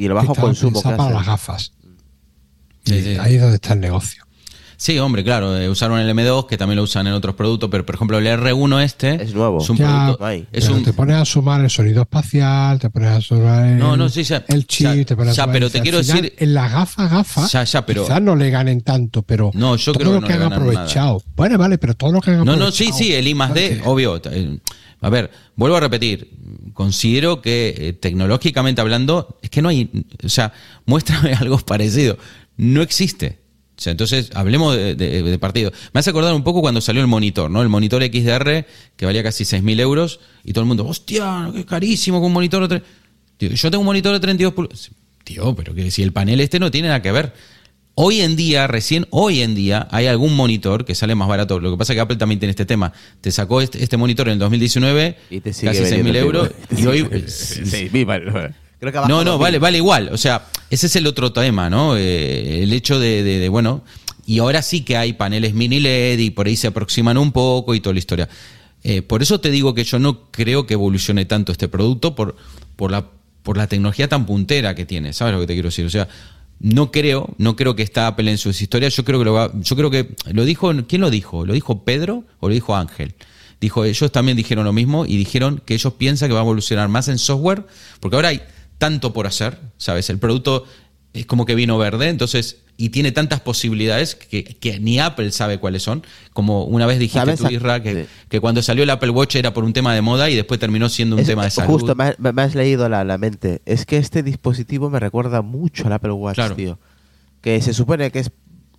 [0.00, 1.14] Y el bajo consumo que pensadas para hace.
[1.18, 1.72] las gafas.
[2.84, 3.16] Sí, Y sí.
[3.20, 4.24] ahí es donde está el negocio.
[4.78, 7.84] Sí, hombre, claro, eh, usaron el M2, que también lo usan en otros productos, pero
[7.84, 9.58] por ejemplo el R1 este Es nuevo.
[9.58, 13.20] un Ya, producto, es un, te pones a sumar el sonido espacial, te pones a
[13.20, 14.42] sumar el, No, no, sí, ya.
[14.48, 16.72] el chip, Ya, te pones a sumar pero el- te quiero final, decir- En las
[16.72, 20.20] gafas, gafas, Ya, ya, pero- quizás no le ganen tanto, pero No, yo todo creo
[20.22, 21.22] lo que no han aprovechado.
[21.36, 22.70] Bueno, vale, pero todo lo que han No, aprovechado.
[22.70, 24.18] no, sí, sí, el I más D, obvio.
[24.30, 24.58] Eh,
[25.02, 26.30] A ver, vuelvo a repetir.
[26.74, 29.90] Considero que eh, tecnológicamente hablando, es que no hay.
[30.24, 30.52] O sea,
[30.86, 32.18] muéstrame algo parecido.
[32.56, 33.38] No existe.
[33.76, 35.72] O sea, entonces, hablemos de, de- partido.
[35.94, 37.62] Me hace acordar un poco cuando salió el monitor, ¿no?
[37.62, 38.66] El monitor XDR,
[38.96, 42.68] que valía casi 6.000 euros, y todo el mundo, hostia, qué carísimo con un monitor
[42.68, 42.84] de tre-".
[43.38, 44.90] Tío, yo tengo un monitor de 32 pulgadas.
[45.24, 47.32] Tío, pero que si el panel este no tiene nada que ver.
[48.02, 51.60] Hoy en día, recién hoy en día, hay algún monitor que sale más barato.
[51.60, 52.94] Lo que pasa es que Apple también tiene este tema.
[53.20, 56.50] Te sacó este, este monitor en el 2019, Y te sigue casi 6.000 vendiendo, euros,
[56.78, 57.02] y hoy...
[57.02, 57.28] vendiendo.
[57.30, 58.54] Sí, sí, vale, vale.
[58.78, 60.08] Creo que ha No, no, vale, vale igual.
[60.12, 61.94] O sea, ese es el otro tema, ¿no?
[61.98, 63.84] Eh, el hecho de, de- de, bueno,
[64.24, 67.74] y ahora sí que hay paneles mini LED y por ahí se aproximan un poco
[67.74, 68.30] y toda la historia.
[68.82, 72.34] Eh, por eso te digo que yo no creo que evolucione tanto este producto por,
[72.76, 73.08] por, la,
[73.42, 75.12] por la tecnología tan puntera que tiene.
[75.12, 75.84] ¿Sabes lo que te quiero decir?
[75.84, 76.08] O sea,
[76.60, 78.94] no creo, no creo que está Apple en sus historias.
[78.94, 81.46] Yo creo que lo va, yo creo que lo dijo, ¿quién lo dijo?
[81.46, 83.14] ¿Lo dijo Pedro o lo dijo Ángel?
[83.60, 86.88] Dijo, ellos también dijeron lo mismo y dijeron que ellos piensan que va a evolucionar
[86.88, 87.66] más en software,
[87.98, 88.42] porque ahora hay
[88.78, 90.08] tanto por hacer, ¿sabes?
[90.10, 90.64] El producto
[91.12, 95.58] es como que vino verde, entonces, y tiene tantas posibilidades que, que ni Apple sabe
[95.58, 96.02] cuáles son.
[96.32, 97.40] Como una vez dijiste ¿Sabes?
[97.40, 98.08] tú, Isra, que, Sí.
[98.28, 100.88] que cuando salió el Apple Watch era por un tema de moda y después terminó
[100.88, 101.72] siendo un Es- tema de salud.
[101.72, 103.60] Justo, me, has leído la, la mente.
[103.66, 106.54] Es que este dispositivo me recuerda mucho al Apple Watch, Claro.
[106.54, 106.78] tío.
[107.40, 108.30] Que se supone que es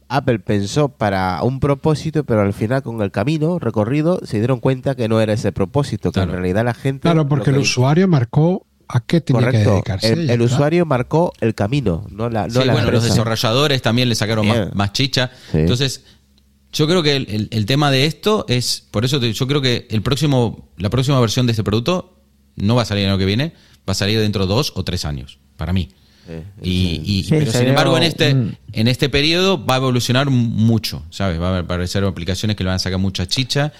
[0.07, 4.95] Apple pensó para un propósito, pero al final con el camino recorrido se dieron cuenta
[4.95, 6.31] que no era ese propósito, que Claro.
[6.31, 7.01] en realidad la gente...
[7.01, 9.71] Claro, porque que- el usuario marcó a qué tenía que Correcto.
[9.71, 10.13] dedicarse.
[10.33, 14.15] El, usuario marcó el camino, no la, no Sí, la bueno, los desarrolladores también le
[14.15, 15.31] sacaron más, más chicha.
[15.51, 15.59] Sí.
[15.59, 16.03] Entonces,
[16.73, 19.61] yo creo que el, el- el tema de esto es, por eso te- yo creo
[19.61, 22.17] que el próximo, la próxima versión de este producto
[22.55, 23.53] no va a salir el año que viene,
[23.87, 25.89] va a salir dentro de dos o tres años, para mí.
[26.61, 30.29] Y, y- Sí, pero sin embargo en este un- en este periodo va a evolucionar
[30.29, 31.41] mucho, ¿sabes?
[31.41, 33.73] Va a aparecer aplicaciones que le van a sacar mucha chicha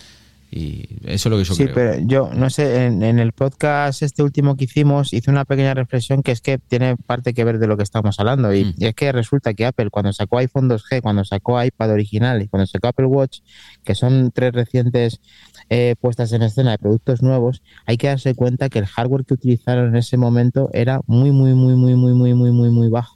[0.54, 1.76] y eso es lo que yo sí, creo.
[1.76, 5.74] pero yo no sé, en, en el podcast este último que hicimos hice una pequeña
[5.74, 8.74] reflexión que es que tiene parte que ver de lo que estamos hablando y, Mm.
[8.78, 12.48] y es que resulta que Apple cuando sacó iPhone 2G, cuando sacó iPad original y
[12.50, 13.40] cuando sacó Apple Watch,
[13.86, 15.22] que son tres recientes
[15.70, 19.36] eh, puestas en escena de productos nuevos, hay que darse cuenta que el hardware que
[19.36, 23.16] utilizaron en ese momento era muy, muy, muy, muy, muy, muy, muy, muy, muy bajo,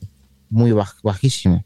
[0.49, 1.65] muy baj- bajísimo.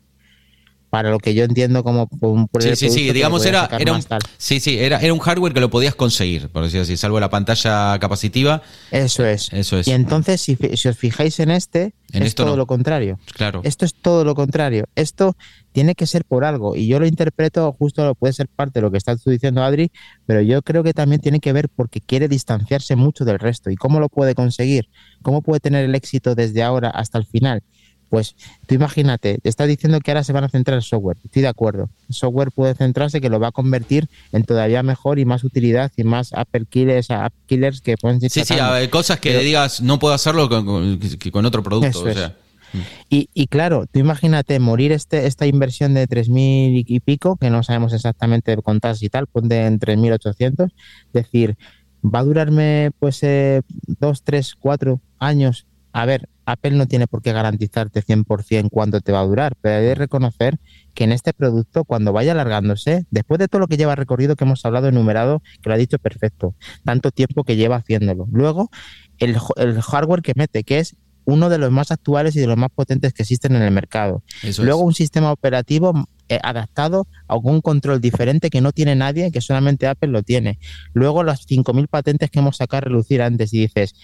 [0.89, 4.01] Para lo que yo entiendo como un Sí, sí, sí, digamos era, era un,
[4.37, 7.29] sí, sí, era, era un hardware que lo podías conseguir, por decirlo así, salvo la
[7.29, 8.61] pantalla capacitiva.
[8.91, 9.53] Eso es.
[9.53, 9.87] Eso es.
[9.87, 10.57] Y entonces, si,
[10.87, 13.19] os fijáis en este, es todo lo contrario.
[13.35, 13.61] Claro.
[13.63, 14.85] Esto es todo lo contrario.
[14.95, 15.35] Esto
[15.71, 16.75] tiene que ser por algo.
[16.75, 19.91] Y yo lo interpreto, justo puede ser parte de lo que estás tú diciendo, Adri,
[20.25, 23.69] pero yo creo que también tiene que ver porque quiere distanciarse mucho del resto.
[23.69, 24.89] ¿Y cómo lo puede conseguir?
[25.21, 27.63] ¿Cómo puede tener el éxito desde ahora hasta el final?
[28.09, 31.17] Pues tú imagínate, te estás diciendo que ahora se van a centrar en software.
[31.23, 31.89] Estoy de acuerdo.
[32.07, 35.91] El software puede centrarse que lo va a convertir en todavía mejor y más utilidad
[35.95, 38.31] y más Apple killers, app killers que pueden ser.
[38.31, 38.55] Sí, sí,
[38.89, 42.05] cosas que digas no puedo hacerlo con, otro producto.
[43.09, 47.63] y, y, claro, tú imagínate morir este, esta inversión de 3.000 y pico, que no
[47.63, 50.71] sabemos exactamente contar si tal, ponte en 3.800,
[51.13, 51.57] decir,
[52.03, 53.61] va a durarme pues eh,
[53.99, 55.65] dos, tres, cuatro años.
[55.99, 59.75] A ver, Apple no tiene por qué garantizarte 100% cuánto te va a durar, pero
[59.75, 60.57] hay que reconocer
[60.93, 64.45] que en este producto, cuando vaya alargándose, después de todo lo que lleva recorrido que
[64.45, 66.55] hemos hablado enumerado, que lo ha dicho perfecto,
[66.85, 68.29] tanto tiempo que lleva haciéndolo.
[68.31, 68.69] Luego,
[69.17, 70.95] el, hardware que mete, que es
[71.25, 74.23] uno de los más actuales y de los más potentes que existen en el mercado.
[74.59, 79.41] Luego, un sistema operativo eh, adaptado a un control diferente que no tiene nadie, que
[79.41, 80.59] solamente Apple lo tiene.
[80.93, 83.95] Luego, las 5.000 patentes que hemos sacado a relucir antes y dices,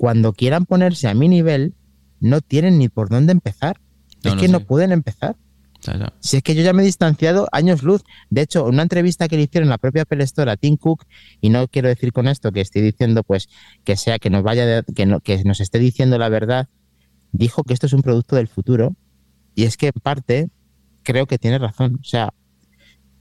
[0.00, 1.74] cuando quieran ponerse a mi nivel,
[2.20, 3.78] no tienen ni por dónde empezar.
[4.22, 5.36] es que no pueden empezar.
[6.20, 8.02] Si es que yo ya me he distanciado años luz.
[8.30, 10.78] De hecho, en una entrevista que le hicieron en la propia Apple Store a Tim
[10.78, 11.04] Cook,
[11.42, 13.50] y no quiero decir con esto que estoy diciendo pues
[13.84, 16.70] que sea que nos vaya que, no, que nos esté diciendo la verdad,
[17.32, 18.96] dijo que esto es un producto del futuro.
[19.54, 20.48] Y es que en parte
[21.02, 21.98] creo que tiene razón.
[22.00, 22.32] O sea,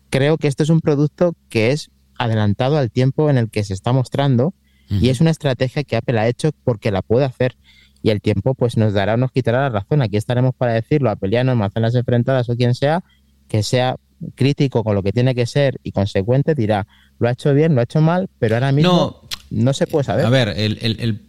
[0.10, 3.74] creo que esto es un producto que es adelantado al tiempo en el que se
[3.74, 4.54] está mostrando
[4.90, 7.56] y es una estrategia que Apple ha hecho porque la puede hacer
[8.02, 10.02] y el tiempo pues nos dará o nos quitará la razón.
[10.02, 13.04] Aquí estaremos para decirlo a Peliano, Manzanas Enfrentadas o quien sea,
[13.48, 13.98] que sea
[14.36, 16.88] crítico con lo que tiene que ser y consecuente, dirá,
[17.20, 20.26] lo ha hecho bien, lo ha hecho mal, pero ahora mismo no, se puede saber.
[20.26, 21.22] A ver, el, el,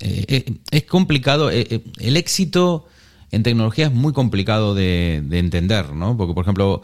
[0.00, 2.86] eh, eh, es complicado, eh, el éxito
[3.30, 6.16] en tecnología es muy complicado de, de entender, ¿no?
[6.16, 6.82] Porque, por ejemplo,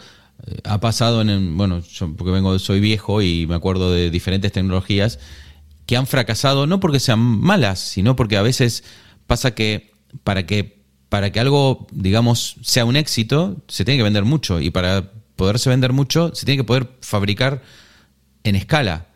[0.65, 5.19] ha pasado en, bueno, yo porque vengo, soy viejo y me acuerdo de diferentes tecnologías,
[5.87, 8.85] que han fracasado no porque sean malas, sino porque a veces
[9.27, 9.93] pasa que
[10.25, 10.77] para que
[11.09, 15.71] para que algo, digamos, sea un éxito, se tiene que vender mucho y para poderse
[15.71, 17.63] vender mucho, se tiene que poder fabricar
[18.43, 19.07] en escala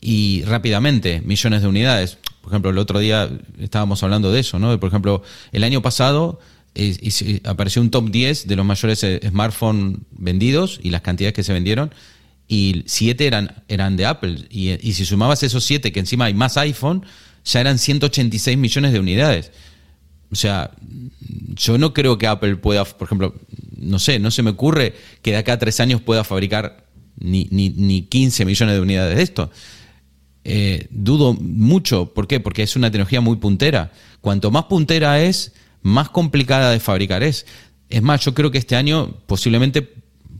[0.00, 2.18] y rápidamente, millones de unidades.
[2.42, 4.78] Por ejemplo, el otro día estábamos hablando de eso, ¿no?
[4.80, 5.22] Por ejemplo,
[5.52, 6.40] el año pasado
[6.74, 11.42] eh, apareció un top 10 de los mayores eh, smartphones vendidos y las cantidades que
[11.42, 11.92] se vendieron
[12.48, 14.46] y siete eran, eran de Apple.
[14.50, 17.04] Y, si sumabas esos siete, que encima hay más iPhone,
[17.44, 19.52] ya eran 186 millones de unidades.
[20.32, 20.72] O sea,
[21.54, 23.34] yo no creo que Apple pueda, por ejemplo,
[23.76, 26.86] no sé, no se me ocurre que de acá a tres años pueda fabricar
[27.18, 29.50] ni, ni, ni 15 millones de unidades de esto.
[30.44, 32.14] Eh, dudo mucho.
[32.14, 32.40] ¿Por qué?
[32.40, 33.92] Porque es una tecnología muy puntera.
[34.22, 35.52] Cuanto más puntera es,
[35.82, 37.44] más complicada de fabricar es.
[37.90, 39.86] Es más, yo creo que este año posiblemente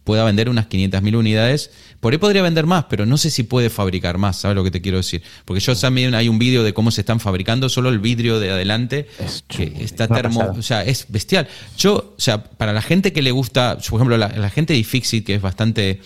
[0.05, 1.71] pueda vender unas 500.000 unidades.
[2.01, 4.71] Por ahí podría vender más, pero no sé si puede fabricar más, ¿sabes lo que
[4.71, 5.23] te quiero decir?
[5.45, 8.53] Porque yo también hay un vídeo de cómo se están fabricando, solo el vidrio de
[8.53, 9.09] adelante,
[9.49, 11.49] que está termo, o sea, es bestial.
[11.77, 15.27] Yo, o sea, para la gente que le gusta, por ejemplo, la, gente de iFixit,
[15.27, 16.01] que es bastante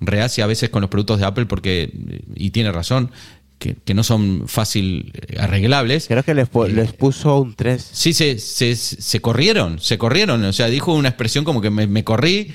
[0.00, 1.90] reacia a veces con los productos de Apple, porque,
[2.34, 3.10] y tiene razón,
[3.58, 6.06] que, no son fácil arreglables.
[6.06, 7.90] Creo que les, les puso un 3.
[7.92, 10.44] Sí, se, se, se, corrieron, se corrieron.
[10.44, 12.54] O sea, dijo una expresión como que me, me corrí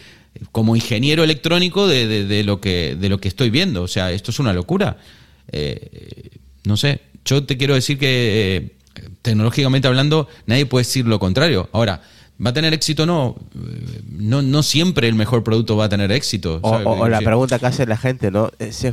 [0.51, 3.83] como ingeniero electrónico de, lo que, de lo que estoy viendo.
[3.83, 4.97] O sea, esto es una locura.
[5.51, 6.29] Eh,
[6.63, 8.69] no sé, yo te quiero decir que eh,
[9.21, 11.69] tecnológicamente hablando nadie puede decir lo contrario.
[11.71, 12.01] Ahora,
[12.43, 13.35] ¿Va a tener éxito o no?
[14.09, 14.41] no?
[14.41, 16.59] No siempre el mejor producto va a tener éxito.
[16.63, 18.51] O, la pregunta que hace la gente, ¿no?
[18.59, 18.85] ¿Es,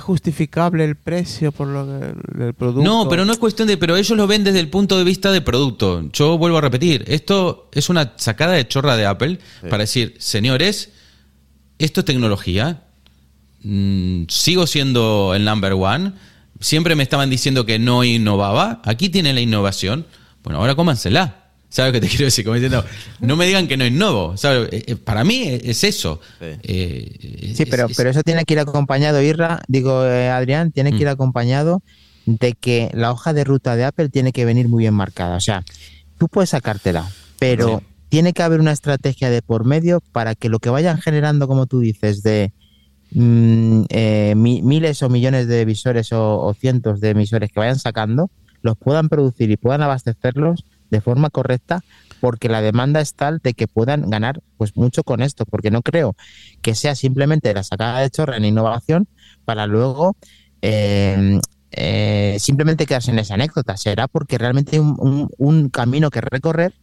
[0.00, 2.82] justificable el precio por lo del producto?
[2.82, 3.76] No, pero no es cuestión de...
[3.76, 6.08] Pero ellos lo ven desde el punto de vista de producto.
[6.12, 10.90] Yo vuelvo a repetir, esto es una sacada de chorra de Apple para decir, señores,
[11.78, 12.84] esto es tecnología,
[13.62, 16.12] mm, sigo siendo el number one,
[16.60, 20.06] siempre me estaban diciendo que no innovaba, aquí tiene la innovación,
[20.42, 21.45] bueno, ahora cómansela.
[21.76, 22.42] ¿Sabes lo que te quiero decir?
[22.42, 22.82] Como diciendo,
[23.20, 24.34] no me digan que no innovo.
[24.38, 24.70] ¿sabes?
[24.72, 26.20] Eh, eh, para mí es eso.
[26.40, 31.06] Sí, eh, pero, pero eso tiene que ir acompañado, Irra, digo, Adrián, tiene que ir
[31.06, 31.10] mm.
[31.10, 31.82] acompañado
[32.24, 35.36] de que la hoja de ruta de Apple tiene que venir muy bien marcada.
[35.36, 35.64] O sea,
[36.16, 40.60] tú puedes sacártela, pero tiene que haber una estrategia de por medio para que lo
[40.60, 42.52] que vayan generando, como tú dices, de
[43.10, 43.82] mm,
[44.32, 48.30] miles o millones de emisores o cientos de emisores que vayan sacando,
[48.62, 51.82] los puedan producir y puedan abastecerlos de forma correcta
[52.20, 55.82] porque la demanda es tal de que puedan ganar pues mucho con esto, porque no
[55.82, 56.16] creo
[56.62, 59.08] que sea simplemente la sacada de chorra en innovación
[59.44, 60.16] para luego
[60.62, 61.40] eh,
[61.72, 63.76] eh, simplemente quedarse en esa anécdota.
[63.76, 66.74] Será porque realmente hay un, camino que recorrer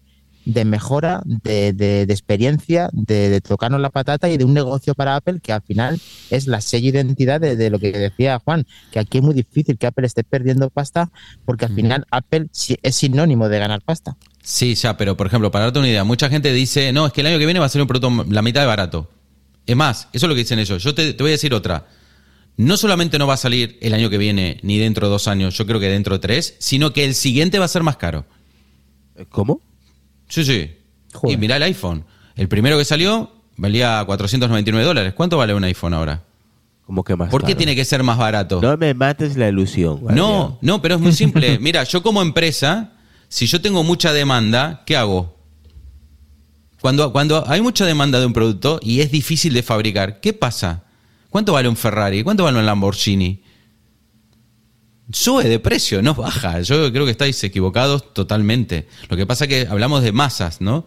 [0.45, 4.93] de mejora, de, de- de experiencia, de, de tocarnos la patata y de un negocio
[4.93, 5.99] para Apple que al final
[6.29, 9.77] es la sello identidad de, de lo que decía Juan, que aquí es muy difícil
[9.77, 11.09] que Apple esté perdiendo pasta
[11.45, 12.47] porque al final Apple
[12.81, 14.17] es sinónimo de ganar pasta.
[14.41, 17.21] Sí, ya, pero por ejemplo, para darte una idea, mucha gente dice, no, es que
[17.21, 19.09] el año que viene va a ser un producto la mitad de barato.
[19.65, 20.83] Es más, eso es lo que dicen ellos.
[20.83, 21.87] Yo te, te voy a decir otra.
[22.57, 25.57] No solamente no va a salir el año que viene ni dentro de dos años,
[25.57, 28.25] yo creo que dentro de tres, sino que el siguiente va a ser más caro.
[29.29, 29.61] ¿Cómo?
[30.27, 30.71] Sí, sí.
[31.13, 31.33] Joder.
[31.33, 32.05] Y mirá el iPhone.
[32.35, 35.13] El primero que salió valía 499 dólares.
[35.13, 36.23] ¿Cuánto vale un iPhone ahora?
[36.85, 37.57] ¿Cómo que más ¿Por qué caro?
[37.57, 38.59] tiene que ser más barato?
[38.61, 40.01] No me mates la ilusión.
[40.09, 41.59] No, no, pero es muy simple.
[41.61, 42.91] Mira, yo como empresa,
[43.29, 45.37] si yo tengo mucha demanda, ¿qué hago?
[46.81, 50.83] Cuando, cuando hay mucha demanda de un producto y es difícil de fabricar, ¿qué pasa?
[51.29, 52.23] ¿Cuánto vale un Ferrari?
[52.23, 53.41] ¿Cuánto vale un Lamborghini?
[55.11, 56.61] Sube de precio, no baja.
[56.61, 58.87] Yo creo que estáis equivocados totalmente.
[59.09, 60.85] Lo que pasa es que hablamos de masas, ¿no?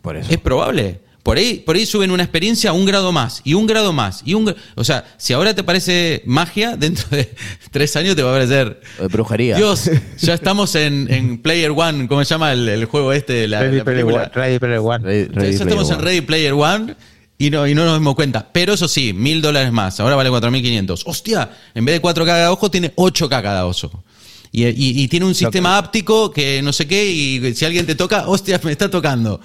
[0.00, 0.30] Por eso.
[0.30, 1.00] Es probable.
[1.22, 4.34] Por ahí, por ahí suben una experiencia un grado más, y un grado más, y
[4.34, 7.32] un O sea, si ahora te parece magia, dentro de
[7.70, 8.80] tres años te va a parecer.
[8.98, 9.56] Eh, brujería.
[9.56, 9.88] Dios,
[10.18, 13.46] ya estamos en, en Player One, ¿cómo se llama el, el juego este?
[13.46, 14.22] La, Ready la Player película?
[14.24, 15.04] One, Ready Player One.
[15.04, 16.04] Ready- Ya estamos Player en.
[16.04, 16.96] Ready Player One
[17.38, 18.48] y no, y no nos dimos cuenta.
[18.52, 19.98] Pero eso sí, mil dólares más.
[20.00, 21.02] Ahora vale 4.500.
[21.06, 24.04] Hostia, en vez de 4K cada ojo, tiene 8K cada oso.
[24.52, 27.94] Y, y- y tiene un sistema áptico que no sé qué, y si alguien te
[27.94, 29.40] toca, hostia, me está tocando.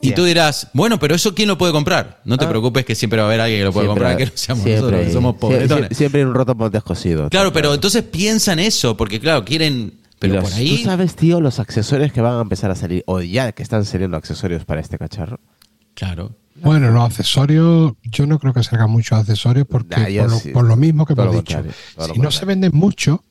[0.00, 2.20] Y tú dirás, bueno, pero eso ¿quién lo puede comprar?
[2.24, 2.48] No te Ah.
[2.48, 4.62] preocupes que siempre va a haber alguien que lo puede Siempre- comprar, que no seamos
[4.64, 7.28] siempre nosotros, que somos sie- Siempre hay un roto por descosido.
[7.30, 9.94] Claro, pero entonces piensan eso, porque claro, quieren...
[10.20, 10.76] Pero los- por ahí...
[10.78, 13.84] ¿Tú sabes, tío, los accesorios que van a empezar a salir, o ya que están
[13.84, 15.40] saliendo accesorios para este cacharro?
[15.94, 16.36] Claro.
[16.62, 20.50] Bueno, los accesorios, yo no creo que salgan muchos accesorios porque Nah, por, lo, sí.
[20.50, 21.62] por lo mismo que Todo hemos dicho.
[22.12, 23.24] Si no se venden mucho,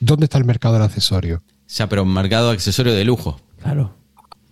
[0.00, 1.42] ¿dónde está el mercado del accesorio?
[1.68, 3.40] Ya, pero mercado accesorio de lujo.
[3.62, 3.96] Claro.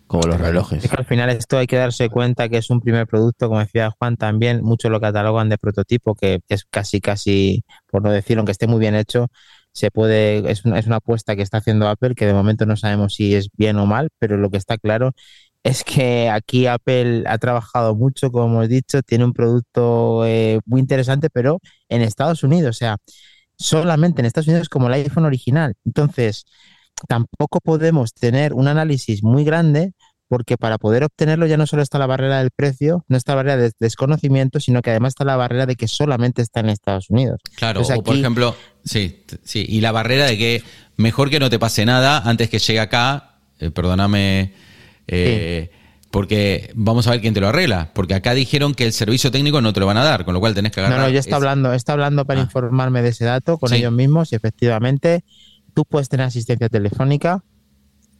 [0.06, 0.84] Como los relojes.
[0.84, 3.60] Es que al final esto hay que darse cuenta que es un primer producto, como
[3.60, 8.36] decía Juan también, muchos lo catalogan de prototipo, que es casi, casi, por no decir,
[8.36, 9.28] aunque esté muy bien hecho,
[9.72, 12.76] se puede, es una, es una apuesta que está haciendo Apple, que de momento no
[12.76, 15.12] sabemos si es bien o mal, pero lo que está claro
[15.64, 20.80] es que aquí Apple ha trabajado mucho, como hemos dicho, tiene un producto eh, muy
[20.80, 22.97] interesante, pero en Estados Unidos, o sea,
[23.56, 25.74] solamente en Estados Unidos como el iPhone original.
[25.84, 26.44] Entonces,
[27.09, 29.93] tampoco podemos tener un análisis muy grande
[30.28, 33.36] porque para poder obtenerlo ya no solo está la barrera del precio, no está la
[33.36, 37.10] barrera de desconocimiento, sino que además está la barrera de que solamente está en Estados
[37.10, 37.39] Unidos.
[37.55, 40.64] Claro, Entonces, o por ejemplo, sí, sí, y la barrera de que
[40.97, 44.55] mejor que no te pase nada antes que llegue acá, eh, perdóname,
[45.12, 45.70] eh,
[46.10, 49.60] porque vamos a ver quién te lo arregla, porque acá dijeron que el servicio técnico
[49.62, 51.06] no te lo van a dar, con lo cual tenés que No, agarrar.
[51.06, 52.44] no, yo está es- hablando, está hablando para Ah.
[52.44, 53.76] informarme de ese dato con Sí.
[53.76, 55.24] ellos mismos y efectivamente
[55.74, 57.43] tú puedes tener asistencia telefónica,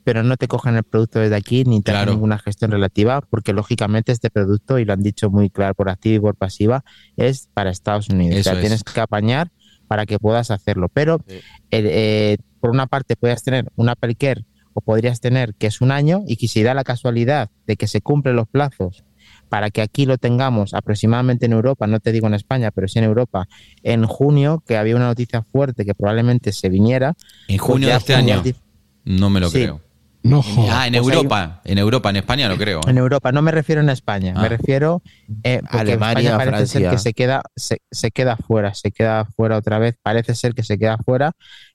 [0.05, 2.13] pero no te cogen el producto desde aquí ni te hacen Claro.
[2.13, 6.17] ninguna gestión relativa, porque lógicamente este producto, y lo han dicho muy claro por activa
[6.17, 6.85] y por pasiva,
[7.17, 8.39] es para Estados Unidos.
[8.41, 8.61] Eso o sea, es.
[8.61, 9.51] tienes que apañar
[9.87, 10.89] para que puedas hacerlo.
[10.89, 11.35] Pero Sí.
[11.35, 14.45] eh, eh, por una parte puedes tener un Apple Care
[14.75, 17.87] o podrías tener que es un año y que si da la casualidad de que
[17.87, 19.05] se cumplen los plazos
[19.49, 22.99] para que aquí lo tengamos aproximadamente en Europa, no te digo en España, pero sí
[22.99, 23.47] en Europa,
[23.83, 27.15] en junio, que había una noticia fuerte que probablemente se viniera.
[27.49, 28.53] en pues junio de este junio año.
[29.05, 29.59] No me lo Sí.
[29.63, 29.81] creo.
[30.25, 30.71] No jodas.
[30.73, 32.79] Ah, en Pues Europa, en Europa, en España no creo.
[32.79, 32.91] ¿eh?
[32.91, 34.43] En Europa, no me refiero en España, Ah.
[34.43, 35.03] me refiero
[35.43, 39.25] eh, porque Alemania, España parece ser que se queda, se, se queda fuera, se queda
[39.37, 41.33] fuera otra vez, parece ser que se queda fuera,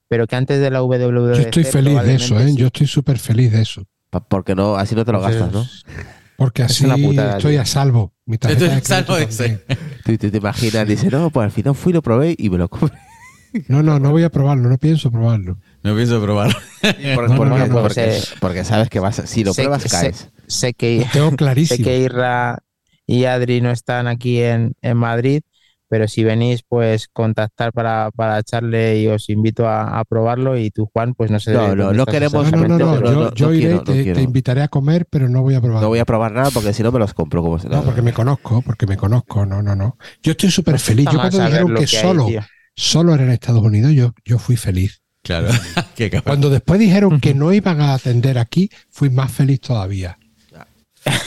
[0.07, 2.53] pero que antes de la WWDC Yo estoy feliz de eso, ¿eh?
[2.55, 3.83] Yo estoy súper feliz de eso.
[4.29, 5.65] Porque no, así no te lo gastas, ¿no?
[6.37, 7.61] Porque así putada, estoy tío.
[7.61, 8.13] a salvo.
[8.25, 9.65] Mi tarjeta Estoy de a salvo ese.
[10.05, 12.69] Tú, tú te imaginas, dice, no, pues al final fui, lo probé y me lo
[12.69, 12.97] compré.
[13.69, 15.57] No, no, no voy a probarlo, no pienso probarlo.
[15.81, 16.55] No pienso probar.
[17.15, 19.53] Por- No, no, porque, no, no, porque- sé- porque sabes que vas a, si lo
[19.53, 20.29] sé- pruebas, sé- caes.
[20.47, 21.83] sé que Lo tengo Sé clarísimo.
[21.83, 22.59] que Irra
[23.07, 25.41] y Adri no están aquí en, en Madrid,
[25.89, 30.57] pero si venís, pues contactar para, para echarle y os invito a, a probarlo.
[30.57, 31.51] Y tú, Juan, pues no sé.
[31.53, 34.21] No, dónde no, no queremos- No, no, no, yo, no- yo no iré quiero, te,
[34.21, 35.81] invitaré a comer, pero no voy a probar.
[35.81, 37.41] No voy a probar nada porque si no me los compro.
[37.41, 39.97] Como se- No, porque me conozco, porque me conozco, no, no, no.
[40.23, 41.05] Yo estoy súper Pues feliz.
[41.11, 42.41] Yo cuando dijeron que que hay, solo, tío.
[42.75, 45.01] solo era en Estados Unidos, yo, yo fui feliz.
[45.23, 45.47] claro.
[46.23, 50.17] Cuando después dijeron que no iban a atender aquí, fui más feliz todavía.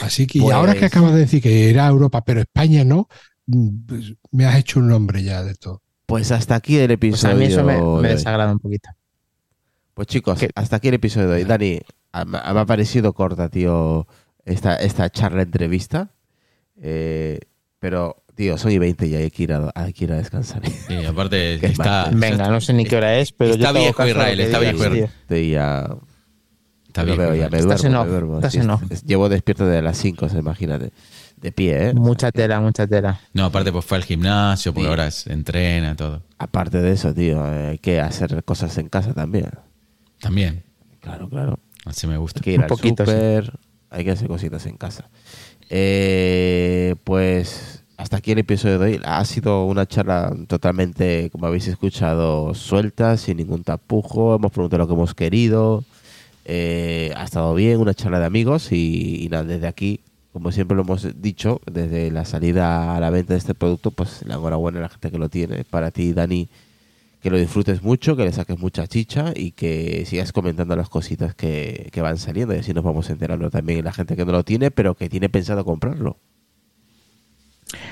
[0.03, 3.07] Así que, y Pues- ahora que acabas de decir que era Europa, pero España no,
[3.07, 3.19] pues,
[4.31, 5.81] me has hecho un nombre ya de todo.
[6.05, 7.35] Pues hasta aquí el Pues episodio.
[7.35, 7.63] a mí eso
[8.01, 8.89] me, desagrada un poquito.
[9.93, 10.49] Pues chicos, ¿Qué?
[10.55, 11.43] hasta aquí el episodio de hoy.
[11.43, 11.79] Dani,
[12.27, 14.07] me ha parecido corta, tío,
[14.45, 16.11] esta, esta charla entrevista.
[16.81, 17.39] Eh,
[17.79, 20.61] pero, tío, soy 20 y hay que ir a, hay que ir a descansar.
[20.67, 24.37] Sí, aparte está, Venga, no sé ni qué hora es, pero Está yo viejo Israel,
[24.37, 25.05] que está viejo tío.
[25.05, 25.95] Estoy ya...
[26.87, 27.17] está bien.
[27.17, 28.83] veo ya, me Estás duermo, me Sí, en off.
[28.89, 30.91] es- Llevo despierto de las 5, imagínate.
[31.41, 31.93] De pie, ¿eh?
[31.93, 33.19] Mucha tela, mucha tela.
[33.33, 34.89] No, aparte pues fue al gimnasio, porque Sí.
[34.89, 36.21] ahora es- entrena, todo.
[36.37, 39.49] Aparte de eso, tío, hay que hacer cosas en casa también.
[40.19, 40.63] También.
[40.99, 41.59] Claro, claro.
[41.85, 42.39] Así me gusta.
[42.39, 43.11] Hay que ir Un al poquito, sí.
[43.11, 43.53] súper,
[43.89, 45.09] hay que hacer cositas en casa.
[45.83, 49.01] Eh, pues hasta aquí el episodio de hoy.
[49.03, 54.35] Ha sido una charla totalmente, como habéis escuchado, suelta, sin ningún tapujo.
[54.35, 55.83] Hemos preguntado lo que hemos querido.
[56.45, 60.01] Eh, ha estado bien, una charla de amigos y, y nada, desde aquí,
[60.33, 64.23] como siempre lo hemos dicho, desde la salida a la venta de este producto, pues
[64.25, 65.63] la enhorabuena a la gente que lo tiene.
[65.65, 66.49] Para ti, Dani,
[67.21, 71.35] que lo disfrutes mucho, que le saques mucha chicha y que sigas comentando las cositas
[71.35, 74.43] que, que van saliendo y así nos vamos enterando también la gente que no lo
[74.43, 76.17] tiene, pero que tiene pensado comprarlo.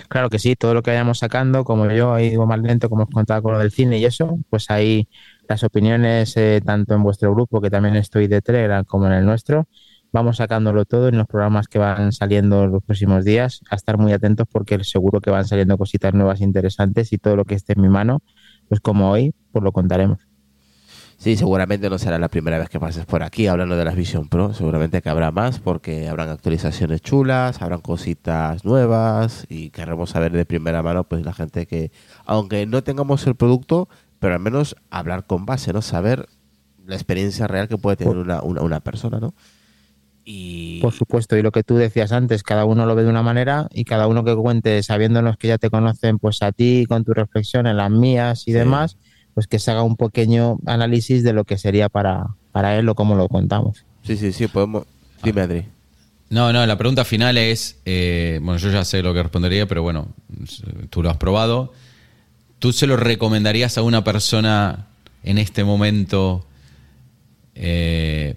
[0.08, 3.04] Claro que sí, todo lo que vayamos sacando, como yo he ido más lento, como
[3.04, 5.08] os contaba con lo del cine y eso, pues ahí
[5.48, 9.26] las opiniones, eh, tanto en vuestro grupo, que también estoy de Telegram, como en el
[9.26, 9.68] nuestro,
[10.12, 14.14] vamos sacándolo todo en los programas que van saliendo los próximos días, a estar muy
[14.14, 17.82] atentos porque seguro que van saliendo cositas nuevas interesantes y todo lo que esté en
[17.82, 18.22] mi mano,
[18.68, 20.20] pues como hoy, pues lo contaremos.
[21.20, 24.30] Sí, seguramente no será la primera vez que pases por aquí hablando de las Vision
[24.30, 24.54] Pro.
[24.54, 30.46] Seguramente que habrá más porque habrán actualizaciones chulas, habrán cositas nuevas y querremos saber de
[30.46, 31.92] primera mano pues la gente que,
[32.26, 35.82] aunque no tengamos el producto, pero al menos hablar con base, ¿no?
[35.82, 36.30] Saber
[36.86, 39.34] la experiencia real que puede tener una, una, una persona, ¿no?
[40.26, 43.24] Y Por supuesto, y lo que tú decías antes, cada uno lo ve de una
[43.24, 47.04] manera y cada uno que cuente, sabiéndonos que ya te conocen, pues a ti, con
[47.04, 48.54] tu reflexión, en las mías y Sí.
[48.54, 48.98] demás,
[49.34, 52.96] pues que se haga un pequeño análisis de lo que sería para, para él o
[52.96, 53.86] cómo lo contamos.
[54.04, 54.86] sí, sí, sí, podemos...
[55.24, 55.66] Dime, Adri.
[56.30, 59.82] No, no, la pregunta final es, eh, bueno, yo ya sé lo que respondería, pero
[59.82, 60.10] bueno,
[60.92, 61.74] tú lo has probado.
[62.60, 64.86] ¿Tú se lo recomendarías a una persona
[65.24, 66.46] en este momento,
[67.56, 68.36] eh,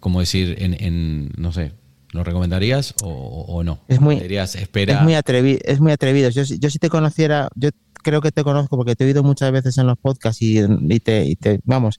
[0.00, 1.72] como decir, en, en, no sé,
[2.12, 3.80] ¿lo recomendarías o, o no?
[3.88, 4.94] Es muy- Dirías, espera.
[4.94, 6.30] Es muy, atrevi es muy atrevido.
[6.30, 7.70] Yo, yo si te conociera, yo
[8.02, 11.00] creo que te conozco porque te he oído muchas veces en los podcasts y, y
[11.00, 11.98] te, y te- vamos,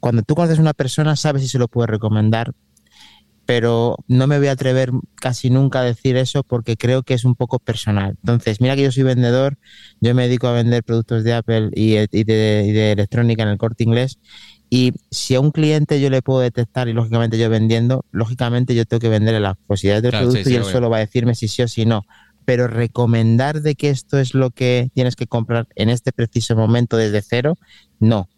[0.00, 2.52] cuando tú conoces a una persona sabes si se lo puedes recomendar,
[3.46, 7.26] pero no me voy a atrever casi nunca a decir eso porque creo que es
[7.26, 8.16] un poco personal.
[8.22, 9.58] Entonces, mira que yo soy vendedor,
[10.00, 13.50] yo me dedico a vender productos de Apple y, y de, y de electrónica en
[13.50, 14.18] el corte inglés.
[14.74, 18.84] Y si a un cliente yo le puedo detectar, y lógicamente yo vendiendo, lógicamente yo
[18.84, 21.00] tengo que venderle las posibilidades del Claro, sí, producto sí, y él solo va a
[21.00, 22.02] decirme si sí o si no.
[22.44, 26.96] Pero recomendar de que esto es lo que tienes que comprar en este preciso momento
[26.96, 27.56] desde cero,
[28.00, 28.28] no.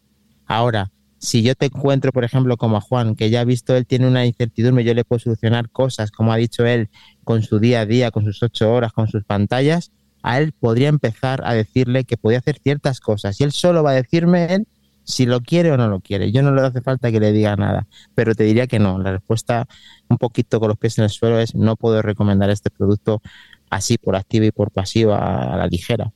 [0.45, 3.87] Ahora, si yo te encuentro, por ejemplo, como a Juan, que ya ha visto él
[3.87, 6.91] tiene una incertidumbre, yo le puedo solucionar cosas, como ha dicho él,
[7.25, 9.91] con su día a día, con sus ocho horas, con sus pantallas,
[10.23, 13.93] a él podría empezar a decirle que podía hacer ciertas cosas y él solo va
[13.93, 14.67] a decirme él
[15.07, 16.33] si lo quiere o no lo quiere.
[16.33, 18.99] Yo no le hace falta que le diga nada, pero te diría que no.
[18.99, 19.67] La respuesta,
[20.09, 23.23] un poquito con los pies en el suelo, es no puedo recomendar este producto
[23.71, 26.13] así por activa y por pasiva a la ligera.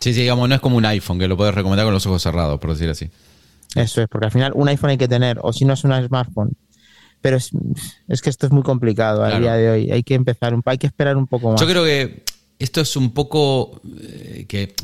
[0.00, 2.22] Sí, sí, digamos, no es como un iPhone que lo puedes recomendar con los ojos
[2.22, 3.08] cerrados, por decir así.
[3.74, 5.92] Eso es, porque al final un iPhone hay que tener, o si no es un
[6.06, 6.52] smartphone.
[7.22, 7.50] Pero es,
[8.08, 9.42] es que esto es muy complicado a Claro.
[9.42, 9.90] día de hoy.
[9.90, 11.60] Hay que empezar, un, hay que esperar un poco más.
[11.60, 12.22] Yo creo que
[12.58, 14.74] esto es un poco eh, que eh,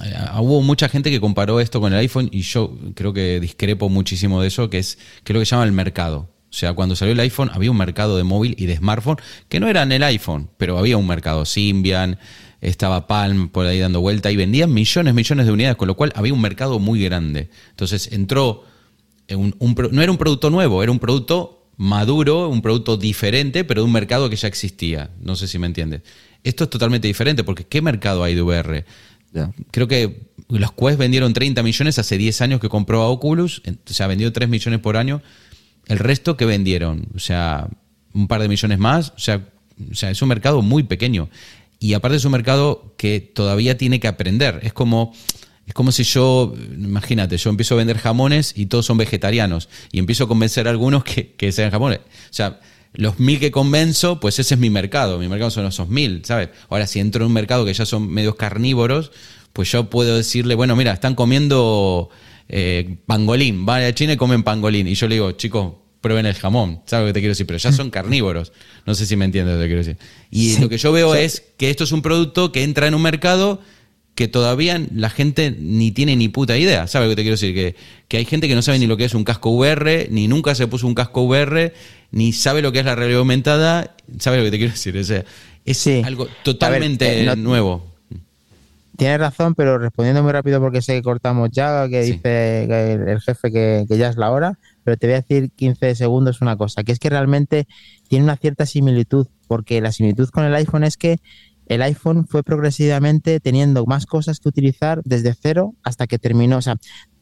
[0.40, 4.42] hubo mucha gente que comparó esto con el iPhone y yo creo que discrepo muchísimo
[4.42, 6.28] de eso, que es, que lo que llama el mercado.
[6.50, 9.16] O sea, cuando salió el iPhone había un mercado de móvil y de smartphone
[9.48, 12.18] que no eran el iPhone, pero había un mercado Symbian,
[12.60, 16.12] estaba Palm por ahí dando vuelta y vendían millones, millones de unidades, con lo cual
[16.14, 17.48] había un mercado muy grande.
[17.70, 18.64] Entonces entró,
[19.28, 23.64] en un, un no era un producto nuevo, era un producto maduro, un producto diferente,
[23.64, 25.10] pero de un mercado que ya existía.
[25.20, 26.02] No sé si me entiendes.
[26.44, 28.84] Esto es totalmente diferente, porque ¿qué mercado hay de VR?
[29.70, 33.92] Creo que los Quest vendieron 30 millones hace 10 años que compró a Oculus, o
[33.92, 35.22] sea, vendió 3 millones por año.
[35.86, 37.68] El resto que vendieron, o sea,
[38.12, 39.48] un par de millones más, o sea,
[39.90, 41.28] o sea, es un mercado muy pequeño.
[41.78, 44.60] Y aparte es un mercado que todavía tiene que aprender.
[44.62, 45.12] Es como,
[45.66, 49.68] es como si yo, imagínate, yo empiezo a vender jamones y todos son vegetarianos.
[49.90, 51.98] Y empiezo a convencer a algunos que, que sean jamones.
[51.98, 52.60] O sea,
[52.94, 55.18] los mil que convenzo, pues ese es mi mercado.
[55.18, 56.50] Mi mercado son esos mil, ¿sabes?
[56.68, 59.12] Ahora, si entro en un mercado que ya son medios carnívoros,
[59.52, 62.10] pues yo puedo decirle, bueno, mira, están comiendo
[62.48, 63.64] eh, pangolín.
[63.64, 64.88] Van a China y comen pangolín.
[64.88, 66.82] Y yo le digo, chicos, prueben el jamón.
[66.84, 67.46] ¿Sabes lo que te quiero decir?
[67.46, 68.52] Pero ya son carnívoros.
[68.84, 69.96] No sé si me entiendes lo que quiero decir.
[70.30, 73.02] Y lo que yo veo es que esto es un producto que entra en un
[73.02, 73.60] mercado
[74.14, 76.86] que todavía la gente ni tiene ni puta idea.
[76.86, 77.54] ¿Sabes lo que te quiero decir?
[77.54, 77.76] Que,
[78.08, 80.54] que hay gente que no sabe ni lo que es un casco VR, ni nunca
[80.54, 81.72] se puso un casco VR,
[82.10, 83.94] ni sabe lo que es la realidad aumentada.
[84.18, 84.96] ¿Sabes lo que te quiero decir?
[84.98, 85.24] O sea,
[85.64, 86.02] es Sí.
[86.04, 87.86] algo totalmente ver, eh, no- nuevo.
[88.98, 92.12] Tienes razón, pero respondiendo muy rápido porque sé que cortamos ya, que Sí.
[92.12, 95.20] dice que el, el jefe que, que ya es la hora, pero te voy a
[95.22, 97.66] decir 15 segundos una cosa, que es que realmente
[98.08, 101.18] tiene una cierta similitud, porque la similitud con el iPhone es que
[101.74, 106.62] el iPhone fue progresivamente teniendo más cosas que utilizar desde cero hasta que terminó, o
[106.62, 106.76] sea,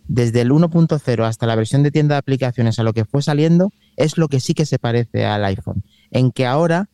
[0.09, 3.71] desde el 1.0 hasta la versión de tienda de aplicaciones a lo que fue saliendo,
[3.97, 6.91] es lo que sí que se parece al iPhone, en que ahora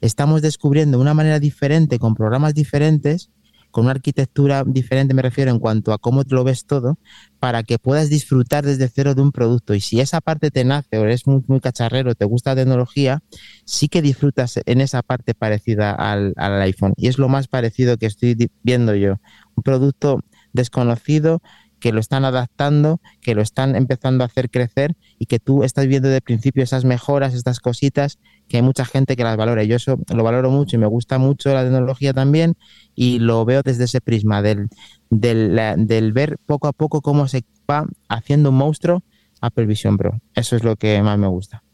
[0.00, 3.30] estamos descubriendo una manera diferente, con programas diferentes,
[3.70, 6.98] con una arquitectura diferente, me refiero en cuanto a cómo lo ves todo,
[7.38, 9.74] para que puedas disfrutar desde cero de un producto.
[9.74, 13.22] Y si esa parte te nace o eres muy, muy cacharrero, te gusta la tecnología,
[13.64, 16.94] sí que disfrutas en esa parte parecida al, al iPhone.
[16.96, 19.16] Y es lo más parecido que estoy viendo yo.
[19.54, 20.20] Un producto
[20.52, 21.42] desconocido
[21.80, 25.86] que lo están adaptando, que lo están empezando a hacer crecer y que tú estás
[25.86, 29.64] viendo de principio esas mejoras, estas cositas, que hay mucha gente que las valora.
[29.64, 32.54] Yo eso lo valoro mucho y me gusta mucho la tecnología también
[32.94, 34.68] y lo veo desde ese prisma del,
[35.08, 39.02] del, ver poco a poco cómo se va haciendo un monstruo
[39.40, 40.20] Apple Vision Pro.
[40.34, 41.64] Eso es lo que más me gusta.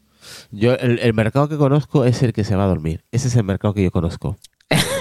[0.51, 3.05] Yo, el mercado que conozco es el que se va a dormir.
[3.11, 4.37] Ese es el mercado que yo conozco.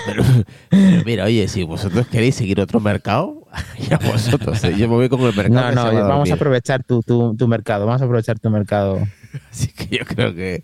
[0.06, 0.22] Pero,
[0.68, 3.46] pero mira, oye, si vosotros queréis seguir otro mercado,
[3.90, 4.62] ya vosotros.
[4.64, 4.74] ¿eh?
[4.78, 5.72] Yo me voy con el mercado.
[5.72, 8.50] No, no, va a vamos a aprovechar tu, tu, tu mercado, vamos a aprovechar tu
[8.50, 9.00] mercado.
[9.50, 10.62] Así que yo creo que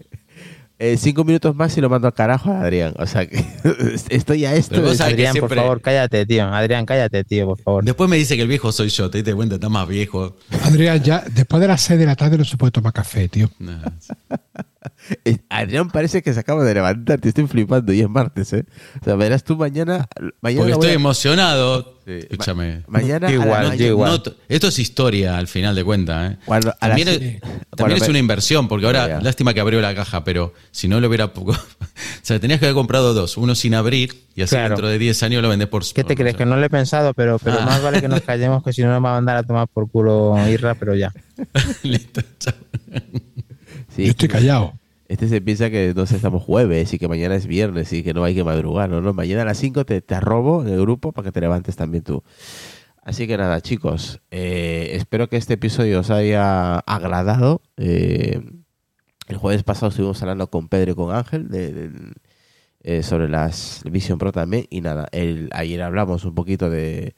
[0.78, 2.94] eh, cinco minutos más y lo mando al carajo a Adrián.
[2.98, 3.44] O sea que
[4.08, 4.76] estoy a esto.
[4.76, 6.44] Adrián, por siempre- favor, cállate, tío.
[6.44, 7.84] Adrián, cállate, tío, por favor.
[7.84, 10.36] Después me dice que el viejo soy yo, te diste cuenta, está más viejo.
[10.64, 13.48] Adrián, ya después de las 6 de la tarde no se puede tomar café, tío.
[13.58, 13.78] Nah.
[14.30, 14.36] Eh,
[15.48, 17.20] Adrián parece que se acaba de levantar.
[17.20, 18.64] Te estoy flipando y es martes, ¿eh?
[19.00, 20.06] O sea, verás tú mañana.
[20.40, 21.98] mañana Porque estoy a- emocionado.
[22.04, 22.82] Sí, Escúchame.
[22.88, 23.30] Mañana.
[23.30, 24.22] Igual, igual.
[24.26, 26.32] No esto es historia al final de cuentas.
[26.32, 26.36] ¿eh?
[26.44, 27.20] Cuando a las- También, es, Sí.
[27.40, 29.20] también Bueno, es ve- una inversión, porque ahora, Ya.
[29.20, 31.52] lástima que abrió la caja, pero si no lo hubiera poco.
[31.52, 31.56] o
[32.22, 34.70] sea, tenías que haber comprado dos, uno sin abrir, y así Claro.
[34.70, 35.84] dentro de 10 años lo vendes por.
[35.84, 36.36] ¿Qué te por- crees?
[36.36, 37.66] Que no lo he pensado, pero, pero Ah.
[37.66, 39.88] más vale que nos callemos, que si no nos va a mandar a tomar por
[39.88, 41.12] culo Irra, pero ya.
[41.84, 42.54] Listo, chao.
[43.94, 44.74] Sí, Yo estoy callado.
[45.08, 48.14] Este se piensa que no sé, estamos jueves y que mañana es viernes y que
[48.14, 48.88] no hay que madrugar.
[48.88, 51.40] No, no, mañana a las 5 te, te arrobo en el grupo para que te
[51.40, 52.22] levantes también tú.
[53.02, 57.60] Así que nada, chicos, eh, espero que este episodio os haya agradado.
[57.76, 58.40] Eh,
[59.28, 61.90] el jueves pasado estuvimos hablando con Pedro y con Ángel de-
[62.84, 64.66] eh, sobre las Vision Pro también.
[64.70, 67.14] Y nada, el, ayer hablamos un poquito de...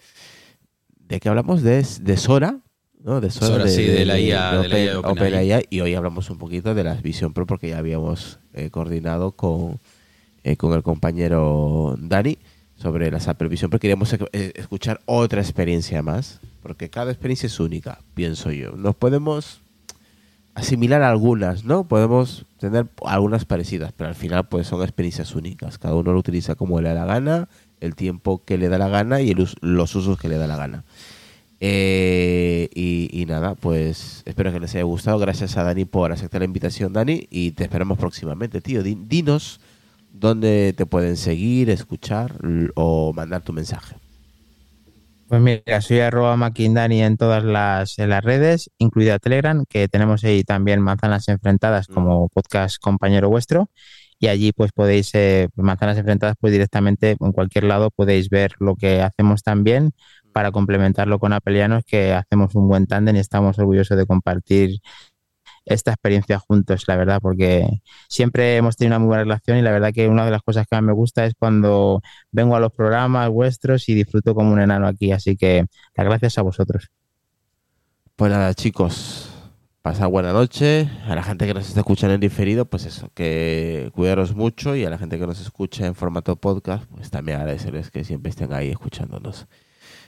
[0.98, 1.62] ¿De qué hablamos?
[1.62, 2.60] De, de Sora.
[3.04, 3.20] ¿No?
[3.20, 5.10] De Sora, Sora, sí, de la IA, de la IA de Open-.
[5.12, 9.30] OpenAI, y hoy hablamos un poquito de las Vision Pro porque ya habíamos eh, coordinado
[9.32, 9.78] con,
[10.42, 12.38] eh, con el compañero Dani
[12.76, 13.78] sobre las Apple Vision Pro.
[13.78, 18.72] Queríamos eh, escuchar otra experiencia más porque cada experiencia es única, pienso yo.
[18.72, 19.60] Nos podemos
[20.54, 21.84] asimilar algunas, ¿no?
[21.86, 25.78] Podemos tener algunas parecidas, pero al final pues son experiencias únicas.
[25.78, 27.48] Cada uno lo utiliza como le da la gana,
[27.80, 30.46] el tiempo que le da la gana y el us- los usos que le da
[30.46, 30.84] la gana.
[31.60, 35.18] Eh, y, y nada, pues espero que les haya gustado.
[35.18, 37.26] Gracias a Dani por aceptar la invitación, Dani.
[37.30, 38.82] Y te esperamos próximamente, tío.
[38.82, 39.60] Di- Dinos
[40.12, 42.34] dónde te pueden seguir, escuchar
[42.74, 43.96] o mandar tu mensaje.
[45.26, 50.22] Pues mira, soy arroba maquindani en todas las, en las redes, incluida Telegram, que tenemos
[50.22, 53.70] ahí también Manzanas Enfrentadas como podcast compañero vuestro.
[54.20, 58.76] Y allí pues podéis, eh, Manzanas Enfrentadas, pues directamente en cualquier lado podéis ver lo
[58.76, 59.92] que hacemos también
[60.34, 64.80] para complementarlo con Apelianos, que hacemos un buen tándem y estamos orgullosos de compartir
[65.64, 67.68] esta experiencia juntos, la verdad, porque
[68.08, 70.66] siempre hemos tenido una muy buena relación y la verdad que una de las cosas
[70.66, 72.02] que más me gusta es cuando
[72.32, 76.36] vengo a los programas vuestros y disfruto como un enano aquí, así que las gracias
[76.36, 76.90] a vosotros.
[78.16, 79.30] Pues nada, chicos,
[79.82, 80.90] pasad buena noche.
[81.06, 84.74] A la gente que nos está escuchando en diferido, pues eso, que cuidaros mucho.
[84.74, 88.30] Y a la gente que nos escucha en formato podcast, pues también agradecerles que siempre
[88.30, 89.46] estén ahí escuchándonos.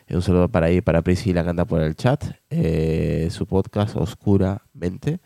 [0.08, 2.24] Un saludo para ahí, para Priscila que anda por el chat.
[2.50, 5.20] eh, su podcast, Oscuramente.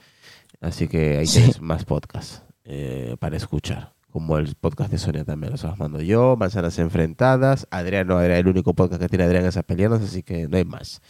[0.61, 1.39] Así que ahí Sí.
[1.39, 3.93] tienes más podcasts eh, para escuchar.
[4.11, 6.37] Como el podcast de Sonia también los mando yo.
[6.37, 7.67] Manzanas enfrentadas.
[7.71, 10.65] Adrián no era el único podcast que tiene Adrián es pelearnos, así que no hay
[10.65, 11.01] más.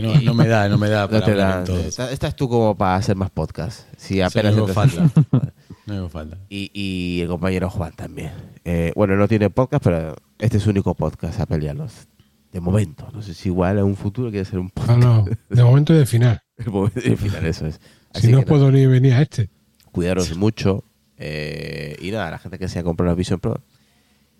[0.00, 1.64] No, no me da, no me da No te da.
[1.64, 3.88] Esta, esta es tú como para hacer más podcast.
[3.96, 5.52] Si apenas no me entras- falta.
[5.86, 6.38] No me falta.
[6.48, 8.32] Y, y el compañero Juan también.
[8.64, 12.08] Eh, bueno, no tiene podcast, pero este es su único podcast a pelearlos.
[12.56, 13.06] De momento.
[13.12, 14.98] No sé si igual en un futuro quiere ser un podcast.
[14.98, 16.40] no, de momento y de final.
[16.56, 17.80] De momento y al final, eso es.
[18.14, 19.50] Así Si no nada, puedo ni venir a este.
[19.92, 20.84] cuidaros mucho.
[21.18, 23.60] eh, y nada, la gente que se ha comprado la Vision Pro,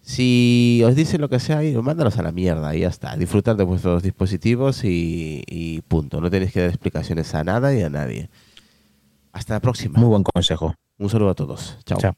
[0.00, 3.14] Si os dicen lo que sea, y mándalos a la mierda y ya está.
[3.16, 6.20] Disfrutar de vuestros dispositivos y, y punto.
[6.22, 8.30] No tenéis que dar explicaciones a nada y a nadie.
[9.32, 9.98] Hasta la próxima.
[9.98, 10.74] Muy buen consejo.
[10.98, 11.76] Un saludo a todos.
[11.84, 11.98] Chao.
[11.98, 12.14] Chao.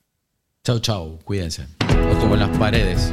[0.62, 1.18] Chau, chau.
[1.24, 1.66] Cuídense.
[2.14, 3.12] O como en las paredes.